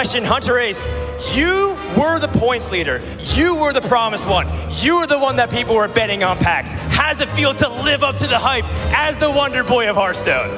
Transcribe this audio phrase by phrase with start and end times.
[0.00, 0.86] question, Hunter Ace,
[1.34, 3.02] you were the points leader.
[3.34, 4.46] You were the promised one.
[4.80, 6.72] You were the one that people were betting on PAX.
[6.72, 8.64] How does it feel to live up to the hype
[8.96, 10.50] as the Wonder Boy of Hearthstone?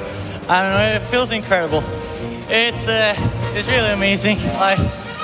[0.49, 0.95] I don't know.
[0.95, 1.83] It feels incredible.
[2.49, 3.15] It's uh,
[3.55, 4.39] it's really amazing.
[4.59, 4.79] Like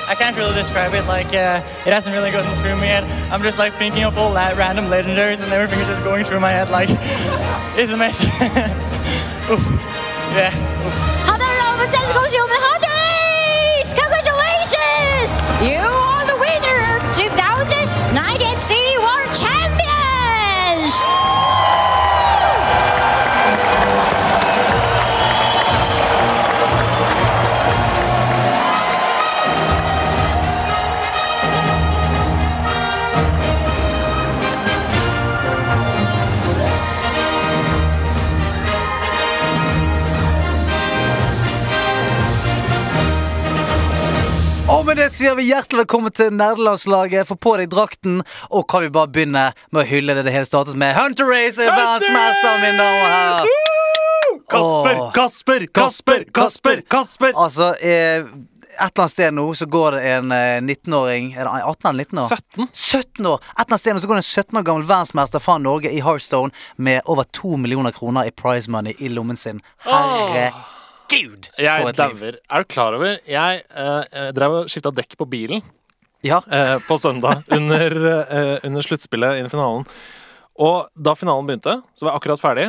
[0.07, 1.07] I can't really describe it.
[1.07, 3.05] Like uh, it hasn't really gotten through me yet.
[3.33, 6.41] I'm just like thinking of all that random legendaries and everything is just going through
[6.41, 6.69] my head.
[6.71, 6.91] Like
[7.79, 8.29] it's amazing.
[9.48, 9.65] Oof.
[10.37, 10.53] Yeah.
[10.84, 10.93] Oof.
[11.25, 12.55] 好的，让我们再次恭喜我们
[15.58, 17.89] You are the winner of 2019
[44.90, 47.28] med det sier vi hjertelig velkommen til nerdelandslaget.
[47.30, 50.48] Få på deg drakten, og kan vi bare begynne med å hylle det det hele
[50.50, 50.96] startet med.
[50.98, 53.52] Hunter Race er verdensmester, min og herrer!
[54.50, 57.38] Kasper, Kasper, Kasper, Kasper, Kasper!
[57.38, 58.26] Altså, eh,
[58.80, 62.09] et eller annet sted nå så går det en eh, 19-åring Er det 18 eller
[62.09, 62.34] 19 år?
[62.34, 62.68] 17.
[62.74, 63.46] 17 år!
[63.46, 65.94] Et eller annet sted nå så går det en 17 år gammel verdensmester fra Norge
[65.94, 66.50] i Hearthstone
[66.81, 69.62] med over to millioner kroner i prize money i lommen sin.
[69.86, 70.53] Herre Jeg
[71.10, 72.38] for Jeg dauer.
[72.50, 75.62] Er du klar over Jeg eh, drev og skifta dekk på bilen
[76.24, 76.42] Ja.
[76.52, 79.86] eh, på søndag under, eh, under sluttspillet i finalen.
[80.60, 82.68] Og da finalen begynte, så var jeg akkurat ferdig.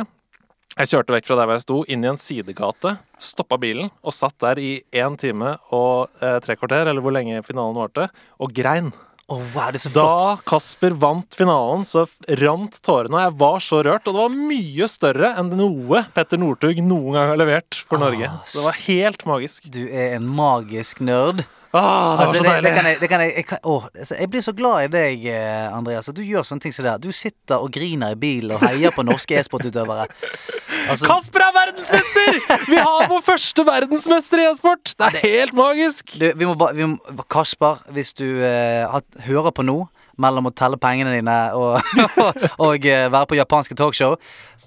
[0.79, 4.37] Jeg kjørte vekk fra der jeg sto, inn i en sidegate, stoppa bilen og satt
[4.39, 8.07] der i én time og eh, tre kvarter, eller hvor lenge finalen varte,
[8.39, 8.93] og grein.
[9.31, 10.09] Å, wow, det er så flott.
[10.11, 12.03] Da Kasper vant finalen, så
[12.41, 14.09] rant tårene, jeg var så rørt.
[14.09, 18.27] Og det var mye større enn noe Petter Northug noen gang har levert for Norge.
[18.43, 19.71] Så det var helt magisk.
[19.71, 21.45] Du er en magisk nerd.
[21.73, 22.75] Ah, det var Altså, så det, det deilig.
[22.75, 25.25] kan jeg, det kan jeg, jeg, kan, åh, altså, jeg blir så glad i deg,
[25.31, 26.95] eh, Andreas, du gjør sånne ting som det.
[27.05, 30.07] Du sitter og griner i bilen og heier på norske e-sportutøvere.
[30.91, 32.37] Altså, Kasper er verdensmester!
[32.65, 34.93] Vi har vår første verdensmester i e-sport!
[34.97, 36.15] Det er helt magisk!
[36.17, 39.77] du, vi må vi må, Kasper, hvis du uh, hører på nå
[40.21, 41.93] mellom å telle pengene dine og,
[42.23, 44.17] og, og eh, være på japanske talkshow,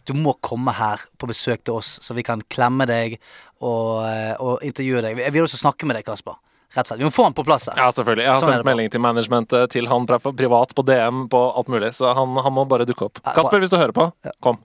[0.06, 3.18] du må komme her på besøk til oss, så vi kan klemme deg
[3.64, 4.06] og,
[4.38, 5.24] og intervjue deg.
[5.24, 6.38] Jeg vil også snakke med deg, Kasper.
[6.74, 7.00] Rett og slett.
[7.00, 7.78] Vi må få han på plass her.
[7.78, 8.26] Ja, selvfølgelig.
[8.26, 11.92] Jeg har Sånn sendt melding til managementet, til han privat, på DM, på alt mulig.
[11.94, 13.20] Så han, han må bare dukke opp.
[13.22, 14.08] Kasper, hvis du hører på,
[14.42, 14.58] kom.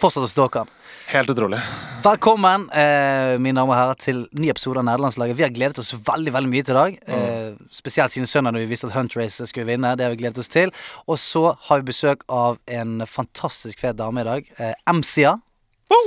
[0.00, 0.70] Fortsett å stalke han.
[1.10, 1.58] Helt utrolig.
[2.04, 5.36] Velkommen, eh, mine damer og herrer, til ny episode av Nederlandslaget.
[5.36, 6.96] Vi har gledet oss veldig veldig mye til i dag.
[7.16, 9.92] Eh, spesielt siden søndag, når vi visste at Hunt Race skulle vinne.
[9.98, 10.72] Det har vi gledet oss til.
[11.10, 14.48] Og så har vi besøk av en fantastisk fet dame i dag.
[14.58, 15.34] Eh, MCA,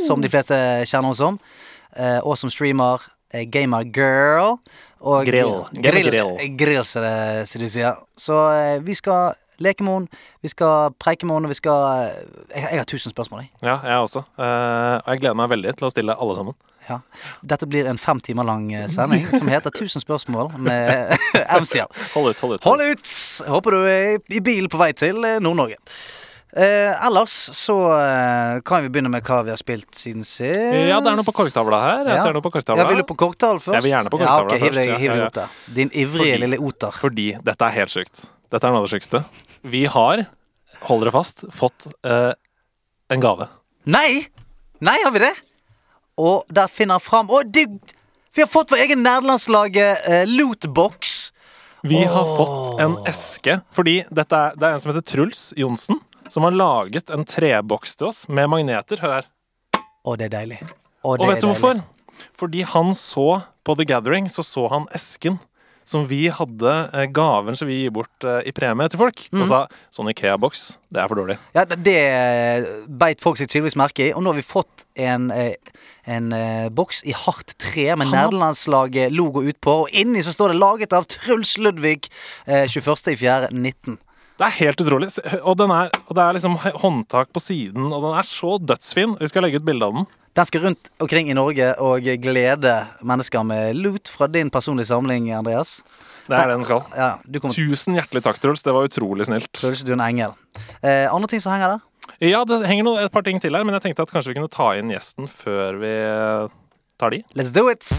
[0.08, 0.56] som de fleste
[0.88, 1.40] kjenner henne som.
[2.00, 3.04] Eh, og som streamer.
[3.34, 4.60] Eh, gamer girl.
[5.04, 5.64] Og Grill.
[5.76, 6.36] Grill, grill.
[6.58, 7.96] Grill, som det- de sier.
[8.18, 10.08] Så eh, vi skal leke med henne,
[10.42, 12.22] vi skal preike med henne, og vi skal eh,
[12.56, 13.52] jeg, jeg har tusen spørsmål, jeg.
[13.68, 14.24] Ja, jeg også.
[14.38, 16.56] Eh, og jeg gleder meg veldig til å stille alle sammen.
[16.90, 16.98] Ja.
[17.44, 21.14] Dette blir en fem timer lang eh, sending som heter 1000 spørsmål med
[21.62, 21.92] MCL.
[22.16, 22.64] Hold ut, hold ut.
[22.68, 23.14] Hold ut!
[23.48, 25.78] Håper du er i bil på vei til eh, Nord-Norge.
[26.54, 30.54] Eh, ellers så eh, kan vi begynne med hva vi har spilt siden sist.
[30.60, 32.04] Ja, det er noe på korktavla her.
[32.06, 32.24] Jeg Ja.
[32.28, 32.84] ser noe på korktavla.
[32.84, 33.74] Ja, Vil du på korktall først?
[33.80, 35.28] Jeg vil gjerne på ja, okay, ok, hiv først, deg, ja, hiv deg ja, ja.
[35.32, 35.48] opp der.
[35.74, 36.92] Din ivrige Fordi- lille oter.
[36.92, 38.26] Fordi dette er helt sjukt.
[38.52, 39.24] Dette er noe av det sjukeste.
[39.64, 40.26] Vi har,
[40.86, 42.34] hold dere fast, fått eh,
[43.10, 43.50] en gave.
[43.88, 44.28] Nei!
[44.80, 45.34] Nei, har vi det?
[46.22, 47.80] Og der finner han fram Å, du
[48.36, 51.32] Vi har fått vår egen nederlandslaget eh, lootbox.
[51.84, 52.38] Vi har Åh.
[52.38, 56.00] fått en eske, fordi er, det er en som heter Truls Johnsen,
[56.34, 59.02] som har laget en treboks til oss med magneter.
[59.04, 59.32] Hør her.
[60.04, 60.60] Å, det er deilig.
[61.06, 61.50] Å, det Og vet du deilig.
[61.54, 61.84] hvorfor?
[62.38, 63.28] Fordi han så
[63.66, 65.38] på The Gathering, så så han esken
[65.86, 69.42] som vi hadde, eh, gaven som vi gir bort eh, i premie til folk, mm.
[69.44, 69.58] og sa
[69.92, 70.62] sånn Ikea-boks,
[70.96, 71.36] det er for dårlig.
[71.58, 74.14] Ja, det- det beit folk seg tydeligvis merke i.
[74.14, 75.56] Og nå har vi fått en, eh,
[76.08, 79.76] en eh, boks i hardt tre med nederlandslaget-logo utpå.
[79.84, 82.08] Og inni så står det 'laget av Truls Ludvig',
[82.48, 83.98] eh, 21.04.19.
[84.44, 85.08] Det er helt utrolig.
[85.40, 89.14] Og, den er, og det er liksom håndtak på siden, og den er så dødsfin.
[89.22, 90.08] Vi skal legge ut bilde av den.
[90.36, 92.74] Den skal rundt omkring i Norge og glede
[93.08, 95.78] mennesker med loot fra din personlige samling, Andreas.
[96.28, 96.84] Det er det den skal.
[96.92, 98.66] Ja, du kommer Tusen hjertelig takk, Truls.
[98.68, 99.48] Det var utrolig snilt.
[99.56, 100.36] Truls, du er en engel.
[100.82, 101.88] Eh, andre ting som henger der?
[102.34, 104.42] Ja, det henger noe, et par ting til her, men jeg tenkte at kanskje vi
[104.42, 106.60] kunne ta inn gjesten før vi eh,
[107.00, 107.24] tar de.
[107.40, 107.94] Let's do it!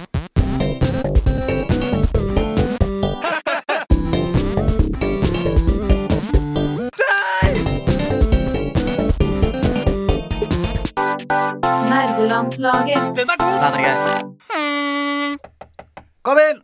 [12.35, 13.17] Nerdelandslaget.
[13.17, 15.37] Den er grei.
[16.27, 16.57] Kom inn!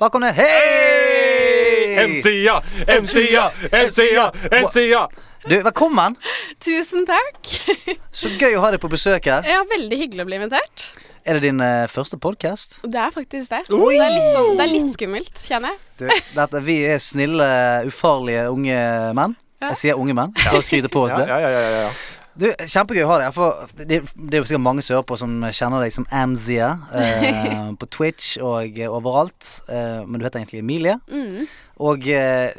[0.00, 0.32] Bare kom ned.
[0.32, 2.06] Hei!
[2.06, 2.54] MC-a,
[3.02, 3.42] MC-a,
[3.82, 4.24] MC-a,
[4.62, 5.02] MC-a!
[5.44, 6.16] Du, velkommen.
[6.64, 7.50] Tusen takk.
[8.22, 9.44] Så gøy å ha deg på besøk her.
[9.44, 10.86] Ja, Veldig hyggelig å bli invitert.
[11.28, 12.78] Er det din uh, første podkast?
[12.80, 13.66] Det er faktisk det.
[13.68, 15.82] Det er litt, sånn, det er litt skummelt, kjenner jeg.
[16.00, 16.06] Du,
[16.38, 17.50] dette, vi er snille,
[17.92, 18.80] ufarlige unge
[19.20, 19.36] menn.
[19.66, 20.32] Jeg sier unge menn.
[20.46, 21.28] For å skryte på oss Ja, det.
[21.28, 21.92] ja, ja, ja, ja.
[22.40, 23.40] Du, Kjempegøy å ha deg.
[23.84, 27.66] Det, det er jo sikkert mange som hører på som kjenner deg som Amzia eh,
[27.80, 29.44] på Twitch og eh, overalt.
[29.68, 30.96] Eh, men du heter egentlig Emilie.
[31.12, 31.44] Mm.
[31.84, 32.54] Og eh,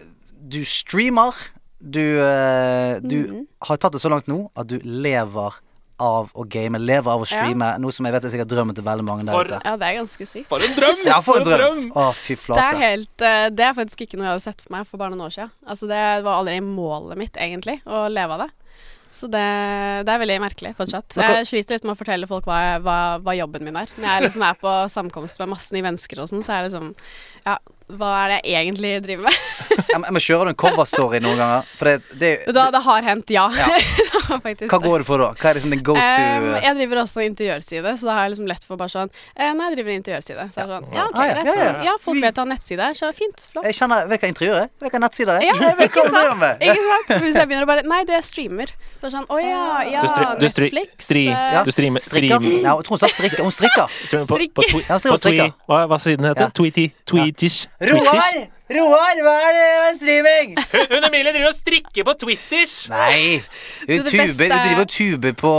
[0.51, 1.33] du streamer.
[1.81, 3.45] Du, eh, du Mm.
[3.65, 5.55] har tatt det så langt nå at du lever
[6.01, 6.77] av å game.
[6.81, 7.31] Lever av å Ja.
[7.41, 7.71] streame.
[7.81, 9.59] Noe som jeg vet er sikkert drømmen til veldig mange der ute.
[9.65, 10.47] Ja, det er ganske sykt.
[10.49, 11.01] For en drøm!
[11.09, 11.81] Ja, for en drøm!
[11.97, 14.73] Å, fy Det er, helt, eh, det er faktisk ikke noe jeg hadde sett for
[14.77, 15.51] meg for bare noen år siden.
[15.65, 18.49] Altså, det var aldri målet mitt, egentlig, å leve av det.
[19.11, 19.43] Så det,
[20.07, 21.17] det er veldig merkelig fortsatt.
[21.19, 23.91] Jeg sliter litt med å fortelle folk hva, hva, hva jobben min er.
[23.99, 26.71] Når jeg liksom er på samkomst med masse nye mennesker og sånn, så er det
[26.71, 26.93] liksom
[27.43, 27.57] Ja,
[27.97, 29.39] hva er det jeg egentlig driver med?
[29.91, 31.67] Ja, men, men kjører du en coverstory noen ganger?
[31.79, 33.45] For det, det, da, det har hendt, ja.
[33.55, 33.67] Ja.
[34.31, 35.29] Hva går det for da?
[35.35, 38.25] Hva er liksom din go to Um, jeg driver også en interiørside, så da har
[38.27, 40.45] jeg liksom lett for bare sånn eh, Nei, jeg driver en interiørside.
[40.53, 41.49] Så er det sånn Ja, OK, Ah, ja, greit.
[41.49, 41.95] ja, Ja, ja.
[42.03, 43.43] folk vet å ha nettside så fint.
[43.51, 43.65] Flott.
[43.67, 44.69] Jeg kjenner, Vet hva interiør er?
[44.85, 45.47] Vet hva nettsider er?
[45.49, 45.55] Ja,
[45.87, 46.45] ikke sant?
[46.61, 47.11] Ikke sant?
[47.25, 48.71] Hvis jeg begynner å bare Nei, du, jeg streamer.
[49.01, 50.95] Så er det sånn Å ja, ja, Du, stri, Netflix.
[51.09, 51.63] stri, eh, Ja.
[51.67, 52.39] du streamer Strikker?
[52.39, 53.43] stream, Ja, jeg tror hun sa strikker.
[53.43, 53.97] Hun strikker.
[54.05, 54.27] Strikker.
[54.31, 56.47] på, på, på, Ja, hun strikker hva, hva siden heter?
[56.47, 56.55] Ja.
[56.61, 56.87] Tweety?
[57.09, 57.65] Tweetish?
[57.81, 58.35] Roar!
[58.71, 60.51] Roar, hva er det med streaming?
[60.91, 62.75] Hun Emilie driver og strikker på Twitters!
[62.91, 63.39] Nei.
[63.87, 65.53] Hun det tuber, beste hun er- driver og tuber på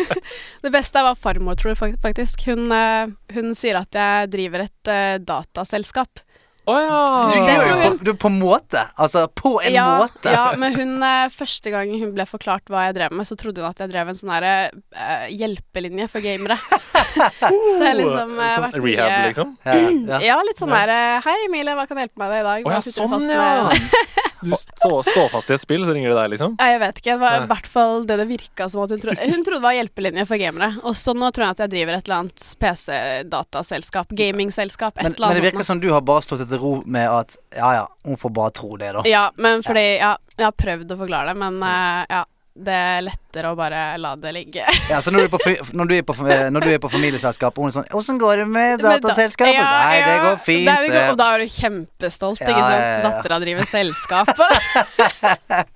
[0.66, 2.44] Det beste er hva farmor tror, fak- faktisk.
[2.50, 6.20] Hun, eh, hun sier at jeg driver et uh, dataselskap.
[6.64, 7.00] Du ja!
[7.28, 8.82] Det gjør tror jo på, du, på en måte.
[8.96, 10.32] Altså, på en ja, måte.
[10.32, 13.60] ja, men hun eh, første gang hun ble forklart hva jeg drev med, så trodde
[13.60, 16.56] hun at jeg drev en sånn herre uh, hjelpelinje for gamere.
[17.44, 19.52] så jeg liksom uh, Sånn vært rehab, mye- liksom?
[19.66, 19.76] Ja,
[20.14, 20.22] ja.
[20.30, 22.68] Ja, litt sånn herre eh, Hei, Emilie, hva kan hjelpe meg med i dag?
[22.70, 24.30] Å ja, sitter du sånn, ja!
[24.46, 26.56] med?» Du står stå fast i et spill, så ringer de deg, liksom?
[26.60, 27.10] Nei, jeg vet ikke.
[27.14, 29.30] Det var i hvert fall det det virka som at hun trodde.
[29.34, 30.70] Hun trodde det var hjelpelinje for gamere.
[30.84, 34.14] Og så nå tror jeg at jeg driver et eller annet PC-dataselskap.
[34.18, 34.98] Gamingselskap.
[34.98, 37.38] Et Men, eller men det virker som du har bare stått til ro med at
[37.54, 39.04] ja ja, hun får bare tro det, da.
[39.08, 42.24] Ja, men fordi Ja, jeg har prøvd å forklare det, men uh, ja.
[42.54, 44.62] Det er lettere å bare la det ligge.
[44.92, 45.38] Ja, så når du er på,
[45.74, 46.14] når du er på,
[46.54, 49.64] når du er på familieselskap, og hun er sånn 'Åssen går det med dataselskapet?' Ja,
[49.64, 50.68] Nei, det går fint.
[50.68, 52.78] det er ikke- og da er du kjempestolt, Ja, ikke sant?
[52.78, 53.02] ja, ja.
[53.08, 54.30] Dattera driver selskap.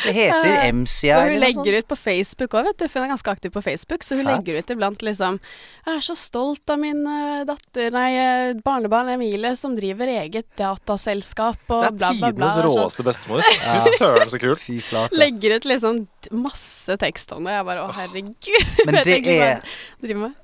[0.00, 1.16] Det heter MCA.
[1.16, 2.86] og hun legger ut på Facebook òg, vet du.
[2.88, 4.38] For hun er ganske aktiv på Facebook, så hun Fett.
[4.38, 9.08] legger ut iblant liksom 'Jeg er så stolt av min eh, datter, nei, eh, barnebarn
[9.12, 12.48] Emilie, som driver eget dataselskap', og Det bla, bla, bla.
[12.48, 13.42] Det er tidenes råeste bestemor.
[13.42, 15.12] Fy søren, så kult.
[15.12, 15.89] Legger ut liksom
[16.36, 17.54] masse tekst om det.
[17.54, 18.86] Jeg bare 'Å, herregud'.
[18.86, 19.62] Men det er,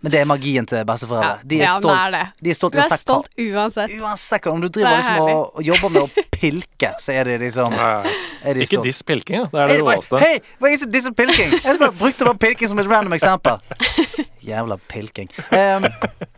[0.01, 1.41] men det er magien til besteforeldre.
[1.45, 1.93] De er ja, stolt.
[1.93, 2.45] det er det.
[2.45, 3.97] De er stolt Du er uansett stolt uansett.
[4.01, 7.41] Uansett om du driver er liksom og, og jobber med å pilke, så er det
[7.45, 8.15] liksom Ja, ja.
[8.45, 9.51] er de Ikke diss pilking, da.
[9.53, 10.23] Det er det Hei, råeste.
[10.23, 11.59] Hei, hva er disse pilking?
[11.65, 13.61] Jeg brukte bare pilking som et random eksempel.
[14.51, 15.31] Jævla pilking.
[15.51, 16.36] Vi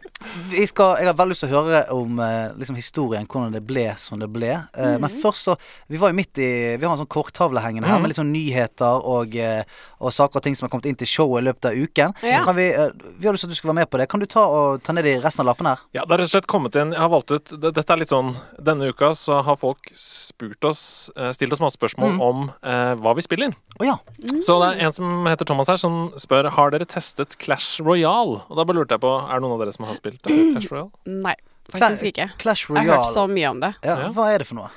[0.66, 3.86] skal, jeg har veldig lyst til å høre om eh, liksom historien, hvordan det ble
[3.98, 4.50] som det ble.
[4.74, 5.20] Eh, Men Mhm.
[5.22, 5.56] først så
[5.88, 8.32] Vi var jo midt i Vi har en sånn korttavle hengende her med litt sånn
[8.32, 9.62] nyheter og, eh,
[10.00, 12.14] og saker og ting som har kommet inn til showet i løpet av uken.
[12.22, 12.38] Ja.
[12.40, 12.68] Så kan vi
[13.18, 14.08] Vi har lyst til at du skal være med på det.
[14.08, 15.78] Kan du ta, og, ta ned i resten av lappene her?
[15.94, 17.96] Ja, det har rett og slett kommet inn Jeg har valgt ut det- Dette er
[17.98, 22.94] litt sånn Denne uka så har folk spurt oss Stilt oss masse spørsmål om eh,
[22.96, 23.54] hva vi spiller.
[23.80, 23.96] Å ja.
[24.40, 28.42] Så det er en som heter Thomas her, som spør Har dere testet Clash Royale.
[28.48, 30.36] Og da bare lurte jeg på Er det noen av dere som har spilt det?
[30.52, 30.90] Clash Royale?
[31.06, 31.34] Nei,
[31.74, 32.30] faktisk ikke.
[32.38, 33.74] Clash Jeg har hørt så mye om det.
[33.84, 34.08] Ja, Ja.
[34.16, 34.70] hva er det for noe?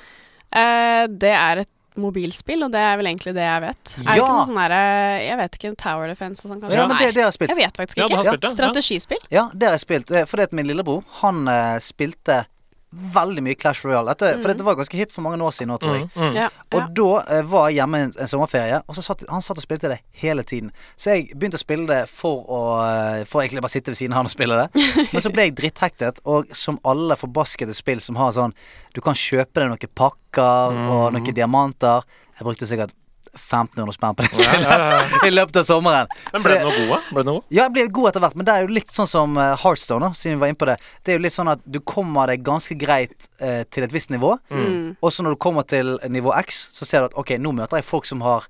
[0.52, 1.68] Eh, det er et
[2.00, 3.90] mobilspill, og det er vel egentlig det jeg vet.
[4.00, 4.78] Er det ikke noe sånn herre
[5.26, 6.76] Jeg vet ikke, Tower Defense og sånn, kanskje?
[6.78, 7.52] Ja, men det, det har jeg spilt.
[7.52, 8.16] jeg vet faktisk Ja, ikke.
[8.16, 8.42] har spilt?
[8.48, 8.52] Ja.
[8.56, 9.22] Strategispill?
[9.30, 10.10] Ja, det har jeg spilt.
[10.16, 12.44] Eh, Fordi at min lillebror, han eh, spilte
[12.92, 14.12] veldig mye Clash Royale.
[14.12, 16.08] Dette, For dette var ganske hipt for mange år siden nå, tror jeg.
[16.12, 16.36] Mm, mm.
[16.36, 16.48] Ja.
[16.72, 16.86] Og ja.
[16.98, 19.90] da eh, var jeg hjemme en, en sommerferie, og så satt, han satt og spilte
[19.92, 20.70] det hele tiden.
[20.96, 24.16] Så jeg begynte å spille det for å eh, For egentlig bare sitte ved siden
[24.16, 24.86] av han og spille det.
[25.14, 28.56] Men så ble jeg dritthektet, og som alle forbaskede spill som har sånn
[28.92, 32.04] Du kan kjøpe deg noen pakker og noen diamanter.
[32.36, 32.96] Jeg brukte sikkert
[33.34, 36.10] 1500 spenn på det spillet i løpet av sommeren.
[36.32, 36.98] Men ble det- noe gode?
[37.16, 37.42] Ble noe?
[37.50, 40.12] ja, jeg ble god etter hvert, men det er jo litt sånn som uh, Heartstone,
[40.18, 40.76] siden vi var inne på det.
[41.02, 44.10] Det er jo litt sånn at du kommer deg ganske greit eh, til et visst
[44.12, 44.96] nivå, Mm.
[45.00, 47.80] og så når du kommer til nivå X, så ser du at ok, nå møter
[47.80, 48.44] jeg folk som har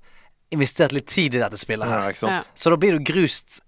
[0.53, 2.11] investert litt tid i dette spillet her.
[2.13, 2.41] Ja.
[2.53, 3.61] Så da blir du grust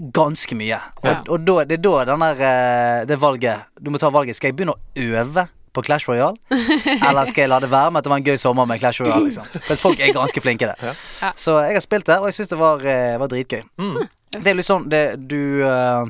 [0.00, 0.78] ganske mye.
[1.02, 1.16] Og, Ja.
[1.28, 4.36] og da, det er da den der, eh, det valget Du må ta valget.
[4.36, 6.36] Skal jeg begynne å øve på Clash Royale?
[7.08, 9.02] Eller skal jeg la det være med at det var en gøy sommer med Clash
[9.02, 9.24] Royale?
[9.28, 9.50] Liksom?
[9.68, 10.92] For folk er ganske flinke i det.
[11.22, 11.34] Ja.
[11.36, 13.62] Så jeg har spilt det, og jeg syns det var, eh, var dritgøy.
[13.80, 14.00] Mm.
[14.30, 16.04] Det er litt sånn det, Du eh,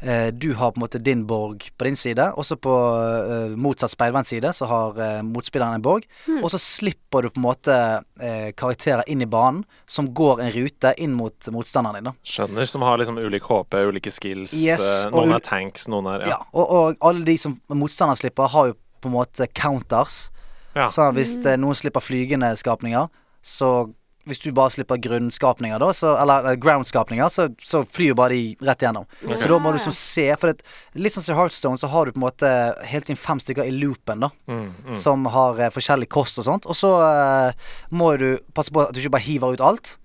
[0.00, 3.56] eh, du har på en måte din borg på din side, og så på uh,
[3.58, 6.06] motsatt speilvendt side så har uh, motspilleren en borg.
[6.28, 6.42] Mm.
[6.42, 10.52] Og så slipper du på en måte uh, karakterer inn i banen som går en
[10.54, 12.12] rute inn mot motstanderen din.
[12.12, 12.70] da Skjønner.
[12.70, 14.54] Som har liksom ulik HP, ulike skills.
[14.54, 18.70] Yes, noen er tanks, noen er Ja, og, og alle de som motstanderen slipper, har
[18.70, 20.28] jo på en måte counters.
[20.76, 20.88] Ja.
[20.92, 23.08] Så hvis eh, noen slipper flygende skapninger,
[23.42, 23.88] så
[24.28, 28.36] hvis du bare slipper grunnskapninger, da, så, eller eh, ground-skapninger, så, så flyr jo bare
[28.36, 29.06] de rett gjennom.
[29.32, 30.66] Så da må du liksom se For det,
[30.98, 32.50] litt sånn som i Heartstone, så har du på en måte
[32.90, 34.30] helt inn fem stykker i loopen, da.
[34.50, 34.98] Mm, mm.
[34.98, 36.68] Som har eh, forskjellig kost og sånt.
[36.68, 39.96] Og så eh, må du passe på at du ikke bare hiver ut alt.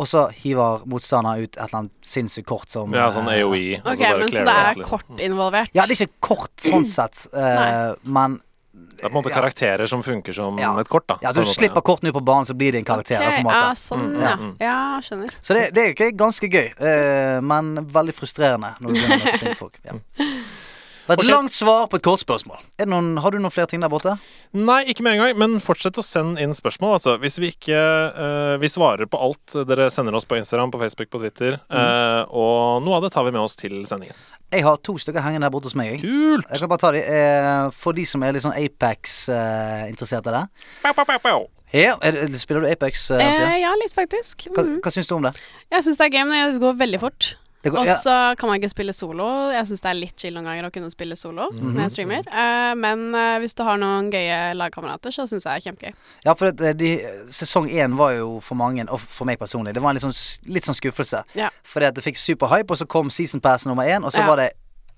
[0.00, 3.80] Og så hiver motstanderen ut et eller annet sinnssykt kort som Ja, sånn eh, AOE.
[3.82, 4.86] Ok, så bare men Så det er liksom.
[4.88, 5.74] kort involvert?
[5.76, 8.38] Ja, det er ikke kort sånn sett, uh, men
[8.72, 9.36] Det er på en måte Ja.
[9.40, 10.70] karakterer som funker som Ja.
[10.78, 11.16] et kort, da.
[11.22, 13.16] Ja, du slipper kort ut på banen, så blir det en karakter.
[13.20, 13.30] Okay.
[13.30, 13.60] På en måte.
[13.60, 14.36] Ja, sånn, Mm, ja.
[14.36, 14.56] mm.
[14.60, 15.30] Ja, skjønner.
[15.40, 19.56] Så det, det er ganske gøy, eh, men veldig frustrerende når du begynner å møte
[19.64, 19.78] folk.
[19.84, 19.92] Ja.
[21.10, 21.34] Det var et okay.
[21.34, 22.60] langt svar på et kort spørsmål.
[22.78, 24.12] Er det noen, har du noen flere ting der borte?
[24.54, 26.92] Nei, ikke med en gang, men fortsett å sende inn spørsmål.
[27.00, 27.16] Altså.
[27.18, 27.74] Hvis vi ikke
[28.14, 31.58] uh, Vi svarer på alt dere sender oss på Instagram, på Facebook, på Twitter.
[31.66, 31.74] Mm.
[31.74, 34.14] Uh, og noe av det tar vi med oss til sendingen.
[34.54, 35.96] Jeg har to stykker hengende der borte hos meg.
[35.96, 36.04] jeg.
[36.06, 36.46] Kult!
[36.46, 37.02] Jeg kan bare ta de.
[37.02, 40.44] uh, for de som er litt sånn Apex-interessert i det.
[40.86, 41.48] bow, bow, pow.
[41.70, 43.10] Ja, det, spiller du Apex?
[43.10, 44.48] Eh, Eh, ja, litt faktisk.
[44.50, 44.80] hva, Mhm.
[44.82, 45.34] hva syns du om det?
[45.70, 47.36] Jeg syns det er gøy, men det går veldig fort.
[47.62, 47.80] Det ja.
[47.80, 49.24] Og så kan man ikke spille solo.
[49.52, 51.74] Jeg syns det er litt chill noen ganger å kunne spille solo Mhm.
[51.74, 52.22] når jeg streamer.
[52.32, 55.94] Uh, men uh, hvis du har noen gøye lagkamerater, så syns jeg det er kjempegøy.
[56.24, 56.90] ja, for det, de,
[57.30, 60.16] sesong én var jo for mange, og for meg personlig, det var en litt sånn,
[60.48, 61.22] litt sånn skuffelse.
[61.34, 61.50] Ja.
[61.62, 64.26] Fordi at det fikk superhype, og så kom season pass nummer én, og så Ja.
[64.26, 64.52] var det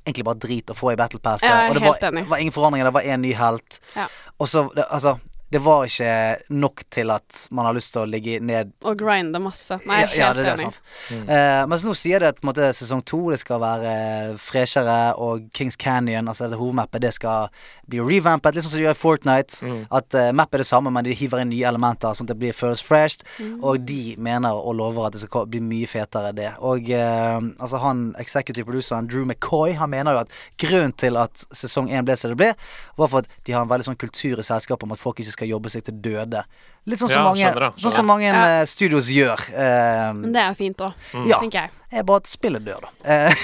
[0.07, 1.43] egentlig bare drit å få i battle pass.
[1.43, 3.81] Jeg er og det var, var ingen forandringer, det var én ny helt.
[3.97, 4.07] Ja.
[4.39, 5.19] Og så, det, altså
[5.53, 6.13] Det var ikke
[6.57, 9.77] nok til at man har lyst til å ligge ned Og grinde masse.
[9.89, 10.73] Nei, jeg er ja, helt det er det, enig.
[10.73, 11.31] sant.
[11.37, 13.93] Eh, mens nå sier det at på en måte, sesong to det skal være
[14.41, 17.53] freshere, og Kings Canyon, altså det hovedmappet, det skal
[17.93, 19.73] bli revampet, litt sånn som de gjør i Fortnite.
[19.93, 22.39] At uh, mappet er det samme, men de hiver inn nye elementer, sånn at det
[22.41, 23.25] blir føles fresh.
[23.61, 26.53] Og de mener og lover at det skal bli mye fetere, det.
[26.65, 31.45] Og uh, altså han executive produceren Drew McCoy, han mener jo at grunnen til at
[31.53, 32.53] sesong én ble som det ble,
[32.97, 35.35] var for at de har en veldig sånn kultur i selskapet om at folk ikke
[35.35, 36.45] skal jobbe seg til døde.
[36.85, 38.61] Litt sånn som Ja, mange, skjønner sånn som mange Ja.
[38.61, 39.39] eh, studios gjør.
[39.55, 40.93] Eh, Men det er jo fint òg,
[41.29, 41.39] ja.
[41.39, 41.71] tenker jeg.
[41.93, 42.89] Det er bare at spillet dør, da.
[43.05, 43.35] Eh,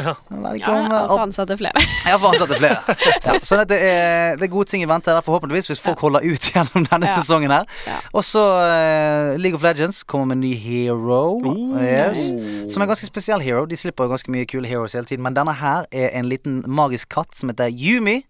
[0.00, 0.14] Ja.
[0.30, 0.90] Velkommen.
[0.90, 1.72] Ja, få ansette flere.
[1.78, 2.96] Jeg har ansette flere.
[3.24, 6.00] Ja, sånn at det er, det er gode ting i vente der, forhåpentligvis, hvis folk
[6.00, 7.14] holder ut gjennom denne Ja.
[7.14, 7.64] sesongen her.
[7.86, 8.00] Ja.
[8.12, 11.38] Og så eh, League of Legends kommer med en ny hero.
[11.44, 11.78] Oh.
[11.80, 12.30] Yes.
[12.72, 13.66] Som er en ganske spesiell hero.
[13.66, 17.08] De slipper ganske mye kule heroes hele tiden, men denne her er en liten magisk
[17.10, 18.24] katt som heter Yumi,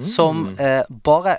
[0.00, 1.38] som eh, bare eh,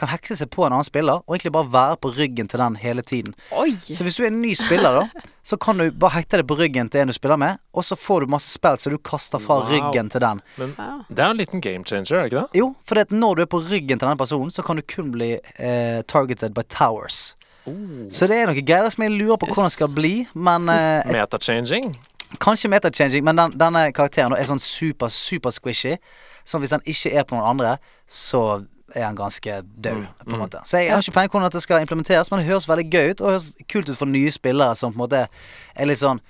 [0.00, 2.76] kan hekte seg på en annen spiller, og egentlig bare være på ryggen til den
[2.82, 3.34] hele tiden.
[3.52, 3.76] Oi!
[3.80, 6.56] Så hvis du er en ny spiller, da, så kan du bare hekte deg på
[6.58, 9.38] ryggen til en du spiller med, og så får du masse spill så du kaster
[9.42, 9.70] fra Wow.
[9.72, 10.42] ryggen til den.
[10.58, 10.74] Men
[11.08, 12.58] det er en liten game changer, er det ikke det?
[12.62, 14.82] Jo, for det at når du er på ryggen til denne personen, så kan du
[14.82, 17.34] kun bli eh, targeted by towers.
[18.10, 21.02] Så det er noe greier som jeg lurer på hvordan det skal bli, men eh,
[21.04, 21.90] et- Metachanging?
[22.40, 25.94] Kanskje metachanging, men den, denne karakteren er sånn super, super squishy.
[26.48, 27.74] Så hvis den ikke er på noen andre,
[28.08, 28.64] så
[28.94, 30.60] er han ganske død, på en måte.
[30.64, 33.10] Så jeg har ikke peiling på hvordan dette skal implementeres, men det høres veldig gøy
[33.10, 35.24] ut, og det høres kult ut for nye spillere som på en måte
[35.74, 36.22] er litt sånn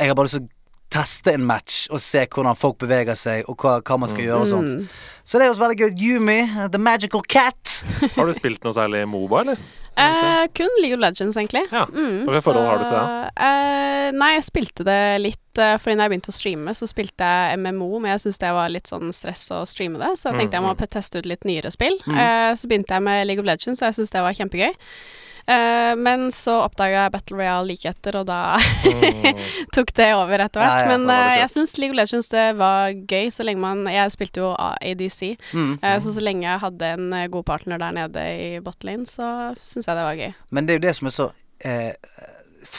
[0.00, 0.50] Jeg har bare lyst til å
[0.92, 4.44] teste en match og se hvordan folk beveger seg, og hva, hva man skal gjøre
[4.44, 4.96] og sånt.
[5.24, 6.02] Så det høres veldig gøy ut.
[6.02, 6.40] Yumi,
[6.74, 7.78] the magical cat.
[8.16, 9.62] Har du spilt noe særlig Moba, eller?
[9.96, 11.66] Eh, kun League of Legends, egentlig.
[11.72, 11.84] Ja.
[11.92, 13.32] Mm, Hvilket forhold har du til det?
[13.46, 17.28] eh, nei, jeg spilte det litt uh, Fordi da jeg begynte å streame, så spilte
[17.28, 20.40] jeg MMO, men jeg syntes det var litt sånn stress å streame det, så jeg
[20.40, 21.98] tenkte jeg må teste ut litt nyere spill.
[22.08, 24.72] Eh, så begynte jeg med League of Legends, og jeg syntes det var kjempegøy.
[25.46, 28.58] Eh, men så oppdaga jeg Battle Royale like etter, og da
[29.76, 30.82] tok det over etter hvert.
[30.84, 31.38] Ja, ja, men kjørt.
[31.40, 35.36] jeg syns League of Legends det var gøy så lenge man Jeg spilte jo ADC,
[35.52, 35.78] Mm.
[35.82, 39.86] uh, så så lenge jeg hadde en god partner der nede i botlane, så syns
[39.88, 40.32] jeg det var gøy.
[40.52, 41.30] Men det er jo det som er så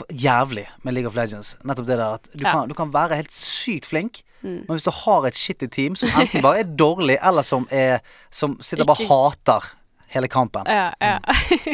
[0.10, 1.58] jævlig med League of Legends.
[1.64, 2.52] Nettopp det der at du, Ja.
[2.52, 4.66] kan, du kan være helt sykt flink, Mm.
[4.68, 8.00] men hvis du har et shitty team som enten bare er dårlig, eller som er
[8.32, 9.70] Som sitter og bare hater
[10.14, 11.18] hele kampen, Ja, ja.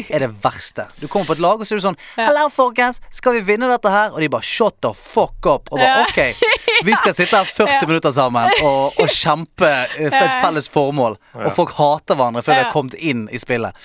[0.08, 0.86] er det verste.
[1.00, 2.26] Du kommer på et lag, og så er du sånn Ja.
[2.30, 3.00] Hello, folkens!
[3.12, 4.10] Skal vi vinne dette her?
[4.14, 5.68] Og de bare Shut the fuck up!
[5.70, 6.04] Og bare Ja.
[6.08, 7.86] OK, vi skal sitte her 40 Ja.
[7.86, 11.18] minutter sammen og, og kjempe eh, for et felles formål.
[11.36, 12.64] Og folk hater hverandre før Ja.
[12.64, 13.76] har kommet inn i spillet.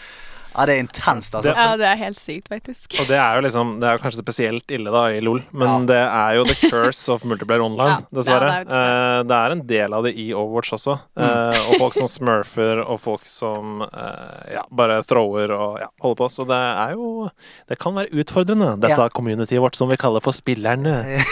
[0.56, 1.50] Ja, det er intenst, altså.
[1.52, 2.96] Det- Ja, det er helt sykt, faktisk.
[3.02, 5.98] Og det er jo liksom Det er kanskje spesielt ille da i LOL, men det
[6.00, 8.50] er jo the curse of multiplayer online, Ja, dessverre.
[8.50, 11.00] ja, det er Eh, det er en del av det i Overwatch også.
[11.18, 16.16] Eh, og folk som smurfer, og folk som eh, ja, bare thrower og ja, holder
[16.24, 16.30] på.
[16.32, 17.30] Så det er jo
[17.68, 19.10] Det kan være utfordrende, dette Ja.
[19.10, 21.20] communityet vårt som vi kaller for spillerne.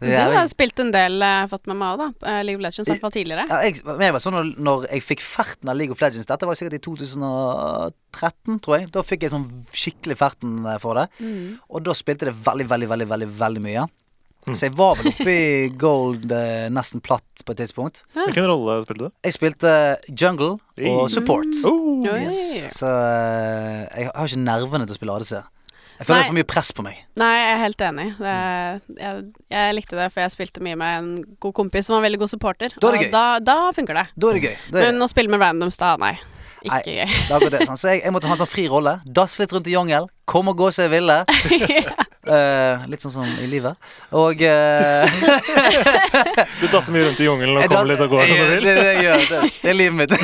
[0.00, 2.42] Du har spilt en del, fått med meg òg, da.
[2.44, 3.46] League of Legends, i hvert fall tidligere.
[3.48, 6.26] Ja, jeg, men jeg var sånn når, når jeg fikk ferten av League of Legends
[6.28, 6.82] Dette var sikkert i
[8.14, 8.88] 2013, tror jeg.
[8.94, 11.08] Da fikk jeg sånn skikkelig ferten for det.
[11.20, 11.60] Mm.
[11.68, 13.86] Og da spilte det veldig, veldig, veldig veldig, veldig mye.
[14.44, 14.56] Mm.
[14.58, 18.02] Så jeg var vel oppe i gold eh, nesten platt på et tidspunkt.
[18.12, 19.14] Hvilken rolle spilte du?
[19.24, 19.72] Jeg spilte
[20.12, 20.58] jungle
[20.90, 21.48] og support.
[21.64, 22.04] Oh.
[22.04, 22.76] Yes.
[22.76, 25.34] Så eh, jeg har ikke nervene til å spille ADC.
[25.94, 26.20] Jeg føler Nei.
[26.20, 27.00] det er for mye press på meg.
[27.22, 28.06] Nei, jeg er helt enig.
[28.18, 28.36] Det,
[28.98, 31.10] jeg, jeg likte det, for jeg spilte mye med en
[31.46, 32.74] god kompis som var en veldig god supporter.
[32.82, 33.12] Da er det og gøy.
[33.14, 34.06] Da, da funker det.
[34.18, 34.56] Da er det gøy.
[34.74, 36.16] Da er Men å spille med randoms, da, nei.
[36.64, 37.16] Ikke gøy.
[37.28, 37.78] Da går det, sånn.
[37.80, 38.96] Så jeg, jeg måtte ha en sånn fri rolle.
[39.04, 40.08] Dass litt rundt i jungel.
[40.28, 41.16] Kom og gå som jeg ville.
[42.28, 43.76] uh, litt sånn som i livet.
[44.16, 45.04] Og uh,
[46.60, 48.64] Du dasser mye rundt i jungelen og kommer litt og går som du vil.
[48.68, 50.16] det, det, gjør det, det er livet mitt.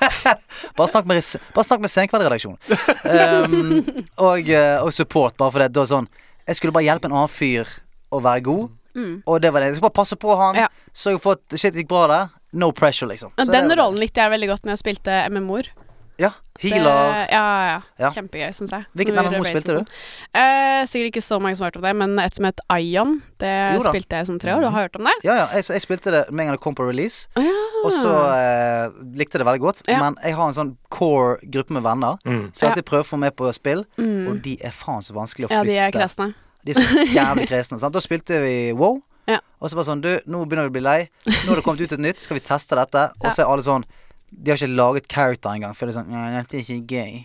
[0.78, 1.20] bare snakk med,
[1.56, 2.58] bare snakk med Senkveld-redaksjonen.
[3.04, 5.70] Um, og, eh, og support, bare for det.
[5.76, 6.08] Da sånn
[6.46, 7.68] Jeg skulle bare hjelpe en annen fyr
[8.14, 8.74] å være god.
[8.96, 9.14] Mm.
[9.28, 9.70] Og det var det.
[9.70, 10.64] Jeg skulle bare passe på han.
[10.64, 10.68] Ja.
[10.96, 12.34] Sørge for at shit gikk bra der.
[12.56, 13.32] No pressure, liksom.
[13.36, 13.78] Så den det det.
[13.82, 15.68] rollen likte jeg veldig godt når jeg spilte MMO-er.
[16.16, 16.30] Ja.
[16.56, 17.26] Det- Healer.
[17.28, 18.08] Ja, ja, Ja.
[18.14, 18.86] Kjempegøy, syns jeg.
[18.96, 19.80] Hvilket Når vi MMO spilte du?
[19.82, 19.88] sånn.
[20.32, 23.20] Eh, sikkert ikke så mange som har hørt om det, men et som het Ion.
[23.38, 23.90] Det Jo da.
[23.92, 24.62] spilte jeg i sånn tre år.
[24.64, 25.12] Du har hørt om det?
[25.28, 25.46] Ja, ja.
[25.52, 27.28] Jeg, jeg spilte det med en gang det kom på release.
[27.36, 27.52] Å ja.
[27.84, 28.88] Og så eh,
[29.20, 29.82] likte jeg det veldig godt.
[29.86, 30.00] Ja.
[30.00, 32.16] Men jeg har en sånn core gruppe med venner.
[32.24, 32.48] Mm.
[32.56, 33.84] Så jeg alltid prøver å få med på spill.
[34.00, 34.28] Mm.
[34.30, 35.68] Og de er faen så vanskelig å flytte.
[35.68, 36.32] Ja, de er kresne.
[36.64, 37.78] De er så jævlig kresne.
[37.78, 37.92] Sant?
[37.92, 39.02] Da spilte vi wow.
[39.26, 39.38] Ja.
[39.60, 40.98] Og så var det sånn Du, nå begynner vi å bli lei.
[41.26, 42.20] Nå har det kommet ut et nytt.
[42.22, 43.08] Skal vi teste dette?
[43.22, 43.86] Og så er alle sånn
[44.30, 45.74] De har ikke laget character engang.
[45.74, 47.16] For det er sånn Nei, dette er ikke gøy.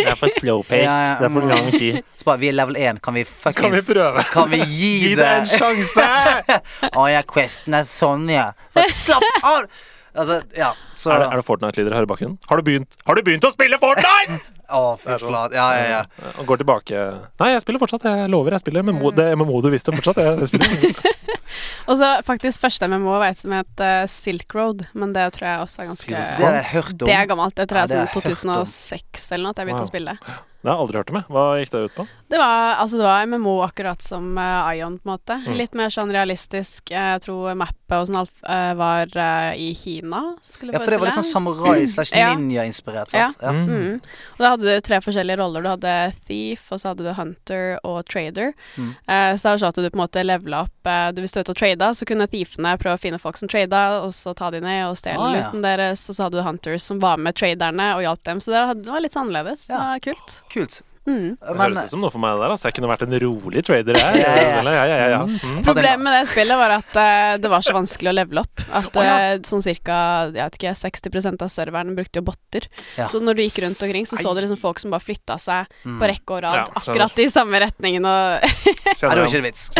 [0.00, 0.82] Det er for slow pace.
[0.86, 2.00] Ja, ja, Det er for lang tid.
[2.18, 3.00] Så bare Vi er level 1.
[3.04, 3.24] Kan vi
[3.58, 4.24] Kan vi prøve?
[4.32, 6.06] Kan vi gi, Gi det en sjanse!
[7.00, 8.50] Å ja, questen er sånn, ja.
[8.96, 9.66] Slapp av!
[10.10, 10.72] Altså, ja.
[10.98, 12.38] Så Er det, er det Fortnite-lyder her i bakgrunnen?
[12.50, 14.40] Har du begynt, har du begynt å spille Fortnite?!
[14.70, 15.56] Å, fy flate.
[15.58, 16.30] Ja, ja, ja.
[16.40, 17.00] Og går tilbake
[17.40, 18.04] Nei, jeg spiller fortsatt.
[18.06, 18.54] Jeg lover.
[18.56, 20.20] Jeg spiller MMO, det MMO du visste fortsatt.
[20.22, 21.16] Jeg, jeg spiller.
[21.90, 25.48] Og så faktisk første MMO var et som het eh, Silk Road, men det tror
[25.48, 27.06] jeg også er ganske Det har jeg hørt om.
[27.08, 27.56] Det er gammelt.
[27.58, 29.88] Det tror Ja, jeg det er sånn 2006 eller noe at jeg begynte Wow.
[29.88, 30.14] å spille.
[30.60, 31.16] Det har jeg aldri hørt om.
[31.20, 31.24] jeg.
[31.32, 32.04] Hva gikk det ut på?
[32.30, 35.36] Det var, altså det var MMO akkurat som uh, Ion, på en måte.
[35.46, 35.54] Mm.
[35.58, 36.92] Litt mer sånn realistisk.
[36.92, 40.98] Jeg tror mappet og sånn alt uh, var uh, i Kina, skulle Ja, for det
[41.00, 42.34] var litt sånn samurai slash Ja.
[42.38, 43.30] ninja-inspirert, Ja.
[43.32, 43.42] sant?
[43.42, 43.50] Ja.
[43.56, 43.66] Mm.
[43.70, 43.96] Mm.
[44.36, 45.64] Og da hadde du tre forskjellige roller.
[45.64, 45.94] Du hadde
[46.28, 48.52] thief, og så hadde du hunter og trader.
[48.76, 48.92] Mm.
[49.08, 50.76] Uh, så det var sånn at du på en måte levela opp
[51.14, 53.48] du Hvis du var ute og trada, så kunne thiefene prøve å finne folk som
[53.50, 55.42] trada, og så ta de ned og stjele Ah, ja.
[55.42, 56.06] looten deres.
[56.10, 58.40] Og så hadde du hunters som var med traderne og hjalp dem.
[58.40, 59.66] Så det, var litt annerledes.
[59.70, 59.76] Ja.
[59.76, 60.36] Det var kult.
[60.50, 60.82] Kult.
[61.08, 61.30] Mm.
[61.40, 62.52] Det høres ut som noe for meg det der.
[62.54, 62.68] Altså.
[62.68, 64.20] Jeg kunne vært en rolig trader, jeg.
[64.20, 64.60] Ja, ja, ja.
[64.60, 65.20] ja, ja, ja, ja.
[65.24, 65.62] Mm.
[65.64, 68.64] Problemet med det spillet var at uh, det var så vanskelig å levele opp.
[68.80, 69.96] At eh, sånn cirka
[70.28, 72.68] jeg vet ikke, 60% av serveren brukte jo botter.
[72.98, 73.08] Ja.
[73.10, 75.68] Så når du gikk rundt omkring, så så du liksom folk som bare flytta seg
[75.80, 75.96] Mm.
[76.00, 78.42] på rekke og rad, Ja, akkurat i samme retningen og
[78.84, 79.70] det var ikke en vits.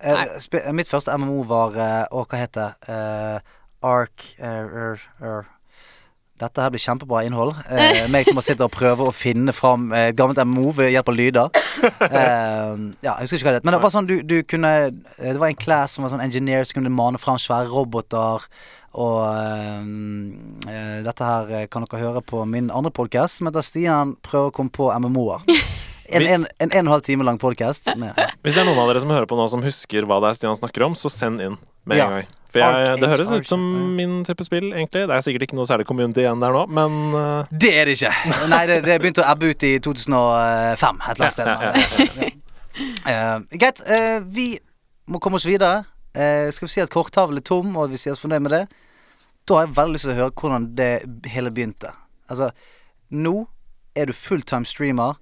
[0.00, 2.94] Eh, mitt første MMO var Å, hva heter det?
[2.94, 3.56] Eh,
[3.90, 5.48] Ark uh, er, er.
[6.40, 7.52] Dette her blir kjempebra innhold.
[7.68, 11.10] Eh, meg som har sittet og prøvd å finne fram eh, gammelt MMO ved hjelp
[11.12, 11.60] av lyder.
[11.84, 12.74] Eh,
[13.04, 13.68] ja, jeg husker ikke hva det het.
[13.68, 16.24] Men det var sånn du, du kunne eh, Det var en class som var sånn
[16.24, 18.46] engineer som kunne mane fram svære roboter.
[18.90, 19.84] Og eh,
[20.72, 24.50] eh, dette her eh, kan dere høre på min andre podkast, som heter Stian prøver
[24.50, 25.44] å komme på MMO-er.
[26.10, 27.86] En, en, en en og en halv time lang podkast.
[27.94, 30.40] Hvis det er noen av dere som hører på nå som husker hva det er
[30.40, 31.54] Stian snakker om, så send inn
[31.86, 32.08] med Ja.
[32.10, 32.26] gang.
[32.50, 33.62] For jeg, det høres ut som
[33.96, 35.04] min type spill, egentlig.
[35.06, 37.94] Det er sikkert ikke noe særlig community igjen der nå, men uh, Det er det
[37.98, 38.10] ikke.
[38.52, 41.46] Nei, det, det begynte å ebbe ut i 2005 et eller annet sted.
[41.46, 41.72] Ja,
[42.24, 42.36] ja,
[43.10, 43.80] Eh, Greit.
[43.84, 44.44] Uh, vi
[45.10, 45.82] må komme oss videre.
[46.14, 48.60] Eh, skal vi si at korttavlen er tom, og vi sier oss fornøyd med det?
[49.46, 50.88] Da har jeg veldig lyst til å høre hvordan det
[51.34, 51.90] hele begynte.
[52.30, 52.50] Altså,
[53.10, 53.34] nå
[53.98, 55.18] er du fulltime streamer,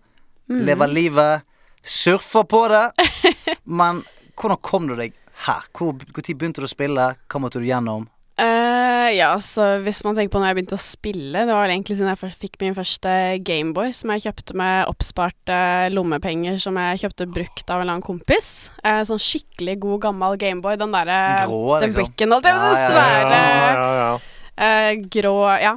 [0.49, 0.63] Mm.
[0.65, 1.43] lever livet,
[1.85, 2.85] surfer på det.
[3.81, 3.99] Men
[4.41, 5.13] hvordan kom du deg
[5.47, 5.67] her?
[5.77, 7.13] Hvor, hvor tid begynte du å spille?
[7.29, 8.07] Hva måtte du gjennom?
[8.39, 11.97] Uh, ja, så hvis man tenker på når jeg begynte å spille Det var egentlig
[11.99, 13.11] siden jeg fikk min første
[13.43, 15.57] Gameboy, som jeg kjøpte med oppsparte
[15.91, 18.71] lommepenger som jeg kjøpte brukt av en eller annen kompis.
[18.85, 20.79] Uh, sånn skikkelig god, gammel Gameboy.
[20.79, 21.99] Den derre Grå, Den liksom.
[21.99, 22.79] bricken, holdt jeg på å si.
[22.79, 22.95] Ja, ja, ja.
[22.95, 24.15] Svære ja, ja, ja.
[24.69, 25.77] eh, grå Ja.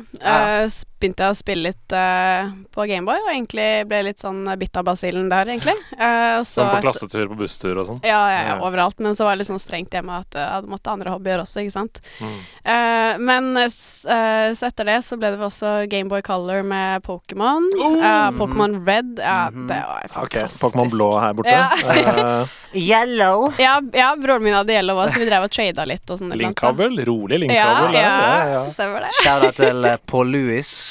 [1.02, 4.78] Eh, begynte jeg å spille litt uh, på Gameboy, og egentlig ble litt sånn bitt
[4.78, 5.74] av basillen der, egentlig.
[5.98, 8.00] Uh, så Sånn på et- klassetur, på busstur og sånn.
[8.06, 9.00] Ja, ja, ja, overalt.
[9.02, 11.64] Men så var det litt sånn strengt hjemme at jeg hadde måttet andre hobbyer også,
[11.66, 12.02] ikke sant.
[12.20, 12.38] Mm.
[12.66, 17.66] Uh, men eh, eh, så etter det så ble det også Gameboy Color med Pokémon.
[17.82, 19.18] Eh, Pokémon Red.
[19.20, 20.64] Ja, det var fantastisk.
[20.64, 20.72] Ok.
[20.72, 21.50] Pokémon blå her borte.
[21.50, 21.70] Ja.
[22.72, 23.52] Eh, Yellow.
[23.60, 26.32] Ja, ja, broren min hadde yellow også, så vi drev og trada litt og sånn.
[26.40, 27.02] Linkkabel.
[27.08, 27.96] Rolig linkkabel.
[27.98, 28.62] ja, ja, Ja, ja.
[28.72, 29.10] stemmer det.
[29.20, 30.91] Shout-out til eh, Paul Lewis i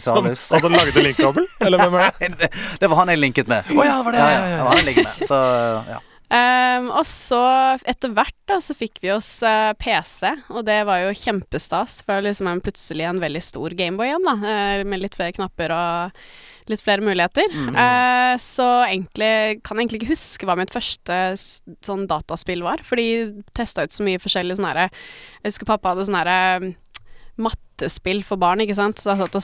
[0.00, 1.48] Som altså lagde linkkabel?
[1.60, 2.52] Eller hvem er det?
[2.80, 3.72] Det var han jeg linket med.
[3.72, 4.22] Å ja, var det?
[4.22, 5.26] Ja, Ja, ja, det var han jeg med.
[5.28, 5.40] Så
[5.94, 6.02] ja.
[6.28, 7.38] Um, og så
[7.88, 12.02] etter hvert da så fikk vi oss uh, PC, og det var jo kjempestas.
[12.04, 15.32] For det liksom en, plutselig en veldig stor Gameboy igjen, da, eh, med litt flere
[15.38, 16.18] knapper og
[16.68, 17.48] litt flere muligheter.
[17.48, 23.08] Eh, så egentlig kan jeg egentlig ikke huske hva mitt første sånn dataspill var, fordi
[23.56, 26.74] testa ut så mye forskjellig sånn herre Jeg husker pappa hadde sånn herre
[27.42, 29.00] mattespill for barn, ikke sant.
[29.06, 29.38] Og,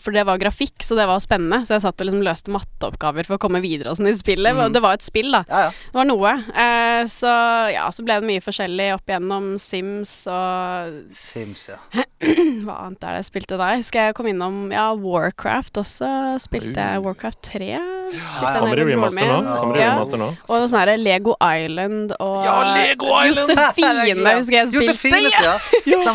[0.00, 1.62] for det var grafikk, så det var spennende.
[1.66, 4.56] Så jeg satt og liksom løste matteoppgaver for å komme videre og sånn i spillet.
[4.56, 4.74] Mm.
[4.74, 5.44] Det var et spill, da.
[5.50, 5.72] ja, ja.
[5.90, 6.34] Det var noe.
[6.64, 7.34] Eh, så
[7.74, 11.80] ja, så ble det mye forskjellig opp igjennom Sims og Sims, ja.
[12.66, 13.80] hva annet er det jeg spilte der?
[13.80, 16.10] Husker jeg kom innom ja, Warcraft også.
[16.42, 17.74] Spilte jeg Warcraft 3.
[18.10, 19.36] Jeg Kommer i remaster nå.
[19.60, 20.28] Kommer i remaster nå.
[20.48, 23.52] Og sånn herre Lego Island og Ja, Lego Island!
[23.60, 24.86] Josefine husker jeg spilte.
[24.86, 25.30] Josefine,
[25.90, 26.06] Ja.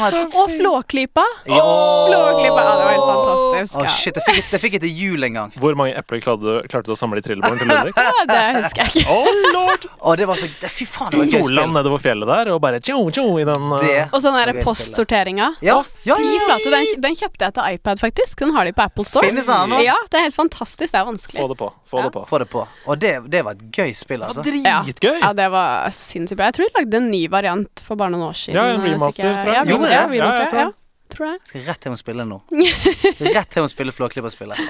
[0.42, 1.24] Og Flåklypa.
[1.50, 1.62] Ja.
[2.10, 3.78] Flåklypa, ja, det var helt fantastisk.
[3.80, 3.94] Å, Ja.
[3.96, 5.54] shit, jeg fikk, det fikk jeg til jul en gang.
[5.62, 7.94] Hvor mange epler klarte klarte du å samle i trillebåren til Ludvig?
[8.06, 9.16] Ja, det husker jeg ikke.
[9.16, 9.88] Oh lord!
[10.00, 11.62] Å, det var så det, Fy faen, det var gøy spill.
[11.76, 15.54] nedover fjellet der, og bare tjo, tjo i den uh, Og sånn derre postsorteringa.
[15.66, 16.44] Ja, ja, Fy ja, ja.
[16.50, 18.40] flate, den, den kjøpte jeg til iPad, faktisk.
[18.46, 19.26] Den har de på Apple Store.
[19.28, 19.80] Finnes den nå?
[19.86, 20.92] Ja, det er helt fantastisk.
[20.94, 21.42] Det er vanskelig.
[21.42, 21.72] Få det på.
[21.86, 22.08] Få Ja.
[22.08, 22.24] det på.
[22.26, 22.64] Få det på.
[22.90, 24.42] Og det, det var et gøy spill, altså.
[24.42, 25.20] Dritgøy!
[25.22, 26.48] Ja, det var sinnssykt bra.
[26.50, 28.58] Jeg tror de lagde en ny variant for bare noen år siden.
[28.58, 29.60] Ja, en hvis remaster, tror jeg.
[29.60, 30.18] Ja, Gjorde ja, det?
[30.18, 30.72] Ja, remaster, jeg tror ja,
[31.16, 31.40] tror jeg.
[31.52, 32.42] Skal rett hjem og spille nå.
[33.38, 34.66] Rett hjem og spille Flåklypa-spillet.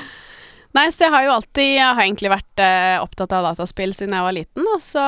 [0.76, 4.12] Nei, så jeg har jo alltid Jeg har egentlig vært eh, opptatt av dataspill siden
[4.18, 5.04] jeg var liten, og så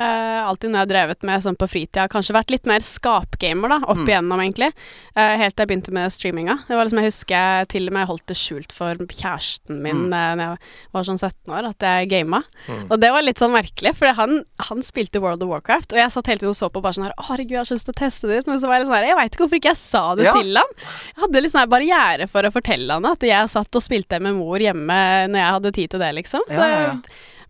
[0.00, 3.68] eh, alltid når jeg har drevet med sånn på fritida, kanskje vært litt mer skapgamer,
[3.68, 4.08] da, opp Mm.
[4.08, 4.72] igjennom, egentlig.
[5.16, 6.56] Uh, helt til jeg begynte med streaminga.
[6.66, 10.08] Det var liksom, Jeg husker jeg til og med holdt det skjult for kjæresten min
[10.08, 10.12] Mm.
[10.12, 10.58] Uh, når jeg
[10.92, 12.42] var sånn 17 år, at jeg gama.
[12.68, 12.86] Mm.
[12.90, 16.10] Og det var litt sånn merkelig, for han, han spilte World of Warcraft, og jeg
[16.10, 17.86] satt hele tiden og så på bare sånn her Å, herregud, jeg har så lyst
[17.90, 19.44] til å teste det ut, men så var jeg litt sånn her Jeg veit ikke
[19.46, 20.32] hvorfor ikke jeg sa det Ja.
[20.32, 20.72] til han.
[20.78, 24.20] Jeg hadde litt sånn her barriere for å fortelle han at jeg satt og spilte
[24.20, 26.40] med mor hjemme når jeg hadde tid til det, liksom.
[26.48, 26.96] Så Ja, ja, ja.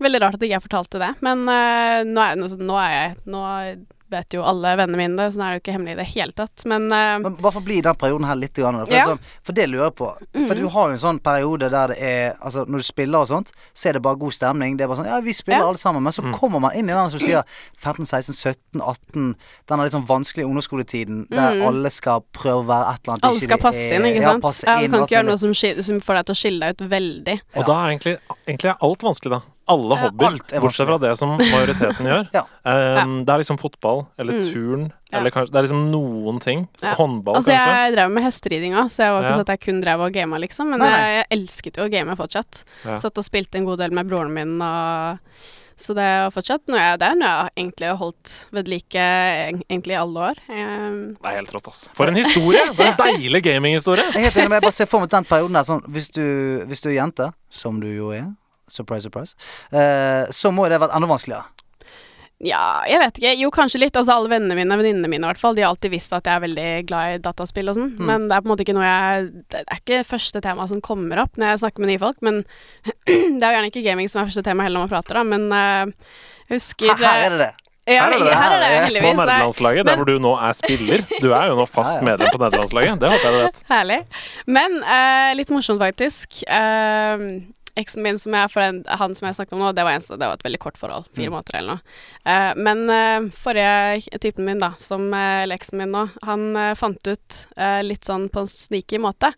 [0.02, 1.12] Veldig rart at ikke jeg fortalte det.
[1.24, 3.42] Men uh, nå, er, nå, nå er jeg Nå
[4.12, 6.04] vet jo alle vennene mine det, så nå er det jo ikke hemmelig i det
[6.12, 6.66] hele tatt.
[6.68, 8.52] Men uh, Men bare bli i den perioden her litt.
[8.60, 9.06] Grann, for, Ja.
[9.08, 10.08] sånn, for det lurer jeg på.
[10.50, 13.30] For du har jo en sånn periode der det er Altså Når du spiller og
[13.30, 14.76] sånt, så er det bare god stemning.
[14.76, 15.70] Det er bare sånn Ja, vi spiller Ja.
[15.72, 16.04] alle sammen.
[16.04, 17.40] Men så kommer man inn i den som sier
[17.80, 19.32] 15, 16, 17, 18
[19.72, 23.40] Denne litt sånn vanskelige ungdomsskoletiden der alle skal prøve å være et eller annet alle
[23.48, 24.42] skal passe er- inn, ikke ja, sant?
[24.44, 26.76] passe Ja, du kan ikke gjøre noe som, som får deg til å skille deg
[26.76, 27.40] ut veldig.
[27.56, 29.42] Og da er egentlig, egentlig er alt vanskelig, da.
[29.70, 32.24] Alle hobbyer, er bortsett fra det som majoriteten gjør.
[32.38, 32.42] Ja.
[32.66, 34.52] Um, Det er liksom fotball, eller Mm.
[34.52, 35.18] turn, Ja.
[35.18, 36.68] eller kanskje Det er liksom noen ting.
[36.82, 36.94] Ja.
[36.94, 37.76] Håndball, Altså, kanskje.
[37.86, 39.36] jeg drev med hesteridinga, så jeg var ikke Ja.
[39.36, 40.70] sånn at jeg kun drev og gama, liksom.
[40.70, 41.00] Men Nei, nei.
[41.00, 42.64] Jeg, jeg elsket jo å game fortsatt.
[42.84, 42.96] Ja.
[42.96, 45.18] Satt og spilte en god del med broren min og
[45.74, 48.92] Så det er fortsatt noe jeg, det er noe jeg egentlig har holdt ved like
[48.94, 50.36] egentlig i alle år.
[50.48, 51.88] Um, Det er helt rått, ass.
[51.92, 52.60] For en historie!
[52.76, 54.04] For en deilig gaminghistorie!
[54.12, 56.10] Jeg er helt enig, men jeg bare ser for meg den perioden der sånn Hvis
[56.12, 56.22] du,
[56.68, 58.28] hvis du er jente, som du jo er
[58.72, 59.36] Surprise, surprise.
[59.72, 61.44] Eh, så må det vært enda vanskeligere.
[62.42, 63.32] ja, jeg vet ikke.
[63.38, 63.94] Jo, kanskje litt.
[63.94, 66.34] Altså alle vennene mine, venninnene mine i hvert fall, de har alltid visst at jeg
[66.34, 67.92] er veldig glad i dataspill og sånn.
[68.00, 68.06] Mm.
[68.08, 70.80] Men det er på en måte ikke noe jeg Det er ikke første tema som
[70.82, 72.18] kommer opp når jeg snakker med nye folk.
[72.26, 72.42] Men
[73.06, 75.26] det er jo gjerne ikke gaming som er første tema heller når man prater, da.
[75.36, 76.16] Men uh,
[76.48, 77.52] jeg husker Her, her er det det.
[77.82, 78.34] Ja, Her er det.
[78.38, 78.66] her er det Her er det.
[78.74, 79.16] På heldigvis.
[79.18, 81.00] Nerdelandslaget, der hvor du nå er spiller.
[81.22, 83.00] Du er jo nå fast medlem på nederlandslaget.
[83.02, 83.62] Det håper jeg du vet.
[83.72, 83.96] Herlig.
[84.46, 86.42] Men uh, litt morsomt, faktisk.
[86.46, 87.24] Eh,
[87.80, 90.04] eksen min, som jeg, for den, han som jeg snakket om nå, det var, en,
[90.04, 91.06] det var et veldig kort forhold.
[91.16, 91.36] Fire Mm.
[91.36, 91.94] måneder eller noe.
[92.26, 96.44] Uh, men uh, forrige typen min, da, som, eh, eller eksen min nå, han
[96.76, 97.38] fant ut
[97.86, 99.32] litt sånn på en sneaky måte.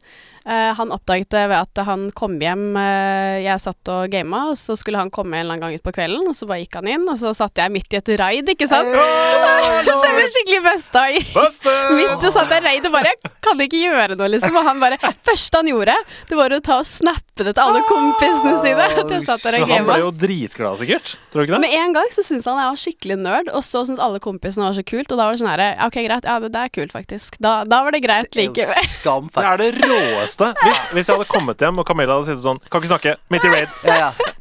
[0.45, 4.59] Eh, han oppdaget det ved at han kom hjem eh, Jeg satt og gama, og
[4.61, 6.77] så skulle han komme en eller annen gang ut på kvelden, og så bare gikk
[6.83, 8.91] han inn, og så satt jeg midt i et raid, ikke sant?
[9.89, 11.23] så jeg ble skikkelig busta i
[11.97, 14.59] Midt og satt jeg raid og bare Jeg kan ikke gjøre noe, liksom.
[14.61, 15.97] Og han bare Første han gjorde,
[16.29, 18.85] det var å ta og snappe det til alle kompisene sine.
[18.85, 19.79] At jeg satt der og gama.
[19.81, 21.15] han ble jo dritglad, sikkert.
[21.33, 21.63] Tror du ikke det?
[21.65, 24.69] Med en gang så syntes han jeg var skikkelig nerd, og så syntes alle kompisene
[24.69, 25.09] var så kult.
[25.09, 26.29] Og da var det sånn herre Ok, greit.
[26.29, 27.41] Ja, det, det er kult, faktisk.
[27.43, 28.93] Da, da var det greit likevel.
[29.35, 30.34] Det er det råeste.
[30.41, 33.17] Hvis, hvis jeg hadde kommet hjem og Camilla hadde sittet sånn Kan ikke snakke.
[33.33, 33.79] Midt i raid.
[33.87, 34.33] Ja, ja.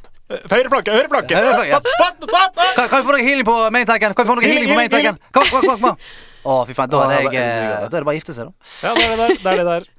[0.50, 1.38] Høyre flanke, høyre flanke.
[1.38, 1.80] Høyre flanke.
[1.80, 2.76] Pass, pass, pass, pass.
[2.78, 4.16] Kan, kan vi få noe healing på maintanken?
[4.18, 5.20] Kan vi få noe healing på maintanken?
[5.36, 6.14] Kom, kom, kom, kom.
[6.44, 6.92] Å, fy faen.
[6.92, 8.72] Da jeg, eh, da er det bare å gifte seg, da.
[8.84, 9.36] Ja, det er det der.
[9.44, 9.90] Det er det der.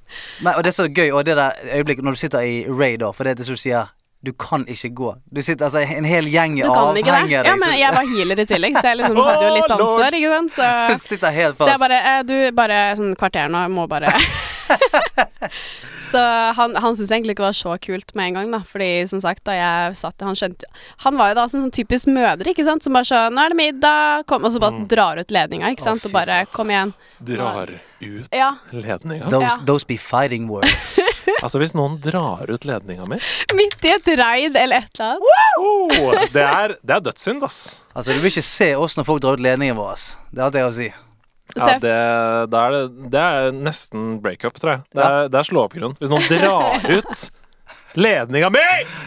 [0.41, 2.99] Men, og det er så gøy, og det der øyeblikket når du sitter i raid,
[3.01, 3.93] da, for det er det som du sier
[4.25, 5.11] du kan ikke gå.
[5.35, 8.45] Du sitter altså en hel gjeng av kan ikke Ja, men jeg var healer i
[8.49, 10.55] tillegg, så jeg liksom hadde jo litt ansvar, ikke sant.
[10.55, 10.69] Så,
[11.11, 14.13] sitter helt så jeg bare eh, Du, bare sånn kvarter nå, jeg må bare
[16.11, 16.19] Så
[16.55, 18.59] han, han syntes egentlig ikke det var så kult med en gang, da.
[18.69, 20.67] Fordi som sagt, da jeg satt Han skjønte
[21.03, 22.85] Han var jo da sånn, sånn typisk mødre, ikke sant.
[22.85, 25.83] Som bare sånn 'Nå er det middag', kom, og så bare drar ut ledninga, ikke
[25.83, 26.05] sant.
[26.05, 26.93] Å, og bare 'Kom igjen'.
[27.19, 28.51] Drar ut Ja.
[28.71, 29.29] ledninga.
[29.29, 29.57] Those, Ja.
[29.65, 30.99] those be fighting words.
[31.43, 33.17] Altså, hvis noen drar ut ledninga mi
[33.53, 35.21] Midt i et reid eller et eller annet.
[35.21, 36.11] Wow!
[36.31, 37.81] det, er, det er dødssynd, ass.
[37.95, 39.95] altså, du vil ikke se oss når folk drar ut ledningen vår.
[40.31, 40.93] Det er alt jeg har å si.
[41.55, 41.95] Ja, det,
[42.51, 44.85] det, er det, det er nesten breakup, tror jeg.
[44.97, 45.93] Det er, det er slå opp-grunn.
[46.01, 47.27] Hvis noen drar ut
[47.95, 48.63] ledninga mi!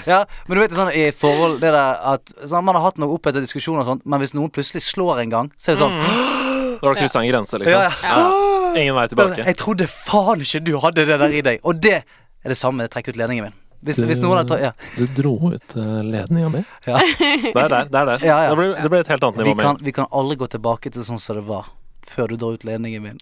[0.08, 3.18] Ja, men du vet sånn i forhold det der at sånn, Man har hatt noe
[3.18, 5.98] oppheta diskusjoner og sånt, men hvis noen plutselig slår en gang, så er det sånn
[5.98, 7.84] Da har du kryssa en grense, liksom.
[7.84, 8.74] ja, ja.
[8.78, 9.42] Ingen vei tilbake.
[9.42, 11.64] Jeg trodde faen ikke du hadde det der i deg.
[11.66, 12.86] Og det er det samme.
[12.92, 13.56] Trekk ut ledningen min.
[13.82, 14.70] Hvis, hvis noen hadde ja.
[14.96, 16.62] Du dro ut uh, ledninga mi?
[16.86, 17.00] Ja.
[17.00, 17.90] Det er der.
[17.90, 18.22] Det er der.
[18.26, 18.52] Ja, ja.
[18.52, 20.92] Det, ble, det ble et helt annet nivå Vi kan, vi kan aldri gå tilbake
[20.94, 21.72] til sånn som det var
[22.12, 23.18] før du drar ut ledningen min.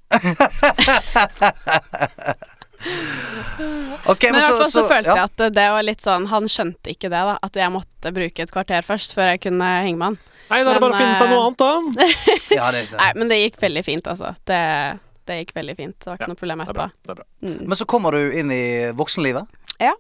[4.07, 5.17] okay, Men i hvert fall så, følte ja.
[5.17, 7.37] jeg at det var litt sånn Han skjønte ikke det, da.
[7.43, 10.19] At jeg måtte bruke et kvarter først før jeg kunne henge med han.
[10.47, 11.73] Nei, da er det bare å finne seg noe annet, da.
[12.59, 12.93] ja, det er.
[13.01, 14.29] Nei, men det gikk veldig fint, altså.
[14.47, 14.61] Det,
[15.27, 15.97] det gikk veldig fint.
[15.99, 16.87] Det var ikke Ja, noe problem Det er bra.
[16.87, 17.03] etterpå.
[17.03, 17.27] Det er bra.
[17.49, 17.57] Mm.
[17.65, 19.59] Men så kommer du inn i voksenlivet.
[19.83, 19.97] Ja.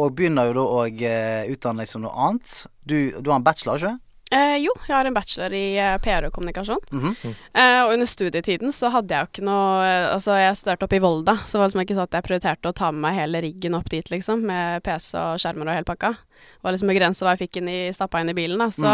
[0.00, 2.54] Og begynner jo da å eh, utdanne deg som noe annet.
[2.80, 3.98] Du, du har en bachelor, ikke
[4.32, 6.80] Eh, jo, jeg har en bachelor i eh, PR og kommunikasjon.
[6.92, 7.32] Mhm.
[7.52, 10.96] Eh, og under studietiden så hadde jeg jo ikke noe eh, Altså, jeg studerte opp
[10.96, 13.18] i Volda, så det var liksom ikke sånn at jeg prioriterte å ta med meg
[13.20, 16.14] hele riggen opp dit, liksom, med PC og skjermer og hele pakka.
[16.62, 18.68] Det var liksom begrensa hva jeg fikk inn i, stappa inn i bilen, da.
[18.70, 18.90] Så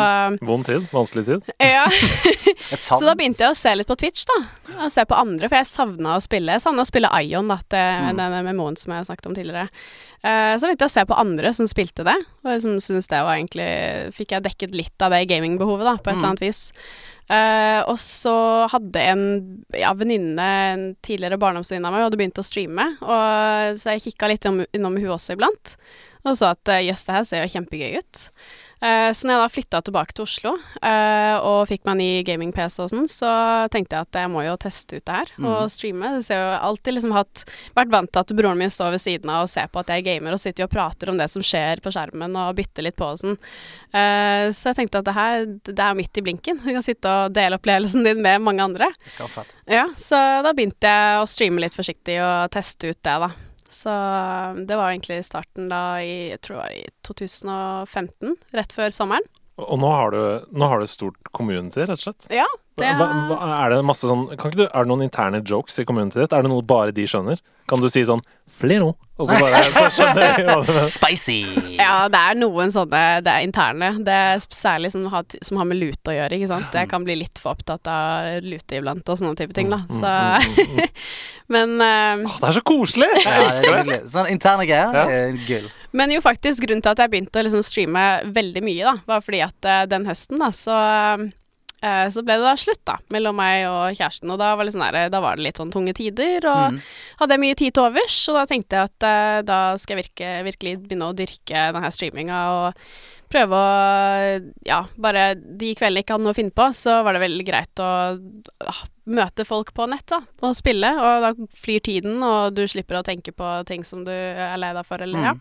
[0.49, 0.87] Vond tid.
[0.89, 1.51] Vanskelig tid.
[1.61, 1.85] ja.
[2.81, 4.39] Så da begynte jeg å se litt på Twitch, da.
[4.87, 6.57] Og se på andre, for jeg savna å spille.
[6.57, 8.23] Jeg savna å spille Ion, da, til mm.
[8.23, 9.69] denne memoen som jeg snakket om tidligere.
[10.25, 13.21] Uh, så begynte jeg å se på andre som spilte det, og liksom syntes det
[13.23, 13.69] var egentlig
[14.17, 16.65] Fikk jeg dekket litt av det gamingbehovet, da, på et eller annet vis.
[17.29, 18.35] Uh, og så
[18.73, 19.25] hadde en
[19.77, 24.33] ja, venninne, en tidligere barndomsvenninne av meg, hadde begynt å streame, og, så jeg kikka
[24.33, 25.77] litt innom, innom hun også iblant,
[26.25, 28.25] og så at eh, jøss, det her ser jo kjempegøy ut.
[28.79, 30.53] Eh, så når jeg da flytta tilbake til Oslo
[30.87, 33.31] eh, og fikk meg ny gaming-PC og sånn, så
[33.75, 36.13] tenkte jeg at jeg må jo teste ut det her og streame.
[36.15, 37.43] Det ser jo alltid liksom hatt
[37.75, 40.05] Vært vant til at broren min står ved siden av og ser på at jeg
[40.07, 43.09] gamer og sitter og prater om det som skjer på skjermen og bytter litt på
[43.09, 43.37] og sånn.
[43.91, 46.63] Eh, så jeg tenkte at det her det er midt i blinken.
[46.63, 48.91] Du kan sitte og dele opplevelsen din med mange andre.
[49.71, 53.33] Ja, så da begynte jeg å streame litt forsiktig og teste ut det, da.
[53.69, 53.93] Så
[54.69, 59.29] det var egentlig starten da i Jeg tror det var i 2015, rett før sommeren.
[59.59, 60.21] Og nå har du,
[60.55, 62.29] nå har du et stort community, rett og slett.
[62.33, 62.47] Ja,
[62.79, 65.79] det Hva, hva, er det masse sånn kan ikke du, Er det noen interne jokes
[65.83, 66.35] i communityet ditt?
[66.37, 67.41] Er det noe bare de skjønner?
[67.69, 70.87] Kan du si sånn 'Flero', og så bare så skjønner de hva du mener?
[70.89, 71.37] Spicy!
[71.77, 73.91] Ja, det er noen sånne Det er interne.
[74.07, 76.73] Det er særlig som har, som har med lute å gjøre, ikke sant.
[76.73, 79.83] Jeg kan bli litt for opptatt av lute iblant og sånne type ting, da.
[79.93, 80.15] Så
[81.53, 83.09] Men uh, Å, Det er så koselig!
[83.25, 83.85] Jeg elsker er det.
[83.85, 84.01] nydelig.
[84.15, 85.05] Sånn interne greier Ja.
[85.09, 85.69] er gull.
[85.97, 88.03] Men jo faktisk, grunnen til at jeg begynte å liksom streame
[88.37, 91.29] veldig mye, da, var fordi at uh, den høsten, da, så eh,
[91.81, 94.31] så ble det da slutt, da, mellom meg og kjæresten.
[94.35, 96.81] Og da var, det sånn der, da var det litt sånn tunge tider, og Mm.
[97.21, 98.17] hadde jeg mye tid til overs.
[98.29, 101.83] Og da tenkte jeg at eh, da skal jeg virke, virkelig begynne å dyrke den
[101.87, 102.75] her streaminga og
[103.29, 107.13] prøve å Ja, bare de kveldene jeg ikke hadde noe å finne på, så var
[107.15, 107.89] det veldig greit å
[108.67, 110.91] ah, møte folk på nett, da, og spille.
[110.97, 114.73] Og da flyr tiden, og du slipper å tenke på ting som du er lei
[114.77, 115.35] deg for, eller ja.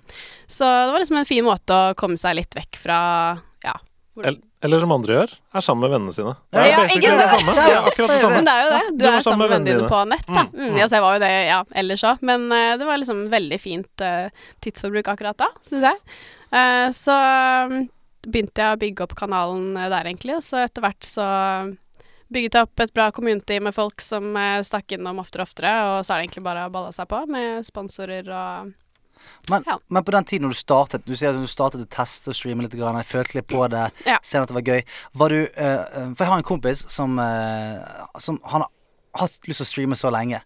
[0.47, 2.99] Så det var liksom en fin måte å komme seg litt vekk fra
[4.23, 4.31] ja.
[4.65, 6.33] Eller som andre gjør, er sammen med vennene sine.
[6.53, 7.53] Det er Ja, basically ikke det samme.
[7.57, 8.37] Det er akkurat det samme.
[8.37, 8.79] Men det er jo det.
[8.87, 10.45] Du, Du er sammen med vennene dine på nett, da.
[10.47, 10.63] Mm.
[10.63, 10.79] Mm.
[10.79, 12.23] Ja, så jeg var jo det ja, ellers òg.
[12.29, 16.01] Men uh, det var liksom veldig fint uh, tidsforbruk akkurat da, syns jeg.
[16.49, 17.17] Uh, så
[17.69, 17.83] mm,
[18.25, 20.39] begynte jeg å bygge opp kanalen der, egentlig.
[20.39, 21.27] Og så etter hvert så
[22.33, 24.33] bygget jeg opp et bra community med folk som
[24.65, 25.77] stakk innom oftere og oftere.
[25.91, 28.73] Og så er det egentlig bare balla seg på med sponsorer og
[29.49, 29.77] Men, Ja.
[29.89, 32.35] men på den tiden når du startet Du sier at du startet å teste og
[32.35, 32.75] streame litt.
[32.77, 33.85] Grann, jeg følte litt på det.
[34.05, 34.17] Ja.
[34.23, 34.83] Ser at det var gøy.
[35.13, 35.83] Var du eh,
[36.15, 38.71] For jeg har en kompis som, uh, som Han har
[39.17, 40.41] hatt lyst til å streame så lenge.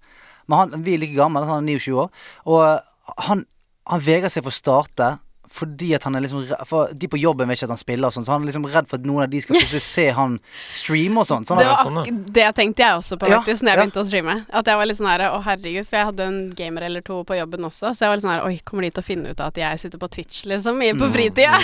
[0.47, 2.09] Men han, vi er like gamle, han er 29 år.
[2.45, 3.45] Og han,
[3.87, 5.09] han vegrer seg for å starte.
[5.51, 8.13] Fordi at han er liksom For de på jobben vet ikke at han spiller, og
[8.15, 10.37] sånn, så han er liksom redd for at noen av de skal plutselig se han
[10.71, 11.43] streame og sånn.
[11.45, 12.13] sånn Det var sånn, ja.
[12.39, 13.75] det tenkte jeg også på, Ja, når jeg ja.
[13.81, 14.35] begynte å streame.
[14.49, 17.19] At jeg var litt sånn her Å, herregud, for jeg hadde en gamer eller to
[17.27, 19.33] på jobben også, så jeg var litt sånn her Oi, kommer de til å finne
[19.35, 21.59] ut at jeg sitter på Twitch, liksom, i- Mm, på fritida?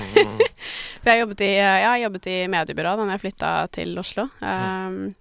[1.02, 4.28] for jeg jobbet i, ja, jeg jobbet i mediebyrå da jeg flytta til Oslo.
[4.42, 5.16] Um,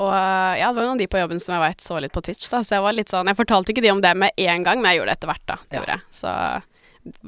[0.00, 2.22] Og ja, det var noen av de på jobben som jeg veit så litt på
[2.22, 2.60] Twitch, da.
[2.62, 4.92] Så jeg var litt sånn Jeg fortalte ikke de om det med en gang, men
[4.92, 5.56] jeg gjorde det etter hvert, da.
[5.68, 5.96] Det Ja.
[6.14, 6.62] Så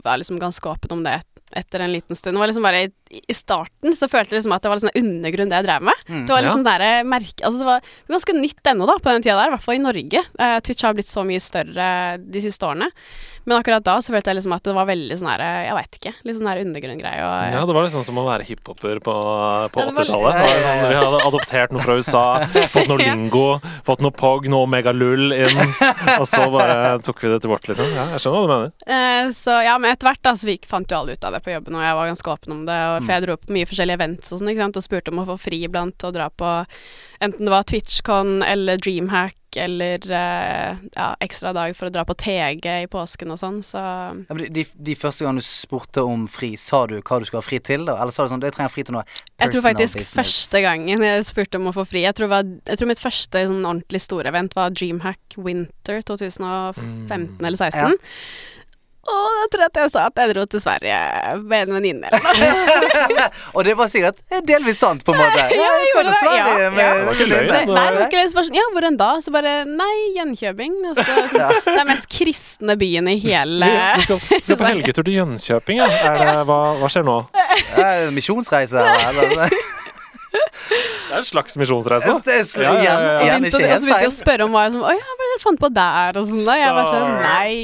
[0.04, 1.20] var liksom ganske åpen om det
[1.52, 2.37] etter en liten stund.
[2.37, 5.02] Det var liksom bare i, starten så følte jeg liksom at det var litt sånn
[5.02, 6.06] undergrunn det jeg drev med.
[6.08, 6.22] Mm.
[6.24, 6.46] det var ja.
[6.46, 9.37] liksom der merke Altså det var, det var ganske nytt ennå, da, på den tida
[9.37, 9.50] der.
[9.50, 10.24] I hvert fall i Norge.
[10.40, 11.90] Uh, Twitch har blitt så mye større
[12.22, 12.88] de siste årene.
[13.44, 15.98] Men akkurat da så følte jeg liksom at det var veldig sånn her Jeg veit
[15.98, 16.12] ikke.
[16.28, 17.22] Litt sånn her undergrunn-greie.
[17.52, 19.14] Ja, det var liksom som å være hiphoper på,
[19.74, 20.62] på Ja, det var 80-tallet.
[20.66, 22.24] Sånn, vi hadde adoptert noe fra USA,
[22.74, 23.46] fått noe lingo,
[23.87, 25.62] fått noe pog, noe megalull inn.
[26.18, 27.90] Og så bare tok vi det til vårt, liksom.
[27.96, 28.72] Ja, jeg skjønner hva du mener.
[28.87, 31.42] Eh, så ja, men etter hvert da, så vi fant jo alle ut av det
[31.44, 32.81] på jobben, og jeg var ganske åpen om det.
[32.92, 35.22] Og, for jeg dro på mye forskjellige events og sånn, ikke sant, og spurte om
[35.24, 36.57] å få fri iblant og dra på
[37.22, 42.14] enten det var TwitchCon eller Dreamhack eller eh, ja, ekstra dag for å dra på
[42.18, 46.04] TG i påsken og sånn, så Ja, men de, de, de første gang du spurte
[46.06, 47.84] om fri, sa du hva du skulle ha fri til?
[47.88, 47.98] Da?
[48.02, 50.14] Eller sa du sånn Jeg trenger fri til noe personal Jeg tror faktisk business.
[50.20, 53.44] første gangen jeg spurte om å få fri Jeg tror, var, jeg tror mitt første
[53.50, 57.98] sånn ordentlig store event var Dreamhack Winter 2015 eller 2016.
[59.02, 60.98] Og da tror jeg at jeg sa at jeg dro til Sverige
[61.42, 62.10] med en venninne.
[63.56, 65.46] Og det var sikkert delvis sant, på en måte.
[65.62, 66.92] Ja, jeg skal til Sverige ja, med ja.
[66.94, 67.98] Det var ikke løgn, Nei, det.
[67.98, 68.30] var ikke løy.
[68.36, 69.10] Sånn, Ja, hvor enn da?
[69.24, 70.78] Så bare Nei, Jönköping.
[70.92, 71.50] Altså, ja.
[71.66, 75.90] Det er mest kristne byen i hele Du skal, skal på helgetur til Jönköping, ja.
[76.12, 77.18] Er det, hva, hva skjer nå?
[78.14, 79.50] Misjonsreise, eller?
[81.12, 82.09] Det er en slags misjonsreise.
[82.09, 83.35] Ja, ja, ja.
[83.37, 85.27] Og så begynte jeg å spørre om hva jeg som, Å ja, hva er det
[85.29, 86.16] dere fant på der?
[86.16, 86.55] Og sånn da.
[86.57, 87.57] Jeg bare sånn Nei.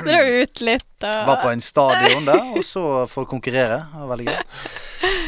[0.06, 3.82] Dra ut litt og Var på en stadion der, og så for å konkurrere.
[3.92, 4.40] Det var veldig gøy.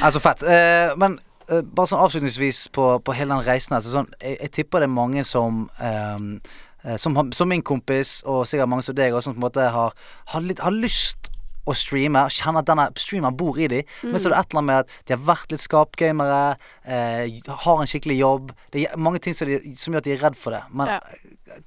[0.08, 0.40] Altså fett.
[0.48, 1.18] Eh, men
[1.50, 4.80] eh, bare sånn avslutningsvis på, på hele den reisen her, så sånn, jeg, jeg tipper
[4.80, 6.38] det er mange som ehm,
[6.86, 9.68] eh, som, som min kompis, og sikkert mange som deg, også, som på en måte
[9.76, 9.92] har,
[10.32, 11.31] har, litt, har lyst
[11.66, 12.28] å streamer.
[12.28, 13.82] kjenner at denne streameren bor i dem.
[14.02, 17.40] Men så er det et eller annet med at de har vært litt skapgamere, eh,
[17.48, 18.52] har en skikkelig jobb.
[18.72, 20.62] Det er mange ting som, de, som gjør at de er redd for det.
[20.72, 21.00] Men Ja.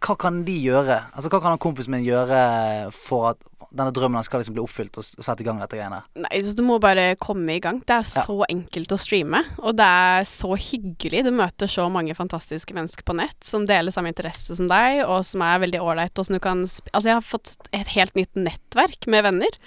[0.02, 1.00] hva kan de gjøre?
[1.16, 3.38] Altså Hva kan han kompisen min gjøre for at
[3.76, 6.02] denne drømmen skal liksom bli oppfylt, og, sette i gang dette greiene?
[6.24, 7.82] Nei, du må bare komme i gang.
[7.86, 11.26] Det er så enkelt å streame, og det er så hyggelig.
[11.28, 15.26] Du møter så mange fantastiske mennesker på nett som deler samme interesse som deg, og
[15.28, 18.38] som er veldig ålreit, og som du kan Altså, jeg har fått et helt nytt
[18.40, 19.58] nettverk med venner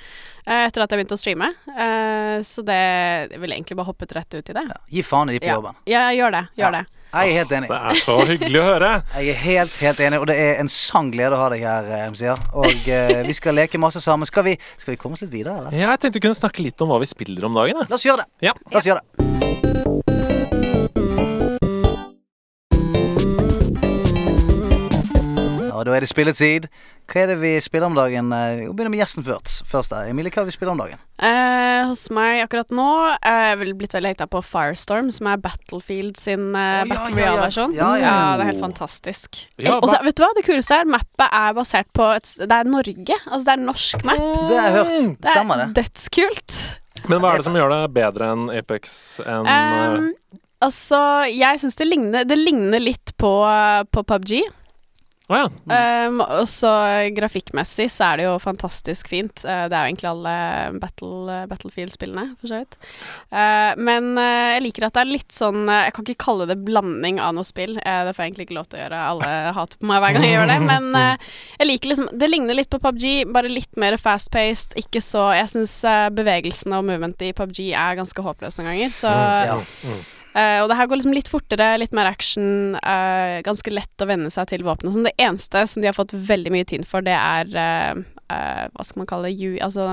[0.47, 2.79] eh, etter at jeg begynte å streame, eh, så det
[3.35, 4.65] Jeg ville egentlig bare hoppet rett ut i det.
[4.71, 5.59] Ja, gi faen i de på Ja.
[5.61, 5.77] jobben.
[5.87, 6.45] Ja, gjør det.
[6.59, 6.87] Gjør det.
[7.09, 7.69] Jeg er helt enig.
[7.71, 8.91] Det er så hyggelig å høre.
[9.17, 11.89] Jeg er helt, helt enig, og det er en sann glede å ha deg her,
[11.89, 12.37] eh, MCA.
[12.53, 14.29] Og eh, vi skal leke masse sammen.
[14.29, 15.73] Skal vi, skal vi komme oss litt videre, eller?
[15.73, 17.81] Ja, jeg tenkte vi kunne snakke litt om hva vi spiller om dagen.
[17.81, 17.89] Da.
[17.89, 18.31] La oss gjøre det.
[18.51, 18.57] Ja.
[18.69, 19.28] La oss gjøre det.
[25.89, 26.69] Da er det spilletid.
[27.09, 28.27] Hva er det vi spiller om dagen?
[28.37, 29.63] Eh, Vi begynner med gjesten først.
[29.67, 30.11] først der.
[30.13, 31.01] Emilie, hva er det vi spiller om dagen?
[31.25, 32.87] Eh, hos meg akkurat nå
[33.25, 37.09] er jeg vel blitt veldig hekta på Firestorm, som er Battlefield sin eh, Battle ja,
[37.09, 37.15] ja.
[37.17, 37.75] Royale-versjon.
[37.79, 38.37] Ja, ja, ja.
[38.37, 39.41] det er helt fantastisk.
[39.57, 42.53] Ja, og så, vet du hva, det kuleste er, mappet er basert på et, Det
[42.61, 43.17] er Norge.
[43.25, 44.21] Altså, det er norsk map.
[44.21, 44.93] Det har jeg hørt.
[45.23, 45.69] Det er Stemmer det?
[45.81, 46.59] dødskult.
[47.09, 48.93] Men hva er det som gjør det bedre enn Apex
[49.25, 50.09] enn eh, Um,
[50.61, 50.99] altså,
[51.31, 53.31] jeg syns det ligner Det ligner litt på,
[53.95, 54.41] på PubG.
[55.29, 55.49] Å ja.
[56.09, 56.73] Um, og så
[57.17, 59.45] grafikkmessig så er det jo fantastisk fint.
[59.45, 60.37] Uh, det er jo egentlig alle
[60.81, 62.79] battle, Battlefield-spillene, for så vidt.
[63.33, 66.49] Uh, men uh, jeg liker at det er litt sånn eh, Jeg kan ikke kalle
[66.51, 67.79] det blanding av noe spill.
[67.79, 69.03] Eh, det får jeg egentlig ikke lov til å gjøre.
[69.13, 70.59] Alle hater på meg hver gang jeg gjør det.
[70.69, 74.77] Men eh, jeg liker liksom Det ligner litt på PubG, bare litt mer fast-paced.
[74.81, 75.75] Ikke så Jeg syns
[76.17, 78.95] bevegelsene og movementet i PubG er ganske håpløse noen ganger.
[78.95, 79.13] Så
[79.49, 79.59] Ja.
[80.39, 82.77] Eh, og det her går liksom litt fortere, litt mer action.
[82.79, 85.01] uh, ganske lett å venne seg til våpenet.
[85.09, 88.85] Det eneste som de har fått veldig mye tyn for, det er eh, eh, Hva
[88.85, 89.59] skal man kalle det?
[89.65, 89.87] Altså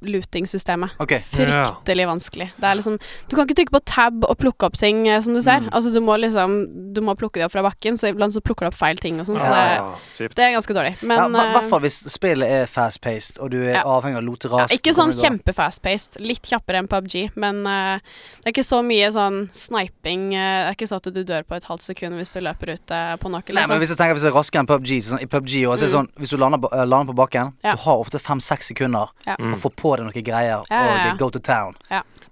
[0.00, 0.90] looting-systemet.
[0.98, 1.20] Okay.
[1.20, 2.46] Fryktelig vanskelig.
[2.56, 5.34] Det er liksom Du kan ikke trykke på tab og plukke opp ting, eh, som
[5.34, 5.60] du ser.
[5.60, 5.68] Mm.
[5.76, 8.64] Altså du må liksom Du må plukke det opp fra bakken, så iblant så plukker
[8.66, 9.40] du opp feil ting og sånn.
[9.40, 10.94] Så det, Ah, det er ganske dårlig.
[11.02, 13.82] Men ja, I hvert eh, fall hvis spillet er fast-paced, og du er Ja.
[13.84, 16.20] avhengig av å lote ja, ikke sånn kjempe-fast-paced.
[16.20, 17.98] Litt kjappere enn PubG, men uh,
[18.40, 20.32] det er ikke så mye sånn sniping.
[20.34, 22.74] Uh, det er ikke så at du dør på et halvt sekund hvis du løper
[22.74, 22.86] ut
[23.20, 23.42] på noe.
[23.52, 25.66] Nei, men hvis jeg tenker hvis det er raskere enn PubG så sånn, I PubG
[25.68, 25.98] også, så er det Mm.
[26.00, 27.69] sånn Hvis du lander, lander på bakken, Ja.
[27.76, 29.36] Du har ofte fem-seks sekunder Ja.
[29.38, 29.54] Mm.
[29.54, 31.12] å få på deg noen greier, Ja, ja, ja.
[31.12, 31.74] og go to town.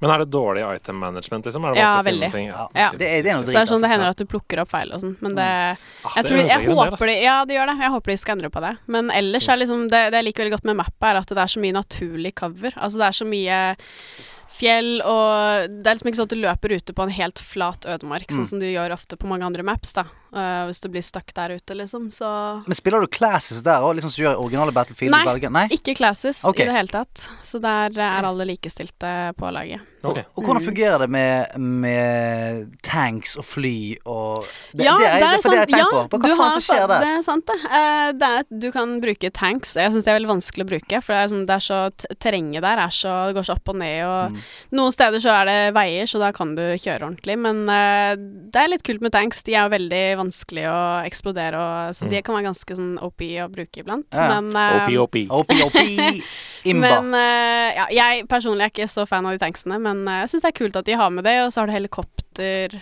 [0.01, 1.65] Men er det dårlig item management, liksom?
[1.67, 2.29] Er det Ja, veldig.
[2.47, 2.69] Ja.
[2.75, 2.91] Ja.
[2.95, 3.89] Det, er, det er noe Så det er sånn det altså.
[3.91, 6.69] hender at du plukker opp feil og sånn, men det Ah, jeg, det tror, jeg
[6.69, 7.77] håper de Ja, det gjør det.
[7.83, 8.77] Jeg håper de skal endre på det.
[8.87, 11.39] Men ellers er liksom det, det jeg liker veldig godt med mappa, er at det
[11.43, 12.71] er så mye naturlig cover.
[12.79, 13.59] Altså det er så mye
[14.59, 17.87] fjell og Det er liksom ikke sånn at du løper ute på en helt flat
[17.89, 18.39] ødemark, Mm.
[18.39, 20.05] sånn som du gjør ofte på mange andre maps, da.
[20.29, 22.11] Uh, hvis du blir stuck der ute, liksom.
[22.13, 22.29] Så
[22.67, 25.15] Men spiller du classes der òg, liksom som du gjør i originale Battlefield?
[25.15, 25.49] Nei.
[25.49, 25.69] Nei?
[25.73, 26.67] ikke classes okay.
[26.67, 27.29] i det hele tatt.
[27.43, 29.81] Så der eh, er alle likestilte på laget.
[30.03, 30.19] Ok.
[30.39, 35.29] Og hvordan fungerer det med, med tanks og fly og det, ja, det, er, det,
[35.29, 36.21] er for det jeg tenker ja, på.
[36.23, 37.03] Hva faen som skjer der?
[37.03, 37.57] Det er sant, det.
[37.65, 40.71] Uh, det er, du kan bruke tanks, og jeg syns det er veldig vanskelig å
[40.71, 41.01] bruke.
[41.03, 41.81] For det er, sånn, det er så
[42.23, 44.39] terrenget der er så, det går så opp og ned, og Mm.
[44.77, 47.37] noen steder så er det veier, så da kan du kjøre ordentlig.
[47.41, 49.43] Men uh, det er litt kult med tanks.
[49.47, 50.79] De er jo veldig vanskelig å
[51.09, 54.09] eksplodere, og, så de kan være ganske sånn OP å bruke iblant.
[54.13, 54.29] Ja.
[54.37, 55.19] Men, uh, OP, OP.
[55.41, 56.23] Oppi, oppi,
[56.69, 56.91] imba.
[57.01, 60.29] men uh, ja, jeg personlig er ikke så fan av de tanksene, men eh, jeg
[60.35, 61.39] syns det er kult at de har med det.
[61.47, 62.81] Og så har du helikopter.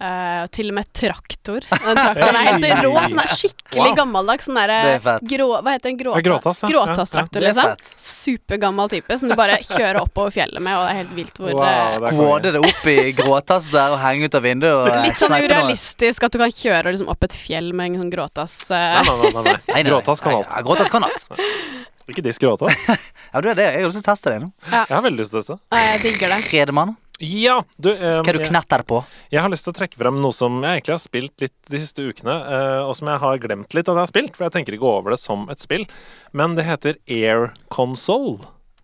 [0.00, 1.60] Uh, til og med traktor.
[1.68, 2.92] Den traktoren er helt rå.
[3.04, 3.96] Sånn der skikkelig Wow.
[3.98, 4.46] gammeldags.
[4.48, 5.26] Sånn derre Det er fett.
[5.28, 5.98] grå, Hva heter den?
[6.00, 6.70] Gråta, gråtass, ja.
[6.72, 7.64] Gråtasstraktor, Ja, ja.
[7.76, 8.00] Liksom.
[8.00, 11.52] Supergammel type som du bare kjører oppover fjellet med, og det er helt vilt hvor
[11.52, 11.66] Wow.
[11.68, 15.04] eh, det Skvåde det opp i gråtass der og henge ut av vinduet og eh,
[15.10, 18.56] Litt sånn urealistisk at du kan kjøre liksom opp et fjell med en sånn gråtass.
[18.72, 18.78] uh.
[18.80, 19.60] Nei, nei, nei, nei, Nei, nei.
[19.68, 19.88] nei, nei.
[19.92, 20.48] Gråtass kan alt.
[20.56, 21.28] Ja, gråtass kan alt.
[22.10, 22.88] Ikke disk gråtass.
[23.30, 23.68] Ja, du er det.
[23.76, 24.48] Jeg har lyst til å teste det nå.
[24.66, 25.56] Jeg har veldig lyst til å teste.
[25.70, 26.38] Ja, jeg digger det.
[26.48, 26.96] Fredemann.
[27.20, 28.98] Ja, du, um, hva er du knatter knetter på?
[29.28, 31.80] jeg har lyst til å trekke frem noe som jeg egentlig har spilt litt de
[31.82, 34.54] siste ukene, uh, og som jeg har glemt litt at jeg har spilt, for jeg
[34.56, 35.84] tenker ikke over det som et spill.
[36.32, 38.40] Men det heter Air Console.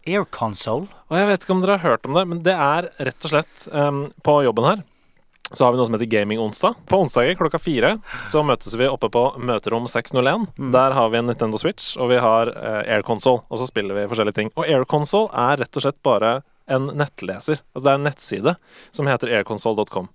[0.06, 0.86] Air console.
[1.08, 3.32] Og jeg vet ikke om dere har hørt om det, men det er rett og
[3.32, 4.84] slett um, På jobben her
[5.52, 6.74] så har vi noe som heter Gaming-onsdag.
[6.90, 7.92] På onsdager klokka fire
[8.26, 10.48] så møtes vi oppe på møterom 601.
[10.74, 13.94] Der har vi en Nintendo Switch, og vi har uh, Air Console, og så spiller
[13.94, 14.50] vi forskjellige ting.
[14.58, 17.62] Og Air Console er rett og slett bare en nettleser.
[17.74, 18.56] Altså det er en nettside
[18.98, 20.10] som heter airconsole.com.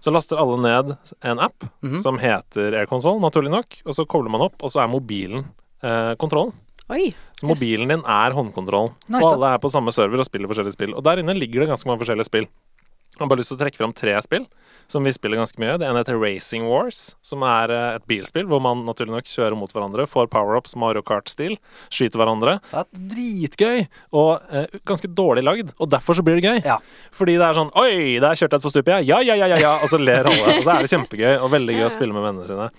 [0.00, 0.94] Så laster alle ned
[1.26, 1.66] en app
[2.02, 5.44] som heter AirConsole, naturlig nok, og så kobler man opp, og så er mobilen
[5.82, 6.54] eh, kontrollen.
[6.88, 7.10] Oi.
[7.36, 8.94] Så mobilen din er håndkontrollen.
[9.10, 10.94] Nice, og alle er på samme server og spiller forskjellige spill.
[10.96, 12.48] Og der inne ligger det ganske mange forskjellige spill.
[12.48, 14.46] Jeg har bare lyst til å trekke fram tre spill
[14.88, 15.76] som vi spiller ganske mye.
[15.80, 19.56] Det ene heter Racing Wars, som er eh, et bilspill hvor man naturlig nok kjører
[19.58, 21.58] mot hverandre, får power-ups Mario Kart-stil,
[21.92, 22.56] skyter hverandre.
[22.70, 23.84] Det er Dritgøy!
[24.16, 26.62] Og eh, ganske dårlig lagd, og derfor så blir det gøy.
[26.64, 26.78] Ja.
[27.14, 29.18] Fordi det er sånn Oi, der kjørte jeg utfor stupet, ja.
[29.18, 29.76] Ja, ja, ja, ja, ja.
[29.84, 30.56] Og så ler alle.
[30.56, 32.70] Og så er det kjempegøy, og veldig gøy å spille med vennene sine.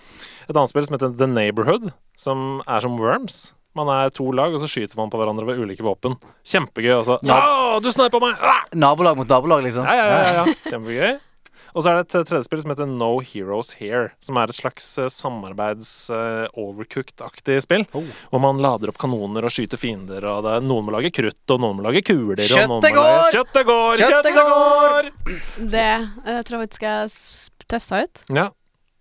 [0.48, 3.40] Et annet spill som heter The Neighborhood, som er som Worms.
[3.78, 6.16] Man er to lag, og så skyter man på hverandre med ulike våpen.
[6.42, 6.96] Kjempegøy.
[6.98, 8.34] Og så Å, du meg!
[8.42, 8.64] Ah!
[8.74, 9.86] Nabolag mot nabolag, liksom.
[9.86, 10.70] Ja, ja, ja, ja, ja.
[10.72, 11.12] Kjempegøy.
[11.74, 14.58] Og så er det et tredje spill som heter No Heroes Here, som er et
[14.58, 17.84] slags eh, samarbeids-overcooked-aktig spill.
[17.96, 18.04] Oh.
[18.32, 21.40] Hvor man lader opp kanoner og skyter fiender, og det er, noen må lage krutt,
[21.50, 22.44] og noen må lage kuler.
[22.44, 23.30] og noen må Kjøttet lage- går!
[23.36, 23.94] Kjøttet går!
[23.96, 25.02] Kjøttet Kjøttet går!
[25.76, 27.08] Det eh, tror jeg faktisk jeg har
[27.70, 28.16] testa ut.
[28.34, 28.46] Ja.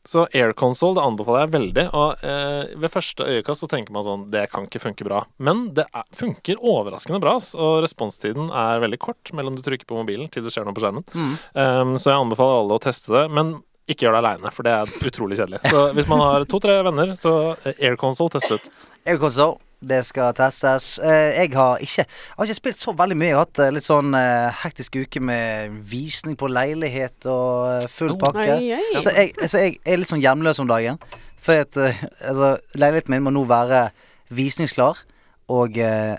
[0.10, 1.86] Så Air Console det anbefaler jeg veldig.
[1.94, 5.22] Og eh, ved første øyekast så tenker man sånn Det kan ikke funke bra.
[5.38, 7.36] Men det er, funker overraskende bra.
[7.38, 10.82] Og responstiden er veldig kort mellom du trykker på mobilen til det skjer noe på
[10.84, 11.06] skjermen.
[11.14, 13.26] Um, så jeg anbefaler alle å teste det.
[13.38, 15.64] Men ikke gjør det aleine, for det er utrolig kjedelig.
[15.70, 18.70] Så hvis man har to-tre venner, så eh, Air Console, test ut.
[19.06, 19.58] Air console.
[19.82, 20.98] Det skal testes.
[21.00, 23.30] Eh, jeg har ikke Jeg har ikke spilt så veldig mye.
[23.30, 28.10] Jeg har hatt eh, litt sånn eh, hektisk uke med visning på leilighet og full
[28.10, 28.20] full Oh.
[28.26, 28.58] pakke.
[28.58, 29.02] Oi, oi.
[29.02, 31.00] Så, jeg, så jeg er litt sånn hjemløs om dagen.
[31.40, 31.78] Fordi at
[32.28, 33.86] altså, leiligheten min må nå være
[34.36, 35.00] visningsklar.
[35.50, 36.18] Og eh,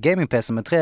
[0.00, 0.78] gaming-PC med tre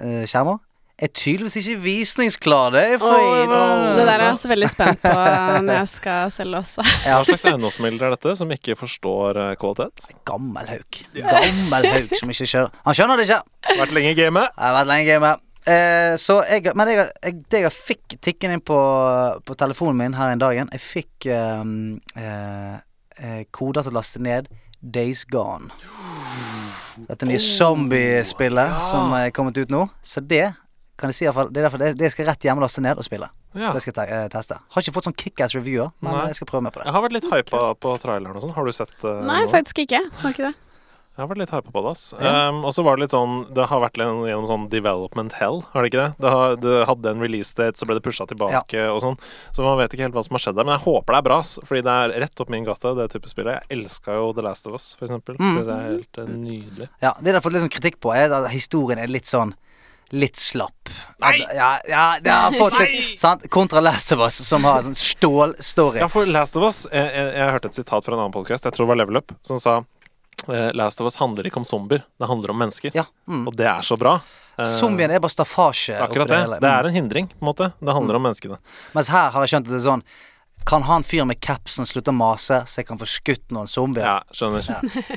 [0.00, 0.58] uh, skjermer
[0.98, 2.72] er tydeligvis ikke visningsklar.
[2.74, 6.62] Det for Oi, det der er jeg også veldig spent på når jeg skal selge
[6.62, 6.86] også.
[7.04, 10.08] Hva slags eiendomsmegler er dette, som ikke forstår eh, kvalitet?
[10.28, 11.02] Gammel hauk.
[11.14, 13.42] Gammel hauk som ikke skjønner Han skjønner det ikke.
[13.78, 14.50] Vært lenge i gamet.
[14.50, 15.44] Jeg har vært lenge i gamet.
[15.68, 18.78] Eh, så jeg, men jeg, jeg, det jeg fikk tikken inn på,
[19.44, 21.74] på telefonen min her en dagen Jeg fikk eh,
[22.16, 22.78] eh,
[23.18, 25.74] eh, koder til å laste ned Days Gone.
[27.08, 29.88] Dette nye zombiespillet som er kommet ut nå.
[30.06, 30.46] Så det
[30.98, 32.98] kan jeg si iallfall Det er derfor det, det skal jeg rett hjemme laste ned
[32.98, 33.30] og spille.
[33.54, 33.72] Ja.
[33.74, 34.60] Det skal jeg te eh, teste.
[34.74, 36.28] Har ikke fått sånn kickass reviewer, men Nei.
[36.32, 36.88] jeg skal prøve meg på det.
[36.90, 38.56] Jeg har vært litt hypa på traileren og sånn.
[38.56, 40.02] Har du sett uh, Nei, faktisk ikke.
[40.22, 40.56] Har ikke det.
[41.18, 42.02] Jeg har vært litt hypa på det, ass.
[42.14, 45.64] Um, og så var det litt sånn Det har vært litt gjennom sånn development hell,
[45.72, 46.10] har det ikke det?
[46.22, 49.18] Det, har, det hadde en release date, så ble det pusha tilbake og sånn.
[49.50, 50.68] Så man vet ikke helt hva som har skjedd der.
[50.68, 51.56] Men jeg håper det er bra, ass.
[51.66, 53.58] Fordi det er rett opp min gate, det type spillet.
[53.58, 55.40] Jeg elska jo The Last of Us, for eksempel.
[55.42, 55.56] Mm.
[55.56, 56.90] Synes jeg er helt uh, nydelig.
[57.02, 59.56] Ja, Det jeg har fått litt sånn kritikk på, er at historien er litt sånn
[60.10, 60.88] Litt slapp.
[61.20, 61.34] Nei!
[61.54, 63.42] ja, ja, det har fått litt sant?
[63.52, 66.00] Kontra Last of Us, som har en sånn stålstory.
[66.00, 68.64] Ja, for Last of Us Jeg, jeg, jeg hørte et sitat fra en annen podcast,
[68.64, 69.74] jeg tror det var Level Up, som sa
[70.48, 72.94] eh, Last of Us handler ikke om zombier, det handler om mennesker.
[72.96, 73.44] Ja, mm.
[73.50, 74.16] Og det er så bra.
[74.56, 75.98] Eh, Zombien er bare staffasje.
[76.02, 76.40] Akkurat det.
[76.56, 76.72] Det Mm.
[76.72, 77.68] er en hindring, på en måte.
[77.78, 78.56] Det handler om menneskene.
[78.96, 80.02] Mens her har jeg skjønt at det er sånn
[80.66, 84.04] Kan han fyr med capsen slutte å mase, så jeg kan få skutt noen zombier?
[84.04, 84.66] Ja, skjønner.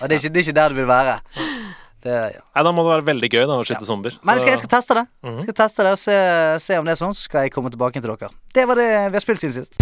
[0.01, 1.15] Og det er, ikke, det er ikke der du vil være.
[2.01, 2.41] Det, ja.
[2.55, 4.15] Nei, Da må det være veldig gøy da å skyte zombier.
[4.25, 5.03] Men jeg skal, jeg skal teste det.
[5.21, 6.17] mm Jeg skal teste det og se,
[6.65, 8.31] se om det er sånn, så skal jeg komme tilbake til dere.
[8.57, 9.77] Det var det vi har spilt siden sist.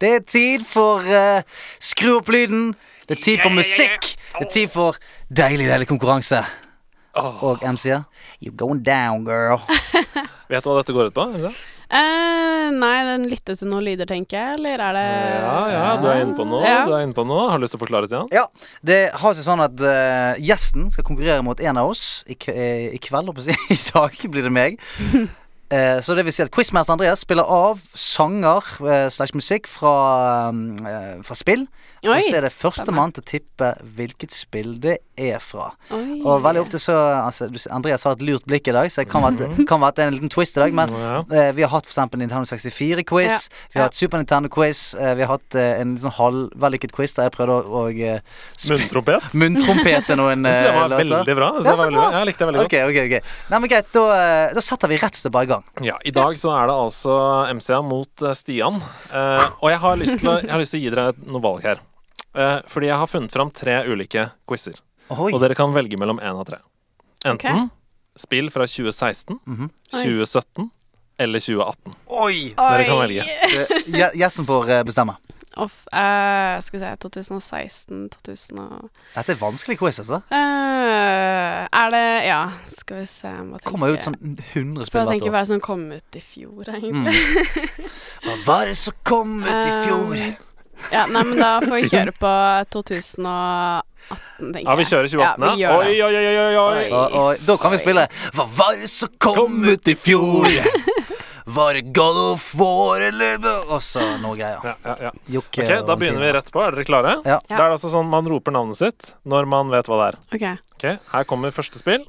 [0.00, 1.42] Det er tid for uh,
[1.82, 2.70] skru opp lyden.
[3.08, 4.14] Det er tid for musikk.
[4.38, 4.96] Det er tid for
[5.28, 6.40] deilig, deilig konkurranse.
[7.14, 8.06] og MC-er.
[8.40, 9.60] You're going down, girl.
[10.50, 11.26] Vet du hva dette går ut på?
[11.90, 15.06] Eh, nei, den lytter til noen lyder, tenker jeg, eller er det
[15.42, 16.62] Ja, ja, du er inne på noe.
[16.62, 16.84] Ja.
[16.86, 17.48] Du er inne på noe.
[17.50, 18.30] Har du lyst til å forklare, Stian?
[18.34, 18.44] Ja,
[18.86, 22.54] det har seg sånn at uh, gjesten skal konkurrere mot en av oss i, k
[22.54, 23.32] eh, i kveld.
[23.32, 23.58] holdt på å si.
[23.74, 24.80] I dag blir det meg.
[25.70, 28.66] Eh, så det vil si at Quizmaster Andreas spiller av sanger
[29.14, 29.92] slags musikk fra,
[31.22, 31.62] fra spill.
[32.02, 35.66] Oi, og så er det førstemann til å tippe hvilket spill det er fra.
[35.92, 36.22] Oi.
[36.24, 36.94] Og veldig ofte så
[37.26, 39.80] altså, du- Andreas har et lurt blikk i dag, så det kan være, at- kan
[39.80, 40.72] være at det er en liten twist i dag.
[40.72, 41.18] Men Ja.
[41.30, 43.28] eh, vi har hatt eksempel Nintendo 64-quiz.
[43.28, 43.38] Ja.
[43.72, 43.88] Vi har Ja.
[43.90, 44.94] hatt Super Nintendo-quiz.
[44.98, 48.20] Eh, vi har hatt eh, en sånn halvvellykket quiz der jeg prøvde å, å eh,
[48.56, 48.70] sp-
[49.34, 50.08] Munntrompet?
[50.10, 51.04] er noen det eh, var låter.
[51.04, 51.52] veldig bra.
[51.52, 52.08] Jeg, det var veldig bra.
[52.10, 52.18] bra.
[52.18, 52.72] jeg likte det veldig godt.
[52.72, 54.04] Ok, ok, ok Nei, men greit, da,
[54.48, 55.64] eh, da setter vi rett og slett bare i gang.
[55.84, 57.18] Ja, I dag så er det altså
[57.54, 58.80] MCA mot Stian.
[59.12, 61.40] Eh, og jeg har, lyst til å, jeg har lyst til å gi dere noe
[61.44, 61.78] valg her.
[62.34, 64.78] Eh, fordi jeg har funnet fram tre ulike quizer.
[65.10, 65.32] Oi.
[65.34, 66.60] Og dere kan velge mellom én av tre.
[67.24, 67.68] Enten okay.
[68.16, 69.70] spill fra 2016, Mhm.
[69.90, 70.70] 2017
[71.18, 71.94] eller 2018.
[72.08, 72.54] Oi!
[72.56, 73.24] Dere kan velge.
[73.26, 75.16] Gjessen gje- Gjesten får eh, bestemme.
[75.58, 78.84] Off, uh, skal vi se 2016, 2000 og
[79.16, 80.20] Dette er vanskelig quiz, altså.
[80.30, 82.38] Uh, Er det Ja,
[82.70, 83.66] skal vi se må tenke.
[83.66, 85.34] Kommer ut som 100 spill jeg hvert tenker år.
[85.34, 87.16] hva er det som kom ut i fjor, egentlig.
[87.18, 87.90] Mm.
[88.24, 90.14] Hva var det som kom ut i fjor?
[90.14, 90.36] Um,
[90.92, 92.32] ja, nei, men da får vi kjøre på
[92.76, 93.84] 2018,
[94.40, 94.66] tenker jeg.
[94.66, 96.56] Ja, vi kjører 2018, Ja, vi gjør Oi, oi, oi, oi, oi.
[96.60, 96.88] Oi.
[96.90, 98.06] Og, og da kan vi spille
[98.36, 100.48] Hva var det som kom ut i fjor?
[101.50, 104.60] Var det God of War eller Og så noe greier.
[104.62, 105.12] Ja, ja, ja.
[105.38, 106.62] Jokke Ok, Da begynner vi rett på.
[106.62, 107.16] Er dere klare?
[107.26, 107.40] Ja.
[107.42, 110.20] Det er altså sånn Man roper navnet sitt når man vet hva det er.
[110.36, 110.46] Ok.
[110.78, 112.04] Ok, Her kommer første spill.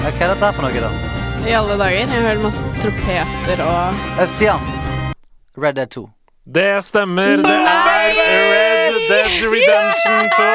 [0.00, 0.90] Ja, Hva er dette her for noe, da?
[1.48, 1.98] I alle dager.
[2.00, 4.62] Jeg hører masse trompeter og Eh, Stian.
[5.60, 6.06] Red Dead 2.
[6.50, 7.36] Det stemmer!
[7.44, 10.48] Det er Red Dead Redemption 2.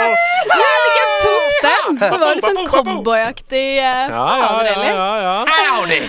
[0.55, 1.99] Jeg tok den!
[2.01, 5.37] Det var litt sånn cowboyaktig uh, Ja, ja, ja, ja, ja.
[5.53, 6.01] Howdy!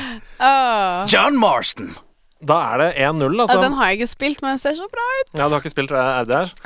[1.13, 1.93] John Marston.
[2.45, 3.55] Da er det 1-0, altså.
[3.57, 5.29] Ja, den har jeg ikke spilt, men den ser så bra ut.
[5.39, 5.97] Ja, Du har ikke spilt det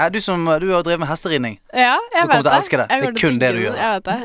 [0.02, 1.60] Er du som Du har drevet med hesteridning.
[1.72, 2.86] Ja, jeg Du kommer vet til å elske det.
[2.90, 3.76] Jeg Det er kun det du gjør.
[3.78, 4.18] Jeg vet det.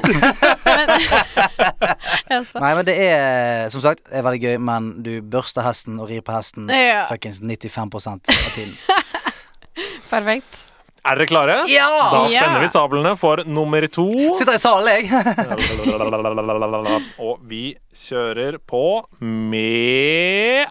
[2.33, 2.59] men.
[2.65, 6.21] Nei, men det er som sagt er veldig gøy, men du børster hesten og rir
[6.25, 7.05] på hesten Ja.
[7.11, 8.73] fuckings 95% av tiden.
[10.09, 10.63] Perfekt.
[11.05, 11.59] Er dere klare?
[11.69, 11.85] Ja!
[12.09, 14.07] Da spenner vi sablene for nummer to.
[14.39, 15.05] Sitter i salen, jeg.
[17.21, 20.65] Og vi kjører på med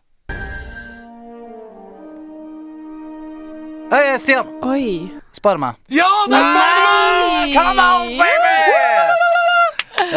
[3.95, 4.49] Hei, Stian.
[4.67, 5.09] Oi.
[5.33, 5.77] Spiderman.
[5.87, 7.53] Ja, det er Nei!
[7.55, 8.55] Come on, baby!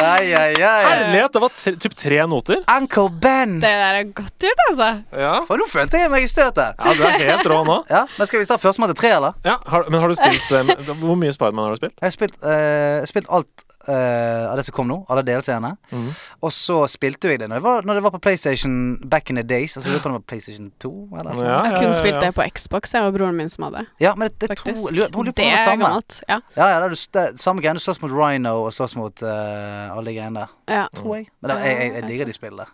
[0.01, 0.79] Ai, ai, ai.
[0.87, 1.35] Herlighet!
[1.35, 2.63] Det var tre, typ tre noter.
[2.73, 3.59] Uncle Ben.
[3.61, 4.87] Det der er godt gjort, altså.
[5.13, 5.35] Ja.
[5.45, 6.73] For nå følte jeg meg i støtet.
[6.73, 7.77] ja, du er helt rå nå.
[7.93, 9.37] Ja, men Skal vi ta førstemann til tre, eller?
[9.45, 10.73] Ja, har, Men har du spilt um,
[11.03, 11.93] Hvor mye Spiderman har du spilt?
[12.01, 14.97] Jeg har spilt, uh, spilt alt eh, av det som kom nå.
[15.11, 15.73] Alle delseerne.
[15.91, 16.09] Mm.
[16.43, 18.77] Og så spilte jeg det når, jeg var, når det var på PlayStation
[19.09, 19.77] back in the days.
[19.77, 21.45] Altså, jeg lurer på om det var PlayStation 2 eller noe.
[21.47, 23.85] Ja, Jeg ja, kunne spilt det på Xbox, jeg og broren min som hadde.
[24.03, 24.93] Ja, men det, det, tror, Faktisk.
[24.95, 25.85] lurer, lurer Det er samme.
[25.85, 26.21] gammelt.
[26.29, 26.39] Ja.
[26.57, 27.73] Ja, ja, det er det, samme greie.
[27.77, 30.57] Du slåss mot Rhino og slåss mot uh, alle de greiene der.
[30.81, 30.87] ja.
[30.95, 31.29] Tror jeg.
[31.41, 32.67] Men det, jeg, jeg, jeg digger de spillene.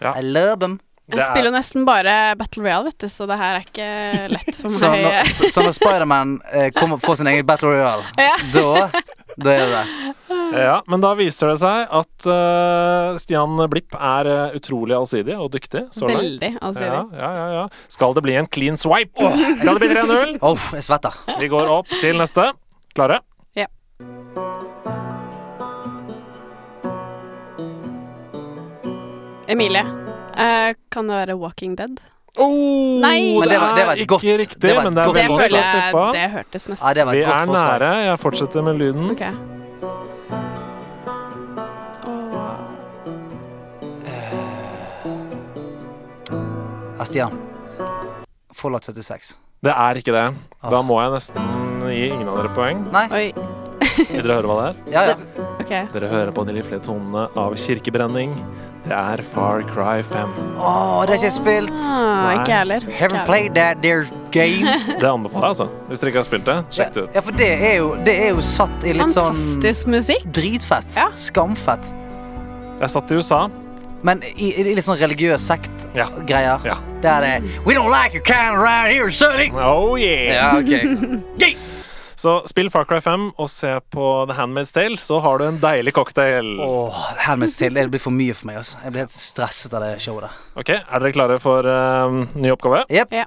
[0.00, 0.12] Ja.
[0.18, 0.80] I love them.
[1.06, 3.84] Jeg spiller er, jo nesten bare Battle Royale, vet du, så det her er ikke
[4.32, 5.04] lett for Så meg.
[5.04, 8.32] når, så, så når Spiderman eh, får sin egen Battle Royale, Ja.
[8.50, 8.88] da
[9.36, 10.62] Da er det det.
[10.64, 15.50] ja, men da viser det seg at uh, Stian Blipp er uh, utrolig allsidig og
[15.52, 16.22] dyktig så langt.
[16.22, 16.88] Veldig allsidig.
[16.88, 17.92] Ja, ja, ja, ja.
[17.92, 19.32] Skal det bli en clean swipe?
[19.60, 20.34] Skal det bli 3-0?
[20.40, 21.20] Uff, jeg svetter.
[21.42, 22.48] Vi går opp til neste.
[22.96, 23.20] Klare?
[23.58, 23.68] Ja.
[29.52, 32.00] Emilie, uh, kan det være Walking Dead?
[32.38, 33.38] Oh, Nei!
[33.40, 35.02] Men det var- det var et er godt- ikke riktig, det var et men det
[35.02, 36.12] er Det veldig godt tippa.
[36.12, 37.90] Det hørtes nesten Ja, det var Vi godt er nære.
[38.04, 39.10] Jeg fortsetter med lyden.
[39.10, 39.22] Ok.
[46.98, 47.04] Oh.
[47.06, 47.32] Stian.
[48.52, 49.36] Fallout 76.
[49.62, 50.34] Det er ikke det.
[50.62, 50.70] Ah.
[50.70, 52.82] Da må jeg nesten gi ingen av dere poeng.
[52.92, 53.06] Nei?
[53.10, 53.26] Oi.
[54.10, 54.80] Vil dere høre hva det er?
[54.92, 55.16] Ja, ja.
[55.66, 55.74] Ok.
[55.96, 58.36] Dere hører på de riflige tonene av kirkebrenning.
[58.86, 60.34] Det er Far Cry 5.
[60.62, 61.72] Å, det har ikke jeg spilt.
[61.74, 62.34] Ah, Nei.
[62.36, 62.86] ikke jeg heller.
[62.86, 64.62] Ikke Haven't played that there game.
[65.02, 65.66] Det anbefaler jeg, altså.
[65.88, 67.18] Hvis dere ikke har spilt det, sjekk det ut.
[67.18, 70.28] Ja, for det er jo, det er jo satt i litt sånn Fantastisk musikk.
[70.38, 70.86] Dritfett.
[70.94, 71.08] Ja.
[71.18, 71.90] Skamfett.
[72.78, 73.42] Jeg satt i USA.
[74.06, 76.62] Men i, i litt sånn religiøs sekt-greier.
[76.68, 76.78] Ja.
[77.02, 79.50] Der er det We don't like your kind around here, sonny.
[79.50, 80.30] Oh yeah!
[80.30, 81.56] Ja, ok.
[82.16, 85.58] Så spill Far Cry 5 og se på The Handmaid's Tale, så har du en
[85.60, 86.54] deilig cocktail.
[86.64, 88.62] Åh, Handmaid's Tale Det blir for mye for meg.
[88.62, 88.78] Altså.
[88.84, 90.38] Jeg blir helt stresset av det showet der.
[90.56, 92.86] Ok, Er dere klare for uh, ny oppgave?
[92.88, 93.12] Yep.
[93.12, 93.26] Ja.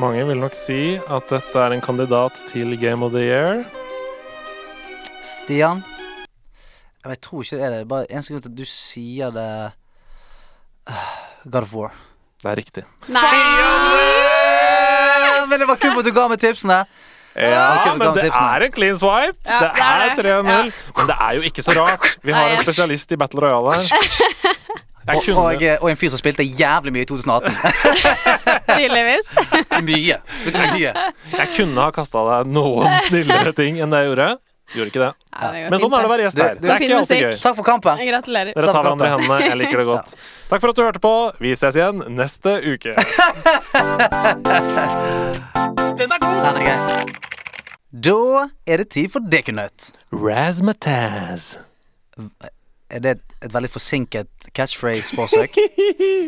[0.00, 3.64] Mange vil nok si at dette er en kandidat til Game of the Year.
[5.24, 5.80] Stian?
[7.04, 7.88] Ja, Jeg tror ikke det er det.
[7.88, 9.48] Bare eneste grunn til at du sier det
[10.90, 11.12] Ah,
[11.52, 11.92] God of War.
[12.42, 12.84] Det er riktig.
[13.12, 13.30] Nei!
[15.50, 16.84] Men det var kult at du ga meg tipsene.
[17.40, 19.38] Ja, men det er en clean swipe.
[19.46, 20.72] Ja, det er er 3-0.
[20.96, 22.06] Men det er jo ikke så rart.
[22.26, 23.84] Vi har en spesialist i Battle Royale her.
[25.10, 27.54] Jeg Og, og, og en fyr som spilte jævlig mye i 2018.
[28.76, 29.32] Tydeligvis.
[29.86, 30.18] mye.
[30.40, 30.92] Spilte mye.
[31.32, 34.28] Jeg kunne ha kasta deg noen snillere ting enn det jeg gjorde.
[34.74, 35.10] Gjorde ikke det.
[35.34, 36.54] Ja, det Men sånn er det å være gjest her.
[36.54, 37.24] Det, Det er ikke alltid musikk.
[37.26, 37.40] gøy.
[37.42, 37.94] Takk for kampen.
[38.10, 38.52] Gratulerer.
[38.54, 39.38] Dere tar hverandre i hendene.
[39.48, 40.14] Jeg liker det godt.
[40.52, 41.14] Takk for at du hørte på.
[41.42, 42.94] Vi ses igjen neste uke.
[46.00, 46.76] Den er grei.
[47.90, 48.18] Da
[48.70, 49.90] er det tid for Dekunøtt.
[50.14, 51.56] Razmataz.
[52.90, 55.58] Er det et, et veldig forsinket catchphrase-forsøk?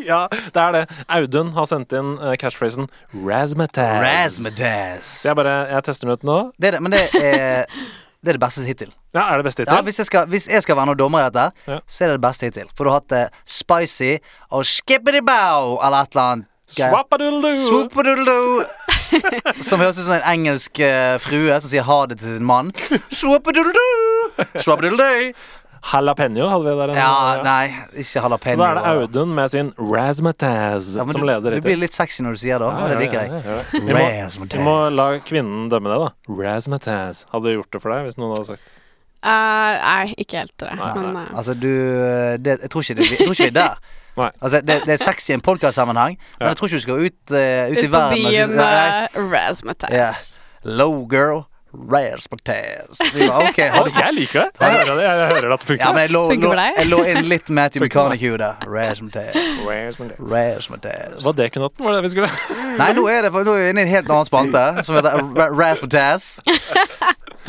[0.02, 0.80] Ja, det er det.
[1.14, 4.02] Audun har sendt inn eh, catchphrasen Razmataz.
[4.02, 5.12] Razmataz.
[5.28, 6.38] Jeg bare Jeg tester den ut nå.
[6.58, 7.70] Det er det, men det er,
[8.22, 8.92] det er det beste hittil.
[9.14, 9.84] Ja, Er det beste Ja, hittil?
[9.84, 11.78] hvis, jeg skal, hvis jeg skal være noen dommer i dette, Ja.
[11.86, 12.68] så er det det beste hittil.
[12.76, 14.18] For du har hatt det spicy
[14.50, 16.46] og skippity-bow eller et eller annet.
[16.72, 18.64] Swappadoodledoo.
[19.68, 22.70] Som høres ut som en engelsk eh, frue som sier ha det til sin mann.
[23.18, 24.46] Swoop-a-doodle-doo.
[24.56, 25.32] Swoop-a-doodle-doo.
[25.82, 26.90] Jalapeño hadde vi der.
[26.90, 27.66] en- Ja, nei,
[27.98, 31.92] ikke Så da er det Audun med sin Razmataz Ja, som leder du blir litt
[31.92, 33.30] sexy når du sier det, og det liker jeg.
[33.30, 33.62] ja, ja.
[33.72, 36.10] Vi, må, vi må la kvinnen dømme det, da.
[36.42, 37.24] Razmataz.
[37.32, 38.78] Hadde du gjort det for deg hvis noen hadde sagt
[39.24, 40.72] Uh, nei, ikke helt det.
[40.74, 41.22] Nei, Men nei.
[41.30, 41.68] eh, Altså, du
[42.42, 43.76] det, Jeg tror ikke, det, jeg tror ikke vi er der.
[44.18, 44.30] Nei.
[44.42, 46.48] Altså, det, det er sexy i en podkastsammenheng, men Ja.
[46.48, 47.36] jeg tror ikke du skal ut, uh,
[47.70, 49.90] ut, ut i verden Ut på byen med Razmataz.
[49.94, 50.14] Yeah.
[50.64, 53.00] Low girl, razzmatazz.
[53.14, 54.50] Vi bare, Ok, har jeg liker det!
[54.60, 55.84] Jeg hører det, jeg hører at det funker.
[55.84, 57.84] Ja, men jeg lå, Funker lå, jeg lå inn litt Matthew.
[57.84, 58.66] McConaughey der.
[58.66, 59.00] Rares.
[60.18, 61.24] Razzmatazz.
[61.24, 61.84] Var det knotten?
[61.84, 62.30] Var det det vi skulle
[62.78, 64.96] Nei, nå er, det, for nå er vi inne i en helt annen spalte, som
[64.98, 66.38] heter Rares Razzmatazz.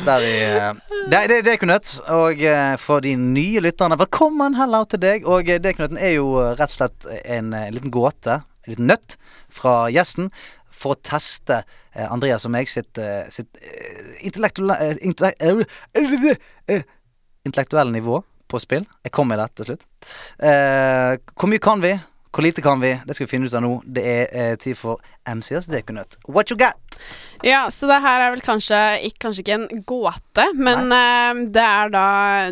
[0.06, 0.74] Der vi eh,
[1.12, 1.92] Det, det, det er Knut.
[2.16, 5.28] Og eh, for de nye lytterne, velkommen hello til deg.
[5.30, 8.90] Og eh, det, Knuten, er jo rett og slett en, en liten gåte, en liten
[8.90, 9.18] nøtt,
[9.54, 10.32] fra gjesten.
[10.84, 11.62] For å teste
[11.96, 15.40] eh, Andreas og meg sitt, eh, sitt eh, intellektuelle intellek-
[17.44, 18.86] Intellektuelle nivå på spill.
[19.04, 19.86] Jeg kom med det til slutt.
[20.40, 21.92] Hvor mye kan vi?
[22.34, 22.96] Hvor lite kan vi?
[23.06, 23.76] Det skal vi finne ut av nå.
[23.86, 26.18] Det er eh, tid for MCS Dekunøtt.
[26.26, 26.98] What you got?
[27.46, 28.80] Ja, så det her er vel kanskje
[29.22, 32.06] kanskje ikke en gåte, men eh, det er da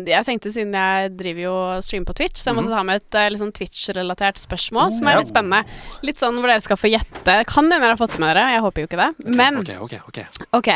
[0.06, 3.18] Jeg tenkte siden jeg driver jo stream på Twitch, så jeg måtte ta med et
[3.18, 5.80] eh, litt sånn Twitch-relatert spørsmål som er litt spennende.
[6.06, 7.36] Litt sånn hvor dere skal få gjette.
[7.50, 9.10] Kan hende dere har fått det med dere, jeg håper jo ikke det.
[9.42, 10.46] Men Ok, ok, ok.
[10.60, 10.70] Ok,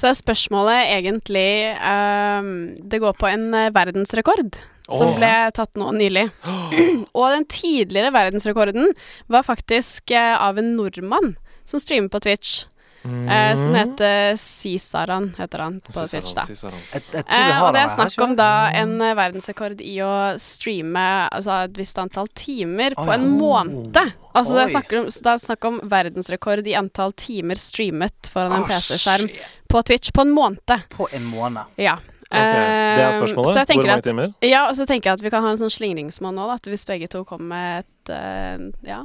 [0.00, 2.52] så er spørsmålet egentlig ehm,
[2.90, 4.58] Det går på en eh, verdensrekord
[4.92, 6.26] som ble tatt nå nylig.
[7.18, 8.92] Og den tidligere verdensrekorden
[9.30, 11.34] var faktisk eh, av en nordmann
[11.66, 12.64] som streamer på Twitch.
[13.04, 16.44] eh, som heter Cisaran, heter han på Twitch, da.
[16.44, 21.04] Jeg, jeg Eh, og det er snakk om da en eh, verdensrekord i å streame
[21.32, 23.96] altså et visst antall timer på en måned.
[24.34, 28.58] Altså det er snakk om, det er snakk om verdensrekord i antall timer streamet foran
[28.60, 29.30] en PC-skjerm
[29.70, 30.76] på Twitch på en måned.
[30.92, 31.72] På en måned.
[31.80, 31.96] Ja.
[32.30, 33.52] Ok, Det er Eh, spørsmålet.
[33.54, 34.34] Så Hvor mange at, timer?
[34.42, 36.54] ja, og så tenker jeg at vi kan ha en sånn slingringsmål nå, da.
[36.54, 39.00] At hvis begge to kommer med et uh, Ja.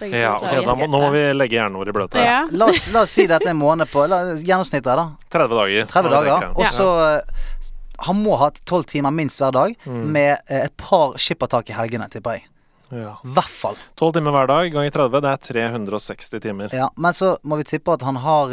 [0.00, 2.22] Ja, to ok, klarer å da må, nå må vi legge hjernen vår i bløte.
[2.22, 2.46] Ja.
[2.54, 5.08] La oss, la oss si dette er en måned på la, Gjennomsnittet, da.
[5.28, 5.86] 30 dager.
[5.90, 6.46] 30 dager.
[6.54, 7.68] Og så eh,
[8.06, 10.06] Han må ha 12 timer minst hver dag, Mm.
[10.12, 12.44] med eh, et par skippertak i helgene, tipper jeg.
[12.92, 13.16] Ja.
[13.24, 13.76] Hvert fall.
[13.96, 16.68] 12 timer hver dag ganger 30, det er 360 timer.
[16.72, 18.50] Ja, men så må vi tippe at han har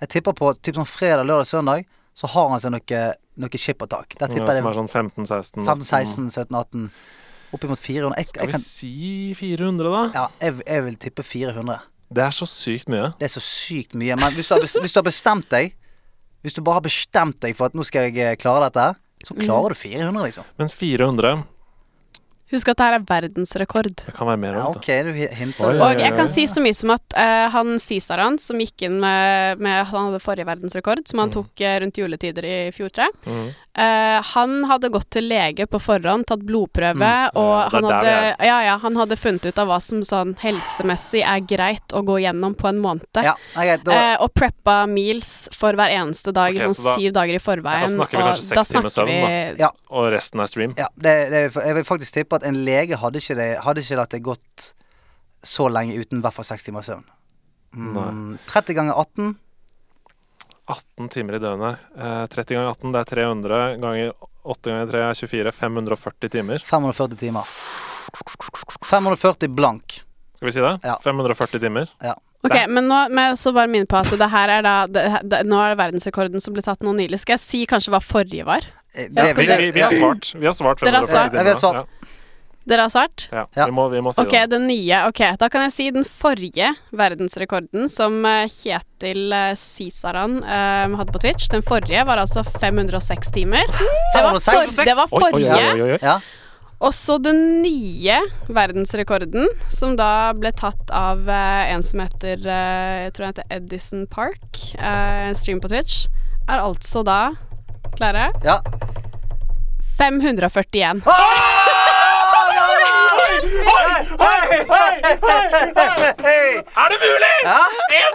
[0.00, 4.16] Jeg tipper på typ sånn fredag, lørdag, søndag, så har han seg noe, noe skippertak.
[4.20, 6.90] Der tipper jeg som er sånn 15-16 15, 16, 17, 18
[7.54, 8.16] Oppimot 400.
[8.18, 10.00] Jeg, Skal jeg vi kan, si 400, da?
[10.14, 11.76] ja, jeg, jeg vil tippe 400.
[12.16, 13.12] Det er så sykt mye.
[13.20, 14.16] Det er så sykt mye.
[14.18, 15.72] Men hvis du har, bes- hvis du har bestemt deg
[16.42, 18.88] Hvis du bare har bestemt deg for at nå skal jeg eh, klare dette,
[19.26, 20.44] så klarer du 400, liksom.
[20.60, 21.32] Men 400
[22.52, 23.88] Husk at det her er verdensrekord.
[23.98, 24.54] Det kan være mer.
[24.54, 24.78] Ja, vet du.
[24.78, 25.64] ok, du.
[25.66, 28.86] Oi, oi, Og jeg kan si så mye som at uh, han Cisaran, som gikk
[28.86, 32.92] inn med, med Han hadde forrige verdensrekord, som han tok uh, rundt juletider i fjor,
[32.94, 33.10] tre.
[33.26, 33.48] jeg.
[33.76, 38.12] Eh, han hadde gått til lege på forhånd, tatt blodprøve, og det er han hadde,
[38.48, 42.16] ja, ja, han hadde funnet ut av hva som sånn helsemessig er greit å gå
[42.24, 43.04] gjennom på en måned.
[43.20, 43.76] Ja, okay.
[43.84, 47.12] Da, Eh, og preppa meals for hver eneste dag okay, i sånn så da- syv
[47.18, 47.84] dager i forveien.
[47.84, 49.30] da snakker vi kanskje seks timer søvn, da.
[49.66, 49.70] Ja.
[49.90, 50.74] Og resten er stream.
[50.78, 53.96] ja, det, det, jeg vil faktisk tippe at en lege hadde ikke, det, hadde ikke
[54.00, 54.72] latt det gått
[55.44, 57.04] så lenge uten i hvert fall seks timer søvn.
[57.76, 59.36] Mm, 30 ganger 18
[60.68, 61.78] 18 timer i døgnet.
[61.98, 63.60] Eh, 30 ganger 18, det er 300.
[63.82, 64.12] Ganger
[64.44, 65.52] 8 ganger 3 er 24.
[65.52, 66.58] 540 timer.
[66.66, 67.42] 540 timer.
[68.86, 70.00] 540 blank.
[70.36, 70.78] Skal vi si det?
[70.82, 70.98] Ja.
[71.04, 71.88] 540 timer.
[72.02, 72.14] Ja.
[72.46, 75.40] Ok, men nå men så bare minne på at det her er da det, det,
[75.48, 77.18] Nå er det verdensrekorden som ble tatt nå nylig.
[77.22, 78.66] Skal jeg si kanskje hva forrige var?
[78.94, 80.34] Eh, det- Vi, vi, vi har svart.
[80.38, 81.38] Vi har svart 540 timer.
[81.38, 81.86] Ja, vi har svart.
[82.66, 83.28] Dere har svart?
[83.30, 83.44] Ja.
[83.54, 84.46] Vi, må, vi må si Ok, det.
[84.50, 85.04] den nye.
[85.06, 91.14] Ok, da kan jeg si den forrige verdensrekorden som eh, Kjetil eh, Sisaran eh, hadde
[91.14, 91.46] på Twitch.
[91.52, 93.70] Den forrige var altså 506 timer.
[93.70, 95.54] Det var, for, det var forrige.
[95.54, 96.00] oi, oi, oi.
[96.02, 96.18] Ja.
[96.82, 98.18] Og så den nye
[98.52, 103.56] verdensrekorden, som da ble tatt av uh, en som heter uh, Jeg tror han heter
[103.56, 104.60] Edison Park.
[104.76, 106.10] En stream på Twitch.
[106.50, 107.20] Er altså da
[107.96, 108.28] Klare?
[108.44, 108.58] ja.
[109.96, 111.00] 541.
[116.26, 116.46] Hei!
[116.76, 117.38] Er det mulig?!
[117.44, 117.60] Ja,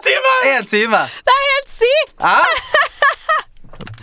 [0.07, 0.33] time!
[0.57, 1.01] En time.
[1.25, 2.13] Det er helt sykt!
[2.19, 2.39] Ja?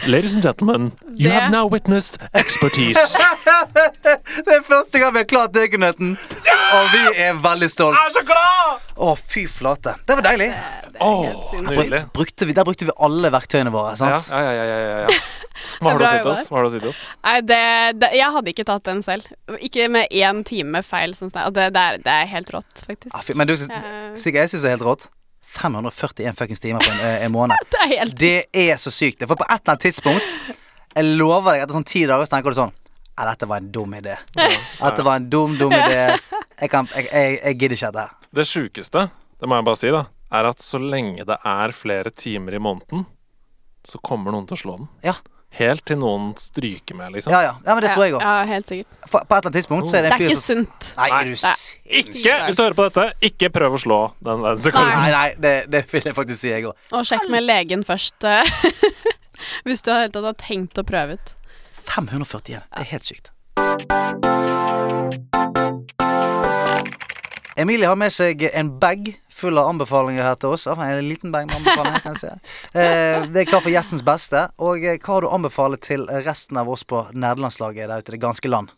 [0.06, 2.98] Ladies and gentlemen, you Det- have now witnessed expertise.
[4.46, 6.12] Det er første gang vi har klart Degenøtten,
[6.72, 7.96] og vi er veldig stolt.
[7.98, 8.84] Jeg er så glad!
[8.98, 9.94] Å, fy flate.
[10.08, 10.48] Det var deilig.
[10.52, 13.96] Det, det oh, Brukte vi, der brukte vi alle verktøyene våre.
[13.98, 14.30] Sant?
[14.32, 15.18] ja, ja, ja, ja, ja.
[15.80, 16.46] Hva har du å si til oss?
[16.50, 17.02] Hva har du å si til oss?
[17.26, 17.60] Nei, det,
[18.02, 19.28] det Jeg hadde ikke tatt den selv.
[19.58, 21.14] Ikke med én time feil.
[21.18, 23.14] Sånn, det, det, er, det er helt rått, faktisk.
[23.14, 23.82] Ah, fy- men du, Ja.
[24.18, 25.08] Sigurd, jeg syns det er helt rått.
[25.48, 27.56] 541 fuckings timer på en, eh, en måned.
[27.72, 29.24] Det er helt Det er så sykt.
[29.26, 30.34] For på et eller annet tidspunkt
[30.96, 32.74] Jeg lover deg, etter sånn ti dager så tenker du sånn
[33.18, 34.14] Ja, dette var en dum idé.
[34.36, 36.04] Dette var en dum, dum idé.
[36.60, 38.28] Jeg, kan, jeg, jeg, jeg gidder ikke dette her.
[38.38, 39.02] Det sjukeste,
[39.40, 40.04] det må jeg bare si, da,
[40.38, 43.06] er at så lenge det er flere timer i måneden,
[43.86, 44.88] så kommer noen til å slå den.
[45.06, 45.16] Ja.
[45.56, 47.32] Helt til noen stryker med, liksom.
[47.32, 47.54] Ja, ja.
[47.64, 48.20] ja men det tror jeg òg.
[48.22, 48.90] Ja, helt sikkert.
[49.08, 50.90] På et eller annet tidspunkt så er det Det er fyr ikke som sunt.
[50.98, 51.54] Nei, er du Nei.
[52.02, 54.92] Ikke, hvis du hører på dette, ikke prøv å slå den verdensrekorden.
[54.92, 56.84] Nei, nei, det, det vil jeg faktisk si, jeg òg.
[56.92, 58.28] Og sjekk med legen først.
[58.28, 58.44] eh,
[59.64, 61.34] Hvis du helt tatt har tenkt å prøve ut.
[61.88, 62.60] 541.
[62.68, 63.32] Det er helt sykt.
[67.58, 70.66] Emilie har med seg en bag full av anbefalinger her til oss.
[70.70, 72.56] En liten bang med anbefalinger, kan jeg si.
[72.78, 74.48] Eh, det er klar for gjestens beste.
[74.62, 78.18] Og eh, hva har du anbefalt til resten av oss på nerdelandslaget der ute i
[78.18, 78.74] det ganske land?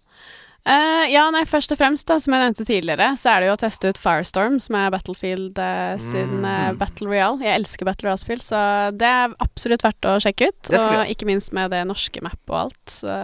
[0.60, 3.54] Uh, ja, nei, først og fremst, da, som jeg nevnte tidligere, så er det jo
[3.54, 7.40] å teste ut Firestorm, som er Battlefield uh, sin uh, Battle Royale.
[7.46, 8.60] Jeg elsker Battle Royale-spill, så
[8.92, 10.74] det er absolutt verdt å sjekke ut.
[10.76, 12.84] Og ikke minst med det norske map og alt.
[12.92, 13.16] Så.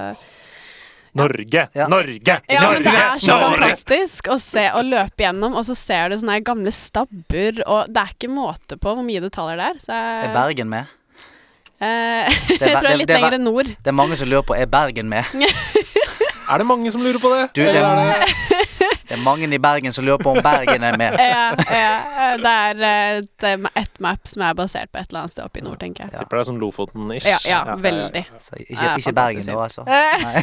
[1.17, 1.65] Norge!
[1.75, 1.87] Ja.
[1.91, 2.37] Norge!
[2.53, 3.59] Ja, men det er så Norge!
[3.63, 8.03] fantastisk å se og løpe gjennom, og så ser du sånne gamle stabber, og det
[8.05, 9.83] er ikke måte på hvor mye detaljer det er.
[9.87, 10.95] Så jeg, Er Bergen med?
[11.81, 13.67] eh, jeg tror det er det- litt det er lenger nord.
[13.83, 15.25] Det er mange som lurer på er Bergen med.
[16.47, 17.43] Er det mange som lurer på det?
[17.57, 18.27] Du, det er,
[19.09, 21.17] det er mange i Bergen som lurer på om Bergen er med.
[21.27, 25.35] Ja, ja, det er eh, et, et map som er basert på et eller annet
[25.35, 26.15] sted oppe i nord, tenker jeg.
[26.21, 27.27] Tipper det er sånn Lofoten-ish.
[27.29, 28.23] Ja, ja, veldig.
[28.43, 29.85] Så ikke, ikke Bergen nå, altså.
[29.87, 30.43] Nei.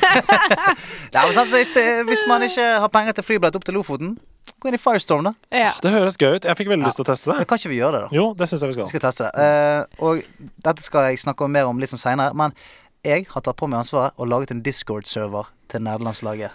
[1.16, 4.16] Ja, så hvis, det, hvis man ikke har penger til flybillett opp til Lofoten,
[4.60, 5.34] gå inn i Firestorm, da.
[5.56, 5.72] Ja.
[5.84, 6.48] Det høres gøy ut.
[6.48, 7.50] Jeg fikk veldig lyst til å teste Men det.
[7.52, 8.16] kan ikke vi gjøre det, da?
[8.18, 8.88] Jo, det syns jeg vi skal.
[8.88, 9.02] Vi skal.
[9.02, 9.50] skal teste det.
[10.00, 12.56] Uh, og dette skal jeg snakke mer om litt sånn seinere, men
[13.04, 16.52] jeg har tatt på meg ansvaret og laget en Discord-server til nederlandslaget.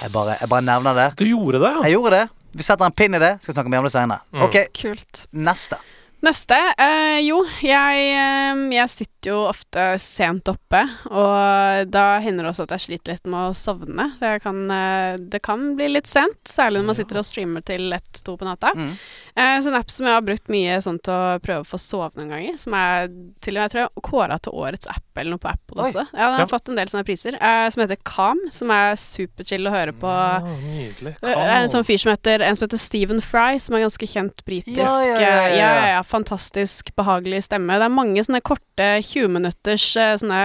[0.00, 1.08] Jeg, bare, jeg bare nevner det.
[1.20, 1.82] Du gjorde det, ja?
[1.86, 2.26] Jeg gjorde det.
[2.58, 4.24] Vi setter en pinn i det, skal snakke mer om det seinere.
[4.34, 4.42] Mm.
[4.48, 5.26] OK, Kult.
[5.30, 5.78] neste.
[6.20, 6.56] Neste.
[6.78, 12.64] eh, jo, jeg, eh, jeg sitter jo ofte sent oppe, og da hender det også
[12.66, 14.06] at jeg sliter litt med å sovne.
[14.20, 17.92] Jeg kan, eh, det kan bli litt sent, særlig når man sitter og streamer til
[17.96, 18.72] ett-to på natta.
[18.76, 18.92] Mm.
[19.36, 21.80] Eh, så en app som jeg har brukt mye sånn til å prøve å få
[21.80, 23.08] sove noen ganger, som er
[23.40, 25.88] til og med jeg tror jeg kåra til årets app eller noe på Apple Oi.
[25.88, 26.06] også.
[26.12, 26.46] Ja, den har Ja.
[26.52, 27.34] fått en del sånne priser.
[27.40, 30.08] eh, som heter Calm, som er superchill å høre på.
[30.08, 31.16] Ja, nydelig.
[31.20, 34.06] Det er en sånn fyr som heter, en som heter Stephen Fry, som er ganske
[34.08, 34.76] kjent britisk.
[34.76, 35.48] Ja, eh, ja.
[35.56, 37.78] ja, ja, Fantastisk behagelig stemme.
[37.78, 40.40] Det er mange sånne korte 20 minutters eh, sånne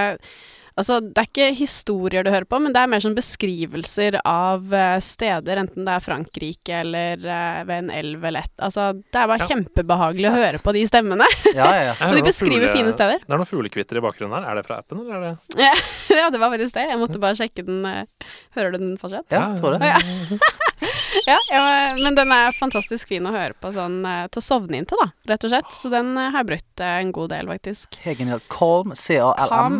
[0.76, 4.74] Altså, det er ikke historier du hører på, men det er mer sånn beskrivelser av
[4.76, 9.22] eh, steder, enten det er Frankrike eller eh, ved en elv eller et Altså, det
[9.22, 9.48] er bare Ja.
[9.54, 11.28] kjempebehagelig å høre på de stemmene.
[11.56, 11.96] Ja, ja, ja.
[12.10, 13.24] Og de beskriver fugle- fine steder.
[13.24, 14.50] Det er noen fuglekvitter i bakgrunnen her.
[14.52, 15.72] Er det fra appen, eller er det
[16.20, 16.88] ja, det var faktisk det.
[16.92, 17.80] Jeg måtte bare sjekke den.
[17.86, 19.32] eh, Hører du den fortsatt?
[19.32, 19.94] ja tror det.
[19.96, 20.00] Ja.
[21.26, 21.62] Ja, ja,
[21.98, 23.96] men den er fantastisk fin å høre på sånn
[24.30, 25.72] til å sovne inn til, da, rett og slett.
[25.74, 27.96] Så den har jeg brukt en god del, faktisk.
[28.04, 28.46] Helt genialt.
[28.52, 29.80] Calm, C-A-L-M.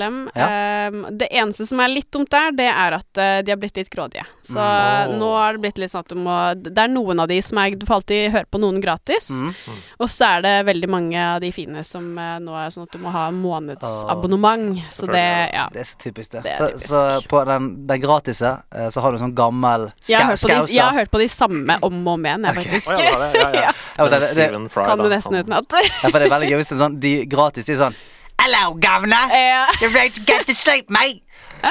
[0.00, 0.30] C-A-L-M.
[0.34, 0.88] Ja.
[0.88, 3.76] Um, det eneste som er litt dumt der, det er at uh, de har blitt
[3.76, 4.24] litt grådige.
[4.42, 5.18] Så Mm.
[5.18, 7.58] nå har det blitt litt sånn at du må Det er noen av de som
[7.58, 9.30] er Du får alltid høre på noen gratis.
[9.30, 9.54] Mm.
[10.00, 12.92] Og så er det veldig mange av de fine som uh, nå er sånn at
[12.92, 14.80] du må ha månedsabonnement.
[14.92, 15.68] Så det Ja.
[15.72, 16.42] Det er så typisk, det.
[16.44, 16.88] Det så, typisk.
[16.88, 20.66] så på den, den gratise uh, så har du sånn gammel Jeg skausa.
[20.72, 22.90] jeg har hørt på de samme om og om igjen, jeg, faktisk.
[22.90, 23.30] Oh, ja, det.
[23.40, 23.72] Ja, ja.
[23.98, 25.66] Ja, det, det- det- Kan du nesten utenat.
[26.02, 27.96] Ja, for det er veldig gøy hvis det er sånn De gratis, de er sånn
[28.40, 29.26] Hello, governor!
[29.30, 29.66] Yeah.
[29.80, 31.22] You're ready to get to sleep, mate!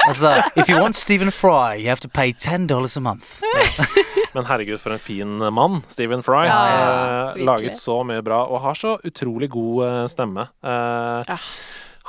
[0.06, 3.42] Altså, if you want Stephen Fry, you have to pay $10 a month.
[4.34, 5.82] Men herregud, for en fin mann.
[5.88, 6.44] Stephen Fry.
[6.46, 7.46] Ja, Eh, virkelig.
[7.46, 10.46] laget så mye bra, og har så utrolig god eh, stemme.
[10.62, 11.34] Eh,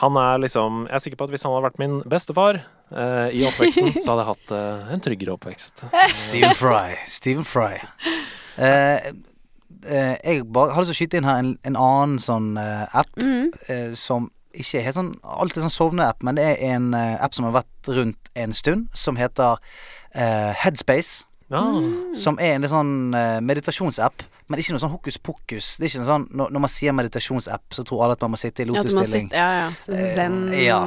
[0.01, 3.29] Han er liksom Jeg er sikker på at hvis han hadde vært min bestefar eh,
[3.33, 5.85] i oppveksten, så hadde jeg hatt eh, en tryggere oppvekst.
[6.13, 6.93] Stephen Fry.
[7.07, 7.79] Stephen Fry.
[8.57, 9.09] Eh,
[9.89, 12.85] eh, jeg bare har lyst til å skyte inn her en, en annen sånn eh,
[13.01, 17.35] app eh, som ikke helt sånn alltid sånn sovne-app, men det er en eh, app
[17.37, 19.59] som har vært rundt en stund, som heter
[20.15, 21.25] uh, Headspace.
[21.51, 21.63] Ja.
[22.15, 25.71] Som er en litt sånn eh, meditasjonsapp, men ikke noe sånn hokus pokus.
[25.79, 28.33] Det er ikke noe sånn, når, når man sier meditasjonsapp, så tror alle at man
[28.35, 29.29] må sitte i Ja, lotusstilling.
[29.31, 30.05] sitte, ja, ja.
[30.15, 30.37] Zen.
[30.53, 30.79] Eh, ja.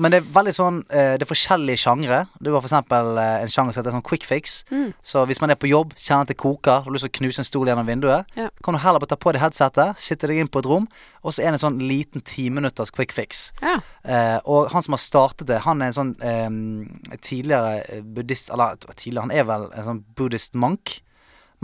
[0.00, 2.22] Men det er veldig sånn eh, Det er forskjellige sjangre.
[2.40, 4.56] Du har for eksempel eh, en sjanger som heter sånn quick fix.
[4.72, 4.90] Mm.
[5.04, 7.44] Så hvis man er på jobb, kjenner at det koker, har lyst til å knuse
[7.44, 8.48] en stol gjennom vinduet, Ja.
[8.64, 10.88] kan du heller bare ta på deg headsetet, sitte deg inn på et rom,
[11.24, 13.50] og så er det en sånn liten timinutters quick fix.
[13.62, 13.78] Ja.
[14.04, 18.50] Eh, og han som har startet det, han er en sånn eh, tidligere eh, buddhist
[18.52, 20.98] Eller tidligere, han er vel en sånn buddhist monk.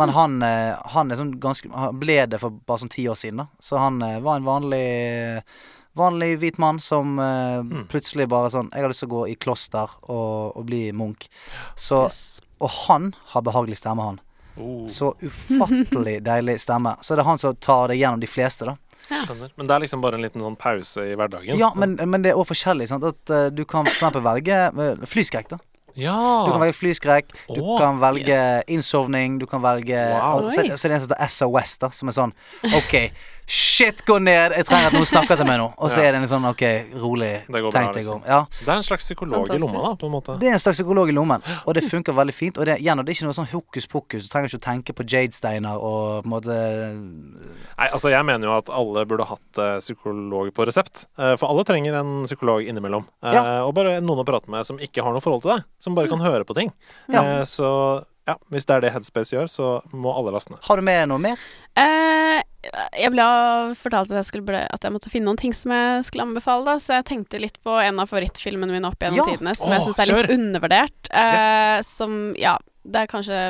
[0.00, 3.44] Men han, eh, han sånn ganske Han ble det for bare sånn ti år siden,
[3.44, 3.62] da.
[3.62, 4.86] Så han eh, var en vanlig
[5.98, 7.88] Vanlig hvit mann som mm.
[7.90, 11.26] plutselig bare sånn 'Jeg har lyst til å gå i kloster og, og bli munk'.
[11.74, 12.40] Så, Yes.
[12.60, 14.20] Og han har behagelig stemme, han.
[14.56, 16.96] Oh, Så ufattelig deilig stemme.
[17.00, 18.76] Så det er han som tar det gjennom de fleste, da.
[19.10, 19.24] Ja.
[19.56, 21.58] Men det er liksom bare en liten sånn pause i hverdagen.
[21.58, 22.90] Ja, men, men det er òg forskjellig.
[22.92, 23.06] Sant?
[23.06, 25.58] At uh, du kan for eksempel velge uh, flyskrekk, da.
[25.98, 26.44] Ja.
[26.46, 28.64] Du kan velge flyskrekk, du Åh, kan velge yes.
[28.68, 30.44] innsovning, du kan velge Wow.
[30.44, 32.32] og så, det er en som heter SOS, da, som er sånn
[32.76, 32.94] OK,
[33.50, 35.64] shit, gå ned, jeg trenger at noen snakker til meg nå.
[35.82, 36.08] Og så Ja.
[36.08, 36.62] er det en sånn OK,
[37.02, 38.20] rolig, Det går bra, tenk deg liksom.
[38.20, 38.22] om.
[38.28, 38.44] Ja.
[38.60, 40.36] Det er en slags psykolog i lomma, da, på en måte.
[40.38, 42.58] Det er en slags psykolog i lommen, og det funker veldig fint.
[42.58, 44.22] Og det, igjen, og det er ikke noe sånn hokus pokus.
[44.22, 46.54] Du trenger ikke å tenke på jadesteiner og på en måte
[47.80, 51.06] Nei, altså Jeg mener jo at alle burde hatt eh, psykolog på resept.
[51.18, 53.06] Eh, for alle trenger en psykolog innimellom.
[53.24, 53.64] Eh, Ja.
[53.64, 55.64] Og bare noen å prate med som ikke har noe forhold til deg.
[55.80, 56.72] Som bare kan høre på ting.
[57.08, 57.22] Ja.
[57.40, 60.60] Eh, så ja, hvis det er det Headspace gjør, så må alle laste ned.
[60.62, 61.36] Har du med noe mer?
[61.76, 63.24] Eh, jeg ble
[63.80, 66.74] fortalt at jeg, skulle at jeg måtte finne noen ting som jeg skulle anbefale, da,
[66.82, 69.24] så jeg tenkte litt på en av favorittfilmene mine opp gjennom Ja.
[69.30, 70.34] tidene, som Åh, jeg syns er litt kjør.
[70.36, 71.10] undervurdert.
[71.12, 73.40] Eh, Som, ja, det er kanskje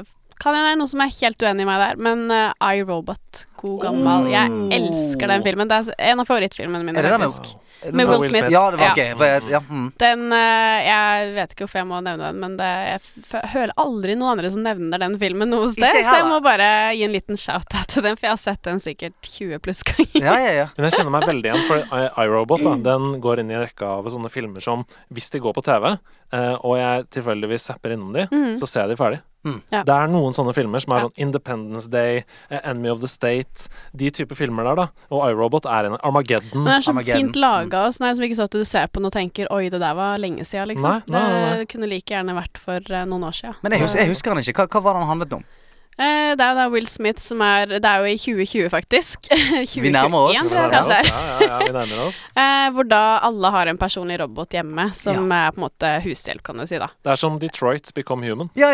[0.41, 2.83] kan hende det er noen som er helt uenig i meg der, men uh, I,
[2.89, 4.31] Robot, god gammel.
[4.33, 5.69] Jeg elsker den filmen.
[5.71, 7.57] Det er en av favorittfilmene mine, Er det den med-
[7.97, 8.51] Med Will Smith.
[8.53, 9.41] Ja, det var Ja.
[9.49, 9.87] ja, mm.
[9.97, 12.69] Den uh, Jeg vet ikke hvorfor jeg må nevne den, men det,
[13.33, 16.43] jeg hører aldri noen andre som nevner den filmen noe sted, jeg så jeg må
[16.45, 19.81] bare gi en liten shout-out til den, for jeg har sett den sikkert 20 pluss
[19.89, 20.13] ganger.
[20.29, 20.67] ja, ja, ja.
[20.77, 24.13] Men jeg kjenner meg veldig igjen, for iRobot den går inn i en rekke av
[24.13, 25.89] sånne filmer som hvis de går på TV,
[26.37, 28.29] uh, og jeg tilfeldigvis zapper innom de,
[28.61, 29.23] så ser jeg de ferdig.
[29.45, 29.63] Mm.
[29.73, 29.83] Ja.
[29.85, 31.09] Det er noen sånne filmer som er Ja.
[31.09, 34.87] sånn Independence Day, eh, Enemy of the State, de typer filmer der, da.
[35.11, 36.65] Og iRobot er en Armageddon.
[36.65, 37.23] Men det er så Armageddon.
[37.23, 39.71] fint laga og sånn, som ikke så at du ser på den og tenker 'oi,
[39.71, 41.03] det der var lenge siden', liksom.
[41.09, 41.59] Nei, nei, nei.
[41.65, 43.55] Det kunne like gjerne vært for eh, noen år siden.
[43.63, 44.53] Men jeg husker, jeg husker den ikke.
[44.53, 45.45] Hva, hva var det den handlet om?
[45.99, 49.27] Eh, det er jo da Will Smith som er Det er jo i 2020, faktisk.
[49.29, 50.39] 2021, Vi nærmer oss.
[50.49, 51.09] tror jeg Ja, kanskje det er.
[51.11, 52.21] ja, ja, ja, vi nærmer oss.
[52.41, 56.43] Eh, hvor da alle har en personlig robot hjemme, som er på en måte hushjelp,
[56.47, 56.89] kan du si, da.
[57.05, 58.57] Det er som Detroit Become Human-spillet.
[58.57, 58.71] Ja,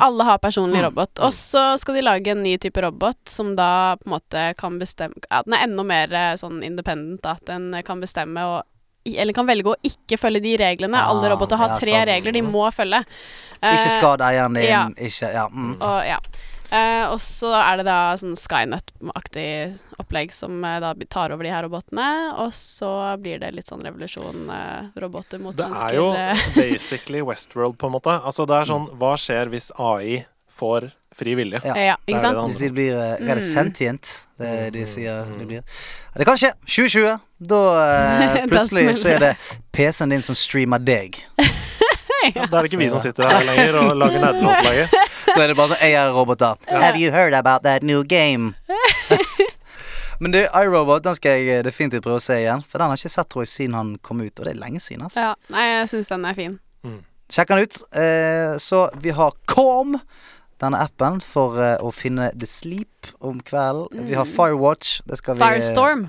[0.00, 0.06] ja.
[0.08, 0.86] Alle har personlig Mm.
[0.88, 1.20] robot.
[1.28, 4.78] Og så skal de lage en ny type robot som da på en måte kan
[4.80, 7.36] bestemme Ja, den er enda mer eh, sånn independent, da.
[7.38, 8.62] At den kan bestemme og
[9.04, 10.96] eller kan velge å ikke følge de reglene.
[10.96, 12.08] Ah, Alle roboter har ja, tre sant.
[12.08, 13.02] regler de må følge.
[13.60, 14.86] Ikke skad eieren din, ja.
[14.96, 15.42] ikke Ja.
[15.52, 15.74] Mm.
[15.76, 16.16] Og ja.
[16.74, 19.46] Eh, og så er det da sånn Skynet-aktig
[20.02, 22.08] opplegg som eh, da tar over de her robotene.
[22.42, 22.90] Og så
[23.22, 24.48] blir det litt sånn revolusjon.
[24.50, 25.94] eh, roboter mot Det mennesker.
[25.94, 26.44] er jo eh.
[26.58, 28.16] basically Westworld, på en måte.
[28.24, 31.60] Altså, det er sånn Hva skjer hvis AI får fri vilje?
[31.62, 31.74] Ja.
[31.78, 32.40] ja, det er ikke sant?
[32.40, 33.40] det Hvis de blir uh, Mm.
[33.46, 35.62] sentient, det er det de sier de blir.
[36.18, 36.50] Det kan skje.
[36.66, 37.14] 2020.
[37.38, 39.32] Da uh, plutselig så er det
[39.74, 41.20] PC-en din som streamer deg.
[42.34, 44.94] Ja, da er det ikke vi som sitter her lenger og lager nerdelandslaget.
[45.36, 46.60] Da er det bare sånn AI-roboter.
[46.70, 48.54] Have you heard about that new game?
[50.22, 52.62] Men du, iRobot den skal jeg eh, definitivt prøve å se igjen.
[52.70, 54.60] For den har jeg ikke sett tror jeg siden han kom ut, og det er
[54.60, 55.08] lenge siden.
[55.08, 55.24] Altså.
[55.26, 56.54] Ja, nei, jeg syns den er fin.
[57.34, 57.80] Sjekk den ut.
[57.98, 59.98] Eh, så vi har Calm.
[60.62, 64.06] denne appen for eh, å finne The Sleep om kvelden.
[64.06, 65.00] Vi har Firewatch.
[65.04, 66.06] Det skal vi eh, Firestorm.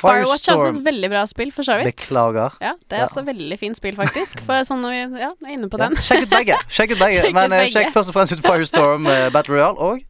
[0.00, 1.90] Firewatch er også et veldig bra spill, for så vidt.
[1.94, 2.56] Beklager.
[2.60, 3.08] Ja, det er Ja.
[3.08, 4.40] også veldig fint spill, faktisk.
[4.46, 5.96] For sånn når vi ja, er inne på den.
[5.96, 6.56] Ja, sjekk ut begge.
[6.68, 7.32] Sjekk ut begge.
[7.36, 7.74] Men eh, begge.
[7.78, 10.06] sjekk først og fremst ut Firestorm uh, Battle Royale og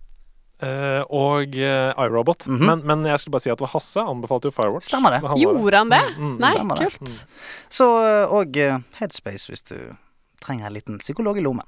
[0.61, 2.45] Uh, og uh, iRobot.
[2.45, 2.67] Mhm.
[2.67, 4.91] men, men jeg skulle bare si at det var Hasse anbefalte jo Firewatch.
[4.91, 5.21] Stemmer det.
[5.25, 5.41] han det.
[5.41, 6.01] Gjorde han det?
[6.19, 6.37] Mm, mm.
[6.43, 7.01] Nei, kult.
[7.01, 7.47] det.
[7.73, 9.79] Så eh, og uh, Headspace hvis du
[10.45, 11.65] trenger en liten psykolog i lommen.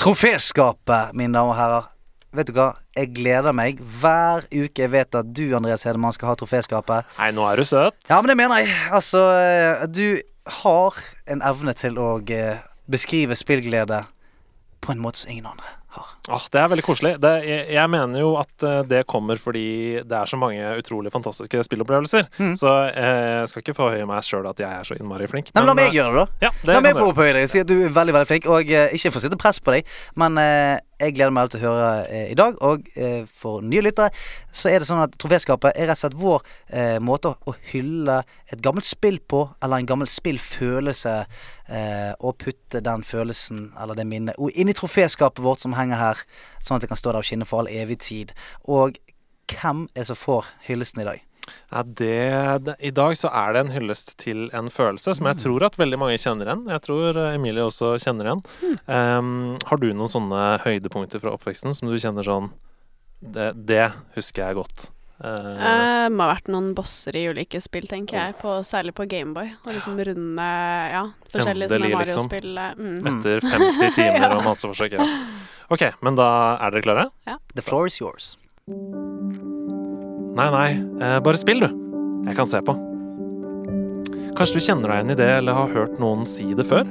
[0.00, 1.90] Troféskapet, mine damer og herrer.
[2.34, 2.72] Vet du hva?
[2.96, 7.06] Jeg gleder meg hver uke jeg vet at du, Andreas Hedemann, skal ha troféskapet.
[7.20, 7.94] Nei, nå er du søt.
[8.08, 8.72] Ja, men det mener jeg.
[8.90, 10.18] Altså, eh, du
[10.64, 10.98] har
[11.30, 14.02] en evne til å eh, beskrive spillglede
[14.82, 16.13] på en måte som ingen andre har.
[16.28, 17.10] Åh, det er veldig koselig.
[17.20, 21.12] Det, jeg, jeg mener jo at eh, det kommer fordi det er så mange utrolig
[21.12, 22.30] fantastiske spillopplevelser.
[22.38, 22.54] Mm.
[22.56, 25.52] Så eh, jeg skal ikke forhøye meg sjøl at jeg er så innmari flink.
[25.52, 26.46] Nei, men La meg eh, gjøre det, da.
[26.48, 27.50] Ja, det La meg få opphøye deg.
[27.52, 28.48] Si at du er veldig veldig flink.
[28.56, 31.60] Og eh, ikke for å sette press på deg, men eh, jeg gleder meg til
[31.60, 32.56] å høre eh, i dag.
[32.64, 34.14] Og eh, for nye lyttere
[34.54, 38.20] så er det sånn at Troféskapet er rett og slett vår eh, måte å, hylle
[38.52, 41.14] et gammelt spill på, eller en gammel spillfølelse,
[41.68, 46.13] eh, og putte den følelsen eller det minnet inn i troféskapet vårt som henger her,
[46.60, 48.34] sånn at det kan stå der og skinne for all evig tid.
[48.64, 48.98] Og
[49.50, 51.22] hvem er det som får hyllesten i dag?
[51.70, 55.40] Ja, det, det, I dag så er det en hyllest til en følelse som jeg
[55.42, 56.64] tror at veldig mange kjenner igjen.
[56.72, 58.42] Jeg tror eh, Emilie også kjenner igjen.
[58.86, 59.28] Um,
[59.68, 62.52] har du noen sånne høydepunkter fra oppveksten som du kjenner sånn
[63.20, 64.88] Det, det husker jeg godt.
[65.14, 68.36] Uh, det må ha vært noen bosser i ulike spill, tenker jeg.
[68.40, 69.52] På, særlig på Gameboy.
[69.64, 70.48] Og liksom runde
[70.94, 72.50] ja, forskjellige Endelig, sånne Mario-spill.
[72.60, 72.94] Liksom.
[72.94, 73.10] Mm.
[73.12, 74.96] etter 50 timer og masse forsøk.
[74.98, 75.08] Ja.
[75.72, 76.26] Ok, men da
[76.60, 77.04] er dere klare?
[77.28, 77.38] Ja.
[77.56, 78.34] The floor is yours.
[80.34, 81.70] Nei, nei, eh, bare spill, du.
[82.26, 82.74] Jeg kan se på.
[84.34, 86.88] Kanskje du kjenner deg igjen i det, eller har hørt noen si det før?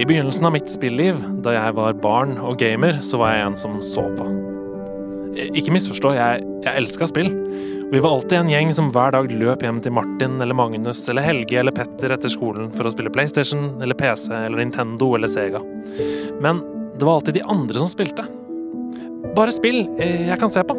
[0.00, 3.58] I begynnelsen av mitt spilliv, da jeg var barn og gamer, så var jeg en
[3.60, 4.28] som så på.
[5.36, 7.32] Eh, Ikke misforstå, jeg, jeg elska spill.
[7.90, 11.26] Vi var alltid en gjeng som hver dag løp hjem til Martin eller Magnus eller
[11.26, 15.58] Helge eller Petter etter skolen for å spille PlayStation eller PC eller Nintendo eller Sega.
[16.40, 16.62] Men
[17.00, 18.26] det var alltid de andre som spilte.
[19.36, 20.76] Bare spill, eh, jeg kan se på.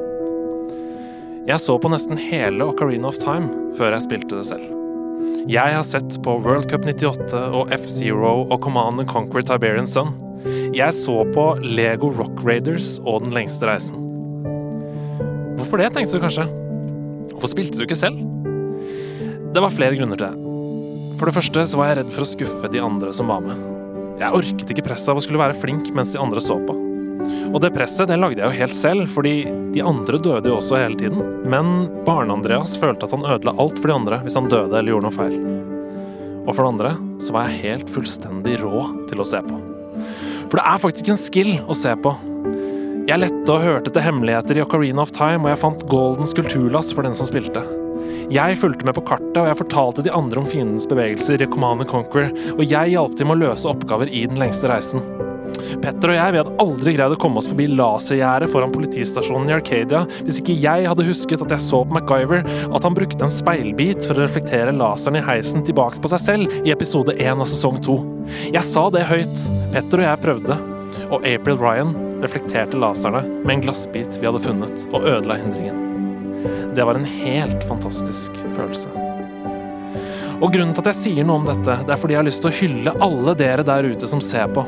[1.47, 4.67] Jeg så på nesten hele Ocarina of Time før jeg spilte det selv.
[5.49, 10.13] Jeg har sett på World Cup 98 og F-Zero og Command and Conquer Tiberian Sun.
[10.77, 13.97] Jeg så på Lego Rock Raiders og Den lengste reisen.
[15.57, 16.45] Hvorfor det, tenkte du kanskje?
[17.33, 18.21] Hvorfor spilte du ikke selv?
[19.51, 21.17] Det var flere grunner til det.
[21.17, 23.70] For det første så var jeg redd for å skuffe de andre som var med.
[24.21, 26.75] Jeg orket ikke presset av å skulle være flink mens de andre så på.
[27.51, 29.33] Og det presset det lagde jeg jo helt selv, fordi
[29.73, 31.23] de andre døde jo også hele tiden.
[31.49, 35.07] Men Barne-Andreas følte at han ødela alt for de andre hvis han døde eller gjorde
[35.07, 35.35] noe feil.
[36.45, 39.59] Og for det andre så var jeg helt fullstendig rå til å se på.
[40.51, 42.13] For det er faktisk en skill å se på.
[43.09, 46.93] Jeg lette og hørte til hemmeligheter i Ocarina of Time, og jeg fant Goldens kulturlass
[46.93, 47.65] for den som spilte.
[48.31, 51.85] Jeg fulgte med på kartet, og jeg fortalte de andre om fiendens bevegelser i Command
[51.85, 55.03] and Conquer, og jeg hjalp til med å løse oppgaver i den lengste reisen.
[55.81, 59.55] Petter og jeg vi hadde aldri greid å komme oss forbi lasergjerdet foran politistasjonen i
[59.55, 63.33] Arcadia hvis ikke jeg hadde husket at jeg så på MacGyver at han brukte en
[63.33, 67.49] speilbit for å reflektere laseren i heisen tilbake på seg selv i episode 1 av
[67.51, 67.99] sesong 2.
[68.55, 69.47] Jeg sa det høyt.
[69.75, 70.59] Petter og jeg prøvde.
[71.11, 75.90] Og April Ryan reflekterte laserne med en glassbit vi hadde funnet, og ødela hindringen.
[76.75, 79.10] Det var en helt fantastisk følelse.
[80.41, 82.41] Og grunnen til at jeg sier noe om dette, det er fordi jeg har lyst
[82.41, 84.63] til å hylle alle dere der ute som ser på.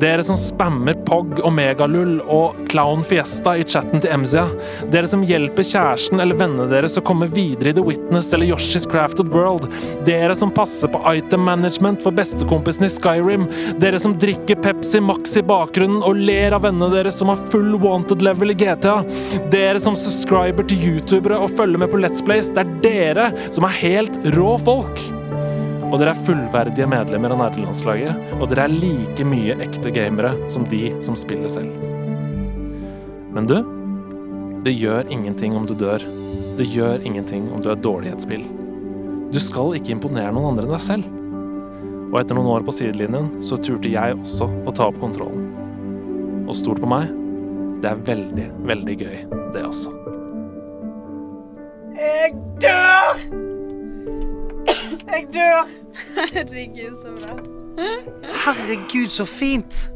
[0.00, 4.46] Dere som spammer POG og Megalull og Clown Fiesta i chatten til Emzia.
[4.92, 8.88] Dere som hjelper kjæresten eller vennene deres å komme videre i The Witness eller Yoshi's
[8.88, 9.68] Crafted World.
[10.08, 13.46] Dere som passer på item management for bestekompisen i Skyrim.
[13.82, 17.76] Dere som drikker Pepsi Max i bakgrunnen og ler av vennene deres som har full
[17.82, 19.02] wanted level i GTA.
[19.52, 22.48] Dere som subscriber til youtubere og følger med på Let's Plays.
[22.54, 25.08] Det er dere som er helt rå folk.
[25.88, 30.66] Og dere er fullverdige medlemmer av nerdelandslaget, og dere er like mye ekte gamere som
[30.68, 31.72] de som spiller selv.
[33.32, 33.56] Men du,
[34.66, 36.04] det gjør ingenting om du dør.
[36.58, 38.44] Det gjør ingenting om du er dårlig i et spill.
[39.32, 41.08] Du skal ikke imponere noen andre enn deg selv.
[42.08, 45.48] Og etter noen år på sidelinjen så turte jeg også å ta opp kontrollen.
[46.48, 47.12] Og stort på meg,
[47.82, 49.18] det er veldig, veldig gøy,
[49.54, 49.92] det også.
[51.98, 52.34] Jeg
[52.64, 53.47] dør!
[55.08, 55.70] Jeg dør!
[56.34, 57.36] Herregud, så bra.
[58.44, 59.86] Herregud, så fint!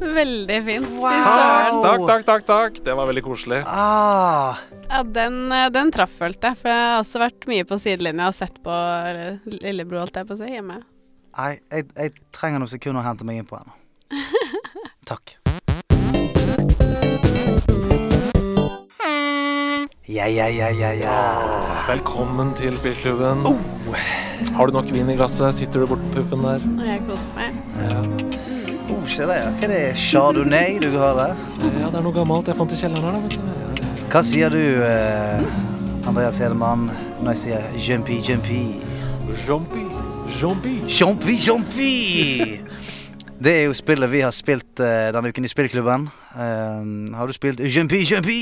[0.00, 0.86] Veldig fint.
[0.96, 1.82] Wow.
[1.84, 2.78] Takk, takk, takk, takk.
[2.86, 3.58] Det var veldig koselig.
[3.68, 4.56] Ah,
[4.88, 6.56] Ja, den, eh, den traff, følte jeg.
[6.62, 8.78] For jeg har også vært mye på sidelinja og sett på
[9.60, 10.78] lillebror, holdt jeg på å si, hjemme.
[11.38, 13.76] Nei, jeg, jeg trenger noen sekunder å hente meg inn på henne.
[15.10, 15.36] Takk.
[20.08, 21.77] Ja, ja, ja, ja, ja.
[21.88, 23.46] Velkommen til spillklubben.
[24.54, 25.54] Har du nok vin i glasset?
[25.56, 26.64] Sitter du borte på puffen der?
[26.84, 27.54] Jeg koser meg.
[28.92, 29.52] Oh, se der, ja.
[29.56, 29.78] Hva er det?
[29.96, 31.32] Chardonnay du har der?
[31.80, 33.22] Ja, det er noe gammelt jeg fant i kjelleren her, da.
[33.24, 34.04] vet du.
[34.12, 36.90] Hva sier du, eh, Andreas Hedemann,
[37.22, 38.60] når jeg sier jumpy, jumpy?
[38.84, 39.40] ja.
[39.48, 39.86] Jumpy.
[40.42, 40.74] Jumpy.
[40.92, 42.60] Jumpy, jumpy!
[43.40, 46.04] Det er jo spillet vi har spilt eh, denne uken i spillklubben.
[46.36, 48.40] Eh, har du spilt Jumpy, jumpy,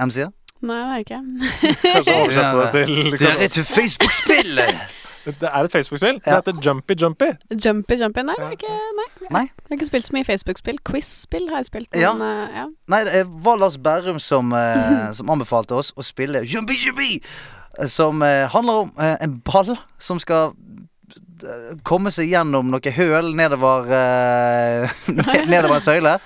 [0.00, 0.30] MC?
[0.62, 1.18] Nei, det er ikke.
[1.94, 4.62] Kanskje oversette det til Det er et Facebook-spill!
[5.26, 6.20] Det er et Facebook-spill.
[6.24, 7.24] Det heter Jumpy Jumpy.
[7.64, 8.20] Jumpy Jumpy?
[8.22, 9.06] Nei, det er ikke, nei.
[9.30, 9.40] Nei.
[9.40, 10.78] Jeg har ikke spilt så mye Facebook-spill.
[10.86, 11.88] Quiz-spill har jeg spilt.
[11.98, 12.12] Ja.
[12.14, 12.66] Men, eh, ja.
[12.88, 17.18] Nei, det var Lars Berrum som, uh, som anbefalte oss å spille Jumpy, jumpy!
[17.80, 20.54] eh, Som uh, handler om en ball som skal
[21.86, 24.96] komme seg gjennom noe høl nedover uh,
[25.46, 26.16] Nedover en søyle.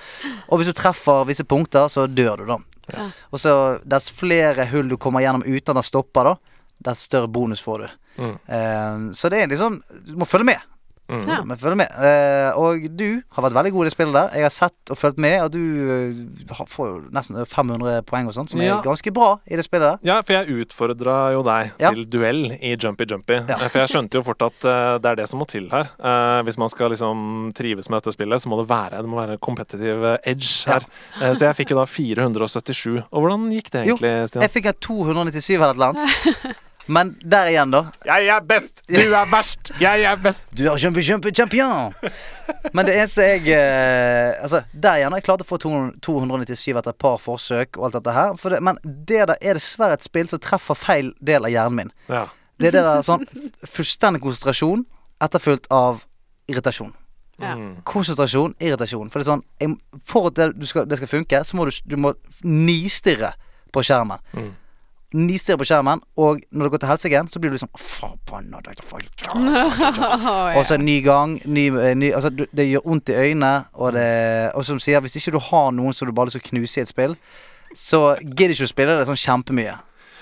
[0.48, 2.58] Og hvis du treffer visse punkter, så dør du, da.
[2.90, 3.06] Ja.
[3.30, 3.54] Og så
[3.86, 7.84] dess flere hull du kommer gjennom uten at den stopper, da, dess større bonus får
[7.84, 7.96] du.
[8.20, 8.36] Mm.
[8.50, 10.70] Uh, så det er liksom Du må følge med.
[11.10, 11.24] Mm.
[11.28, 11.40] Ja.
[11.44, 11.90] Men følg med.
[11.90, 14.28] Eh, og du har vært veldig god i det spillet der.
[14.38, 18.28] Jeg har sett og fulgt med, og du eh, har- får jo nesten 500 poeng
[18.30, 18.78] og sånt, som Ja.
[18.78, 19.98] er ganske bra i det spillet der.
[20.06, 21.90] Ja, for jeg utfordra jo deg Ja.
[21.90, 23.40] til duell i Jumpy Jumpy.
[23.48, 23.56] Ja.
[23.58, 25.90] Eh, For jeg skjønte jo fort at eh, det er det som må til her.
[25.98, 29.16] Eh, hvis man skal liksom trives med dette spillet, så må det være, det må
[29.18, 30.86] være competitive edge her.
[31.20, 33.02] Eh, så jeg fikk jo da 477.
[33.12, 34.42] Og hvordan gikk det Jo, egentlig, Stian?
[34.42, 36.56] Jeg fikk en 297 eller et eller annet.
[36.90, 37.84] Men der igjen, da.
[38.08, 38.82] Jeg er best!
[38.90, 39.70] Du er verst!
[39.78, 40.50] Jeg er best!
[40.58, 41.94] Du er jumpy, jumpy champion!
[42.74, 46.80] Men det eneste jeg eh, Altså, der igjen har jeg klart å få 200 297
[46.80, 48.34] etter et par forsøk og alt dette her.
[48.40, 51.78] For det, men det der er dessverre et spill som treffer feil del av hjernen
[51.78, 51.92] min.
[52.10, 52.24] Ja.
[52.60, 53.22] Det er det der sånn
[53.64, 54.82] fullstendig konsentrasjon
[55.22, 56.02] etterfulgt av
[56.50, 56.90] irritasjon.
[57.40, 57.54] Ja.
[57.56, 57.76] Mm.
[57.88, 59.12] Konsentrasjon, irritasjon.
[59.12, 59.76] For det er sånn jeg,
[60.10, 62.12] For at det, du skal, det skal funke, så må du, du må
[62.44, 63.32] nistirre
[63.72, 64.20] på skjermen.
[64.34, 64.50] Mm.
[65.14, 68.60] Nistirre på skjermen, og når det går til helsike, så blir du liksom Forbanna
[70.56, 71.34] Og så en ny gang.
[71.44, 75.16] Ny, eh, ny, altså, det gjør vondt i øynene, og det Og som sier, hvis
[75.18, 77.16] ikke du har noen som du bare liksom knuser knuse i et spill,
[77.74, 79.74] så gidder ikke å spille det sånn kjempemye.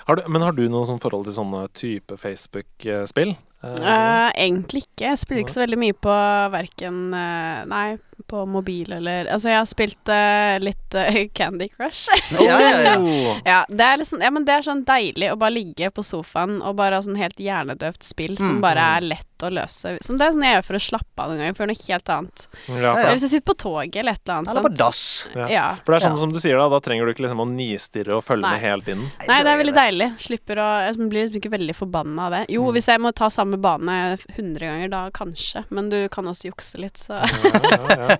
[0.08, 3.34] Har du, men har du noe sånn forhold til sånne type Facebook-spill?
[3.62, 5.08] Eh, Eh, egentlig ikke.
[5.08, 6.12] Jeg spiller ikke så veldig mye på
[6.52, 7.96] verken uh, Nei,
[8.30, 12.06] på mobil eller Altså, jeg har spilt uh, litt eh, Candy Crush.
[12.38, 12.94] Ja, ja, ja.
[13.00, 13.40] Oh.
[13.46, 16.60] ja, det er liksom, ja, men det er sånn deilig å bare ligge på sofaen
[16.62, 18.62] og bare ha sånn helt hjernedøvt spill som Mm.
[18.64, 19.94] bare er lett å løse.
[20.02, 22.08] Sånn, det er sånn jeg gjør for å slappe av noen ganger, for noe helt
[22.14, 22.46] annet.
[22.68, 24.50] Ja, Ja, Eller hvis jeg sitter på toget eller et eller annet.
[24.50, 25.02] Eller på dass.
[25.34, 25.46] Ja.
[25.48, 25.66] Ja.
[25.84, 26.22] for det er sånn Ja.
[26.24, 26.68] som du sier, da.
[26.68, 28.50] Da trenger du ikke liksom å nistirre og følge Nei.
[28.52, 29.04] med hele tiden.
[29.28, 30.08] Nei, det er veldig deilig.
[30.18, 32.46] Slipper å Jeg blir liksom ikke veldig forbanna av det.
[32.50, 32.72] Jo, Mm.
[32.74, 35.64] hvis jeg må ta samme bane 100 ganger, da kanskje.
[35.70, 38.16] Men du kan også jukse litt, så Ja, ja, ja.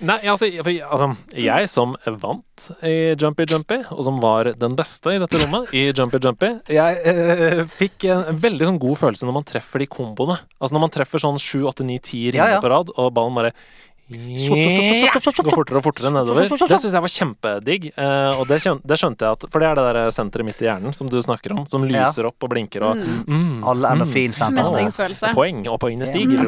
[0.00, 5.14] Nei, altså, for, altså Jeg som vant i Jumpy Jumpy, og som var den beste
[5.14, 9.24] i dette rommet i Jumpy Jumpy, jeg eh, fikk en, en veldig sånn god følelse
[9.28, 10.17] når man treffer de komboene.
[10.58, 13.52] Altså når man treffer sånn 7, 8, 9, 10 ringer på rad, og ballen bare
[14.08, 14.56] Går
[15.52, 16.46] fortere og fortere nedover.
[16.48, 17.90] Det syns jeg var kjempedigg.
[17.92, 20.96] eh, og det, skjønte jeg at For det er det der senteret midt i hjernen
[20.96, 23.92] som du snakker om, som lyser opp og blinker og mm, Alle mm.
[23.92, 24.62] endorfinsenter.
[24.62, 25.34] Mestringsfølelse.
[25.36, 26.40] Poeng, og poengene stiger.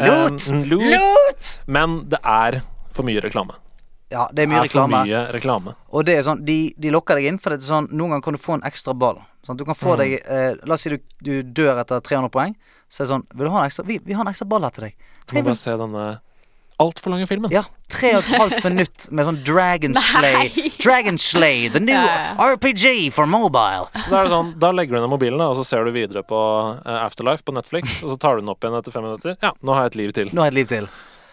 [0.00, 0.48] Lot.
[0.96, 1.52] Lot!
[1.68, 2.62] Men det er
[2.96, 3.60] for mye reklame.
[4.10, 5.00] Ja, det er mye er reklame.
[5.06, 5.74] mye reklame.
[5.90, 8.22] Og det er sånn, de, de lokker deg inn, for det er sånn, noen ganger
[8.28, 9.18] kan du få en ekstra ball.
[9.46, 9.98] Sånn, du kan få Mm.
[9.98, 12.54] deg eh, La oss si du, du dør etter 300 poeng.
[12.88, 14.62] Så er det sånn Vil du ha en ekstra Vi, vi har en ekstra ball
[14.62, 14.94] her til deg.
[15.26, 16.04] Du Hei, må bare se denne
[16.78, 17.50] altfor lange filmen.
[17.50, 17.62] Ja.
[17.88, 20.50] Tre og et halvt minutt med sånn Dragon Slay.
[20.54, 20.70] Nei.
[20.82, 23.86] Dragon Slay, the new Ja, RPG for mobile.
[24.04, 26.22] Så da er det sånn, da legger du ned mobilen, og så ser du videre
[26.22, 26.36] på
[26.84, 29.38] eh, Afterlife på Netflix, og så tar du den opp igjen etter fem minutter.
[29.42, 30.30] Ja, nå har jeg et liv til.
[30.36, 30.88] Nå har jeg et liv til.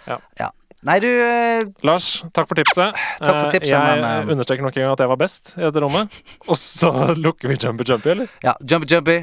[0.08, 0.18] Ja.
[0.40, 0.50] Ja.
[0.84, 2.92] Nei, du eh, Lars, takk for tipset.
[3.22, 5.54] Takk for Eh, tipset, jeg men, eh, understreker nok en gang at jeg var best
[5.58, 6.12] i dette rommet.
[6.50, 8.28] Og så lukker vi Jumpy Jumpy, eller?
[8.44, 9.18] Ja, jumpy, jumpy.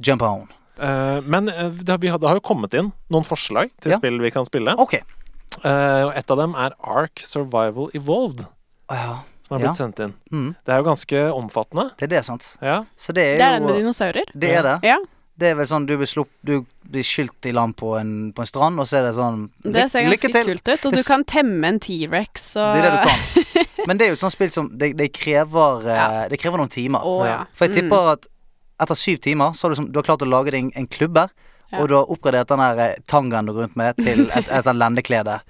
[0.00, 0.46] Jump on.
[0.80, 3.98] Eh, men eh, det, har, det har jo kommet inn noen forslag til Ja.
[4.00, 4.74] spill vi kan spille.
[4.80, 4.94] OK.
[4.96, 8.46] Eh, og et av dem er Ark Survival Evolved,
[8.90, 9.20] ja.
[9.46, 9.66] som har Ja.
[9.68, 10.14] blitt sendt inn.
[10.32, 11.90] Mm, Det er jo ganske omfattende.
[12.00, 12.56] det er det, sant.
[12.64, 12.80] Ja.
[12.98, 14.24] Så det er Det er den med dinosaurer?
[14.34, 14.78] Det er det.
[14.88, 14.98] Ja.
[15.36, 18.44] Det er vel sånn du blir, slupp, du blir skylt i land på en, på
[18.44, 20.50] en strand, og så er det sånn Det ser lykke ganske til.
[20.52, 20.84] kult ut.
[20.86, 23.88] Og du kan temme en T-rex og Det er det du kan.
[23.88, 26.28] Men det er jo et sånt spill som Det, det, krever, eh, Ja.
[26.30, 27.02] det krever noen timer.
[27.02, 27.40] Oh, ja.
[27.54, 27.80] For jeg Mm.
[27.90, 28.28] tipper at
[28.80, 30.86] etter syv timer så har du, som, du har klart å lage deg en, en
[30.86, 31.28] klubbe,
[31.72, 31.80] Ja.
[31.80, 34.66] og du har oppgradert den der eh, tangaen du går rundt med, til et, et,
[34.66, 35.40] et lendeklede.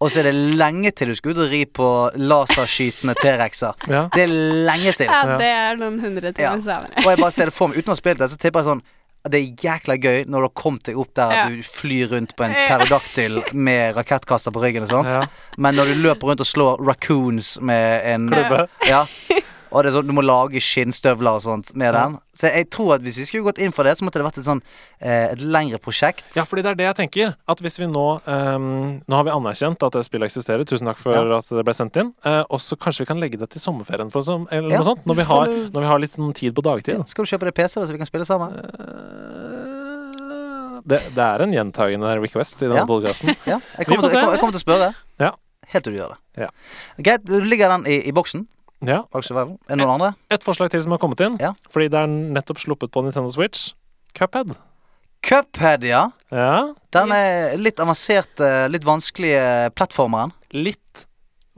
[0.00, 1.86] Og så er det lenge til du skal ut og ri på
[2.16, 3.74] laserskytende T-rexer.
[3.90, 4.04] Ja.
[4.14, 4.32] Det er
[4.68, 5.08] lenge til.
[5.10, 6.54] Ja, det er noen hundre Ja.
[6.54, 7.02] timer senere.
[7.04, 8.68] Og jeg bare ser det for meg, uten å ha spilt det, så tipper jeg
[8.72, 8.82] sånn
[9.28, 11.48] det er jækla gøy når du har kommet deg opp der Ja.
[11.50, 15.08] du flyr rundt på en pterodaktyl med rakettkasser på ryggen og sånt.
[15.10, 15.24] Ja.
[15.58, 18.68] Men når du løper rundt og slår raccoons med en Klubbe.
[18.88, 19.02] Ja.
[19.70, 22.14] Og det er sånn, du må lage skinnstøvler og sånt med den.
[22.38, 24.38] Så jeg tror at hvis vi skulle gått inn for det, så måtte det vært
[24.40, 24.62] et sånn
[25.00, 26.24] eh, et lengre prosjekt.
[26.38, 27.34] Ja, fordi det er det jeg tenker.
[27.50, 30.64] At hvis vi nå ehm, Nå har vi anerkjent at det spillet eksisterer.
[30.64, 31.38] Tusen takk for Ja.
[31.38, 32.14] at det ble sendt inn.
[32.24, 34.78] Eh, og så kanskje vi kan legge det til sommerferien for som, eller Ja.
[34.80, 35.04] noe sånt.
[35.04, 37.06] Når vi, har, du- når vi har litt sånn tid på dagtid.
[37.08, 38.54] Skal du kjøpe deg PC, da, så vi kan spille sammen?
[38.56, 39.74] Eh,
[40.88, 42.86] Det, det er en gjentagende request i denne Ja.
[42.88, 43.34] podkasten.
[43.46, 44.94] Ja, jeg kommer, til, jeg kommer til å spørre.
[45.20, 45.32] Ja.
[45.68, 46.18] Helt til du gjør det.
[46.46, 46.48] Ja.
[47.04, 48.46] Greit, du ligger den i, i boksen.
[48.86, 49.02] Ja.
[49.12, 49.20] Er
[49.68, 50.14] det noen andre?
[50.30, 51.52] Et forslag til som har kommet inn, Ja.
[51.72, 53.72] fordi det er nettopp sluppet på Nintendo Switch.
[54.14, 54.54] Cuphead.
[55.22, 56.10] Cuphead, ja.
[56.30, 56.72] Ja.
[56.94, 57.60] Den er Yes.
[57.60, 60.32] litt avansert, eh, litt vanskelige plattformeren.
[60.52, 61.06] Litt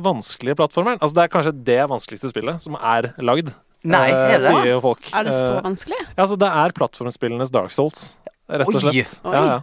[0.00, 0.98] vanskelige plattformeren?
[1.00, 3.54] Altså, det er kanskje det vanskeligste spillet som er lagd.
[3.84, 4.46] Nei, eh, er det?
[4.48, 5.00] Sier folk.
[5.14, 6.00] Er det så Eh, vanskelig?
[6.16, 8.14] Ja, altså, det er plattformspillenes Dark Souls,
[8.48, 8.90] rett og Oi.
[9.24, 9.32] Oi.
[9.32, 9.60] Ja, ja.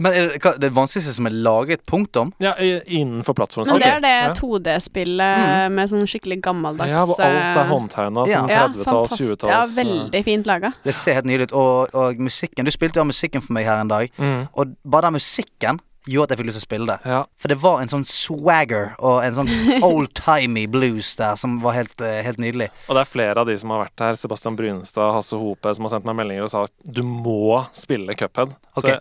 [0.00, 2.32] Men er det, hva, det vanskeligste som er laget, punktum?
[2.38, 3.72] ja, i- innenfor plattformen.
[3.72, 8.26] Men det er det 2D-spillet med sånn skikkelig gammeldags Ja, hvor alt er eh, håndtegna
[8.28, 8.38] Ja.
[8.40, 9.42] som Ja, 30-talls, fantastisk.
[9.42, 9.76] Ja, 20-talls.
[9.76, 10.72] veldig fint laga.
[10.84, 11.52] Det ser helt nydelig ut.
[11.52, 14.10] Og, og musikken Du spilte jo av musikken for meg her en dag.
[14.18, 14.48] Mm.
[14.54, 17.10] Og bare den musikken gjorde at jeg fikk lyst til å spille det.
[17.10, 17.24] Ja.
[17.36, 19.50] For det var en sånn swagger og en sånn
[19.88, 22.70] old-timey blues der som var helt, eh, helt nydelig.
[22.88, 25.84] Og det er flere av de som har vært her, Sebastian Brunstad, Hasse Hope, som
[25.84, 28.54] har sendt meg meldinger og sa at du må spille Cuphead.
[28.78, 28.86] Ok.
[28.88, 28.96] Så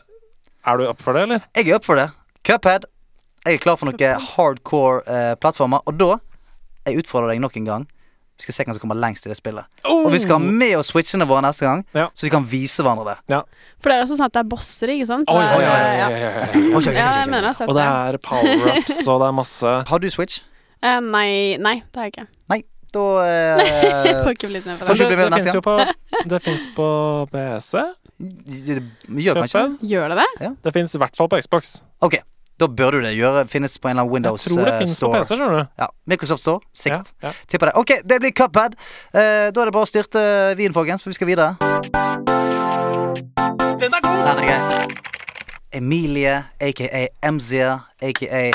[0.68, 1.44] er du opp for det, eller?
[1.56, 2.10] Jeg er opp for det.
[2.48, 2.88] Cuphead.
[3.48, 5.84] Jeg er klar for noen hardcore eh, plattformer.
[5.88, 6.18] Og da
[6.88, 7.86] jeg utfordrer deg nok en gang.
[8.38, 9.66] Vi skal se hvem som kommer lengst i det spillet.
[9.90, 12.06] Og vi skal ha med oss switchene våre neste gang, Ja.
[12.14, 13.40] så vi kan vise hverandre det.
[13.82, 15.32] For det er også sånn at det er bosser, ikke sant?
[15.34, 16.08] Oi, oi, oi, oi, ja.
[16.78, 20.44] oi, Ja, Og det er power-ups, og det er masse Har du Switch?
[20.86, 22.28] Uh, nei, nei, det har jeg ikke.
[22.54, 22.62] Nei.
[22.94, 25.00] Da uh, eh, får ikke blitt med på det.
[25.00, 25.10] det.
[25.10, 25.78] det, det, fins på,
[26.30, 26.42] det
[26.78, 26.92] på
[27.34, 27.74] PC.
[28.18, 29.92] Gjør kanskje det?
[29.92, 30.50] Gjør det det?
[30.66, 31.78] Det fins i hvert fall på Xbox.
[32.02, 32.18] Ok,
[32.58, 33.14] da bør du det.
[33.14, 34.56] Gjøre, finnes på en eller annen Windows Store.
[34.56, 35.74] Jeg tror det finnes fins på PC, skjønner du.
[35.84, 36.60] Ja, Microsoft Store.
[36.74, 37.12] Sikkert.
[37.22, 37.34] ja.
[37.48, 37.74] Tipper det.
[37.78, 38.78] Ok, det blir Cuphead.
[39.14, 39.22] Eh,
[39.54, 40.24] da er det bare å styrte
[40.58, 41.54] vinen, folkens, for vi skal videre.
[43.78, 44.24] Den er god!
[44.26, 44.96] Den er gøy.
[45.78, 48.48] Emilie, aka Emzia, aka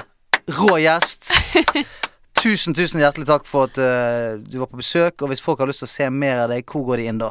[0.50, 1.30] rå gjest.
[2.42, 5.22] Tusen, tusen hjertelig takk for at uh, du var på besøk.
[5.22, 7.22] Og hvis folk har lyst til å se mer av deg, hvor går de inn
[7.22, 7.30] da?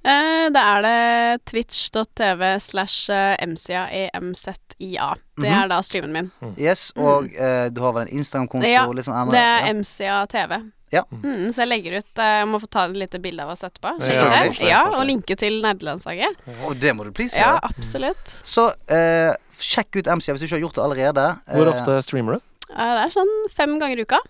[0.00, 3.82] Eh, da er det twitch.tv slash eh, mca,
[4.16, 5.14] emzia.
[5.36, 5.62] Det Mhm.
[5.62, 6.30] er da streamen min.
[6.56, 8.66] Yes, Og eh, du har vel en Instagram-konto?
[8.66, 9.72] Ja, sånn Det er ja.
[9.74, 10.60] MCA TV.
[10.90, 11.04] Ja.
[11.12, 13.60] Mm, så jeg legger ut eh, Jeg må få ta et lite bilde av oss
[13.62, 13.92] etterpå.
[14.10, 14.58] Ja, det.
[14.66, 16.34] Ja, og linke til nerdelandslaget.
[16.66, 17.70] Og det må du please Ja, gjøre.
[17.70, 18.32] absolutt.
[18.42, 21.26] Så uh, sjekk ut MCA hvis du ikke har gjort det allerede.
[21.54, 22.40] Hvor ofte streamer du?
[22.70, 24.20] Det er sånn fem ganger i uka.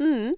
[0.00, 0.34] Mm.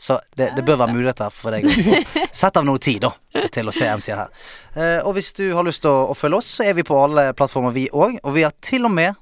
[0.00, 2.00] Så det, det bør være muligheter for deg å
[2.42, 3.12] sette av noe tid da
[3.54, 4.46] til å se MCA her.
[4.74, 6.98] Eh, og hvis du har lyst til å, å følge oss, så er vi på
[6.98, 8.18] alle plattformer, vi òg.
[8.22, 9.20] Og vi har til og med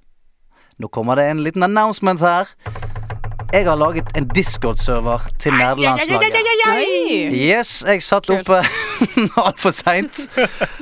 [0.81, 2.49] Nå kommer det en liten announcement her.
[3.53, 6.33] Jeg har laget en Discord-server til nerdelandslaget.
[7.37, 8.63] Yes, jeg satt oppe
[9.45, 10.23] altfor seint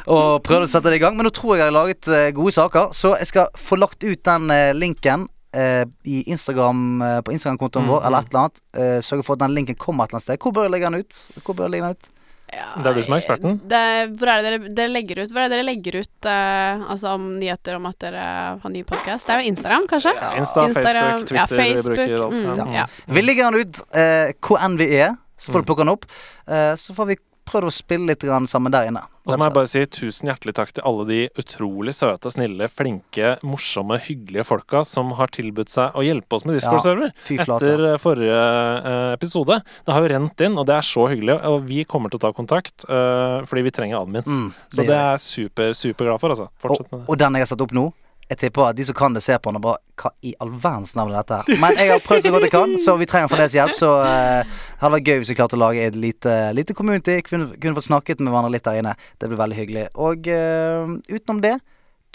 [0.07, 1.19] og prøvde å sette det i gang.
[1.19, 4.07] Men nå tror jeg jeg har laget eh, gode saker, så jeg skal få lagt
[4.07, 8.61] ut den eh, linken eh, i Instagram, eh, på Instagram-kontoen vår, eller et eller annet.
[8.75, 10.39] Eh, sørge for at den linken kommer et eller annet sted.
[10.43, 11.21] Hvor bør jeg legge den ut?
[11.45, 12.17] Hvor bør jeg legge den ut?
[12.51, 13.61] Ja, Det er du som er eksperten.
[13.71, 13.81] Det,
[14.19, 17.13] hvor er det dere, dere legger ut Hvor er det dere legger ut eh, Altså
[17.15, 18.25] om nyheter om at dere
[18.59, 19.29] har ny podkast?
[19.29, 20.15] Det er jo Instagram, kanskje?
[20.41, 22.35] Insta, Instagram, Facebook, Twitter, ja, Facebook, bruker alt.
[22.35, 22.81] mm, ja.
[22.81, 22.87] ja.
[23.07, 25.69] Vi legger den ut eh, hvor enn vi er, så får du Mm.
[25.71, 26.05] plukke den opp.
[26.51, 27.17] Eh, så får vi
[27.51, 29.03] prøve å spille litt sammen der inne.
[29.27, 32.71] Og så må jeg bare si tusen hjertelig takk til alle de utrolig søte, snille,
[32.73, 37.85] flinke, morsomme, hyggelige folka som har tilbudt seg å hjelpe oss med Discord-server ja, etter
[37.93, 39.61] eh, forrige eh, episode.
[39.85, 41.37] Det har jo rent inn, og det er så hyggelig.
[41.51, 44.31] Og vi kommer til å ta kontakt eh, fordi vi trenger admins.
[44.31, 46.49] Mm, så det er jeg super, superglad for, altså.
[46.65, 47.11] Fortsett og, med det.
[47.13, 47.91] og den jeg har satt opp nå
[48.31, 50.53] Jeg tipper at de som kan det, ser på den og bare Hva i all
[50.55, 51.63] verdens navn er dette her?
[51.63, 53.75] Men jeg har prøvd så godt jeg kan, så vi trenger fremdeles hjelp.
[53.77, 57.19] Så uh, det hadde vært gøy hvis vi klarte å lage et lite, lite community.
[57.27, 58.95] Kunne, kunne fått snakket med hverandre litt der inne.
[59.19, 59.85] Det blir veldig hyggelig.
[59.99, 61.57] Og uh, utenom det,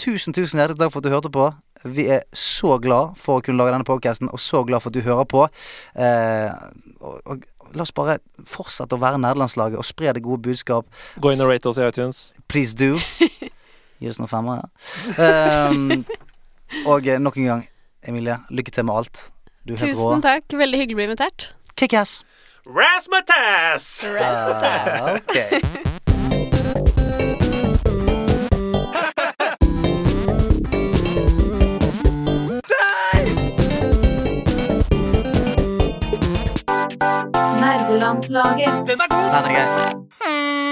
[0.01, 1.49] tusen, tusen hjertelig takk for at du hørte på.
[1.85, 4.97] Vi er så glad for å kunne lage denne podcasten, og så glad for at
[4.97, 5.45] du hører på.
[5.99, 6.49] Uh,
[7.03, 10.87] og, og La oss bare fortsette å være nederlandslaget og spre det gode budskap.
[11.19, 12.21] Gå inn og rate oss i iTunes.
[12.47, 12.95] Please do.
[14.05, 14.67] Gi oss noen femmere.
[15.17, 16.03] Um,
[16.91, 17.63] og eh, nok en gang,
[18.05, 19.21] Emilie, lykke til med alt.
[19.65, 20.11] Du er helt rå.
[20.11, 20.45] Tusen takk.
[20.53, 21.47] Veldig hyggelig å bli invitert.
[21.73, 22.21] Kickass!
[22.69, 24.05] Rasmatas!
[24.05, 25.57] Uh, okay.
[37.57, 38.85] Nerdelandslaget.
[38.85, 39.33] Den er god!
[39.33, 40.64] Den er grei.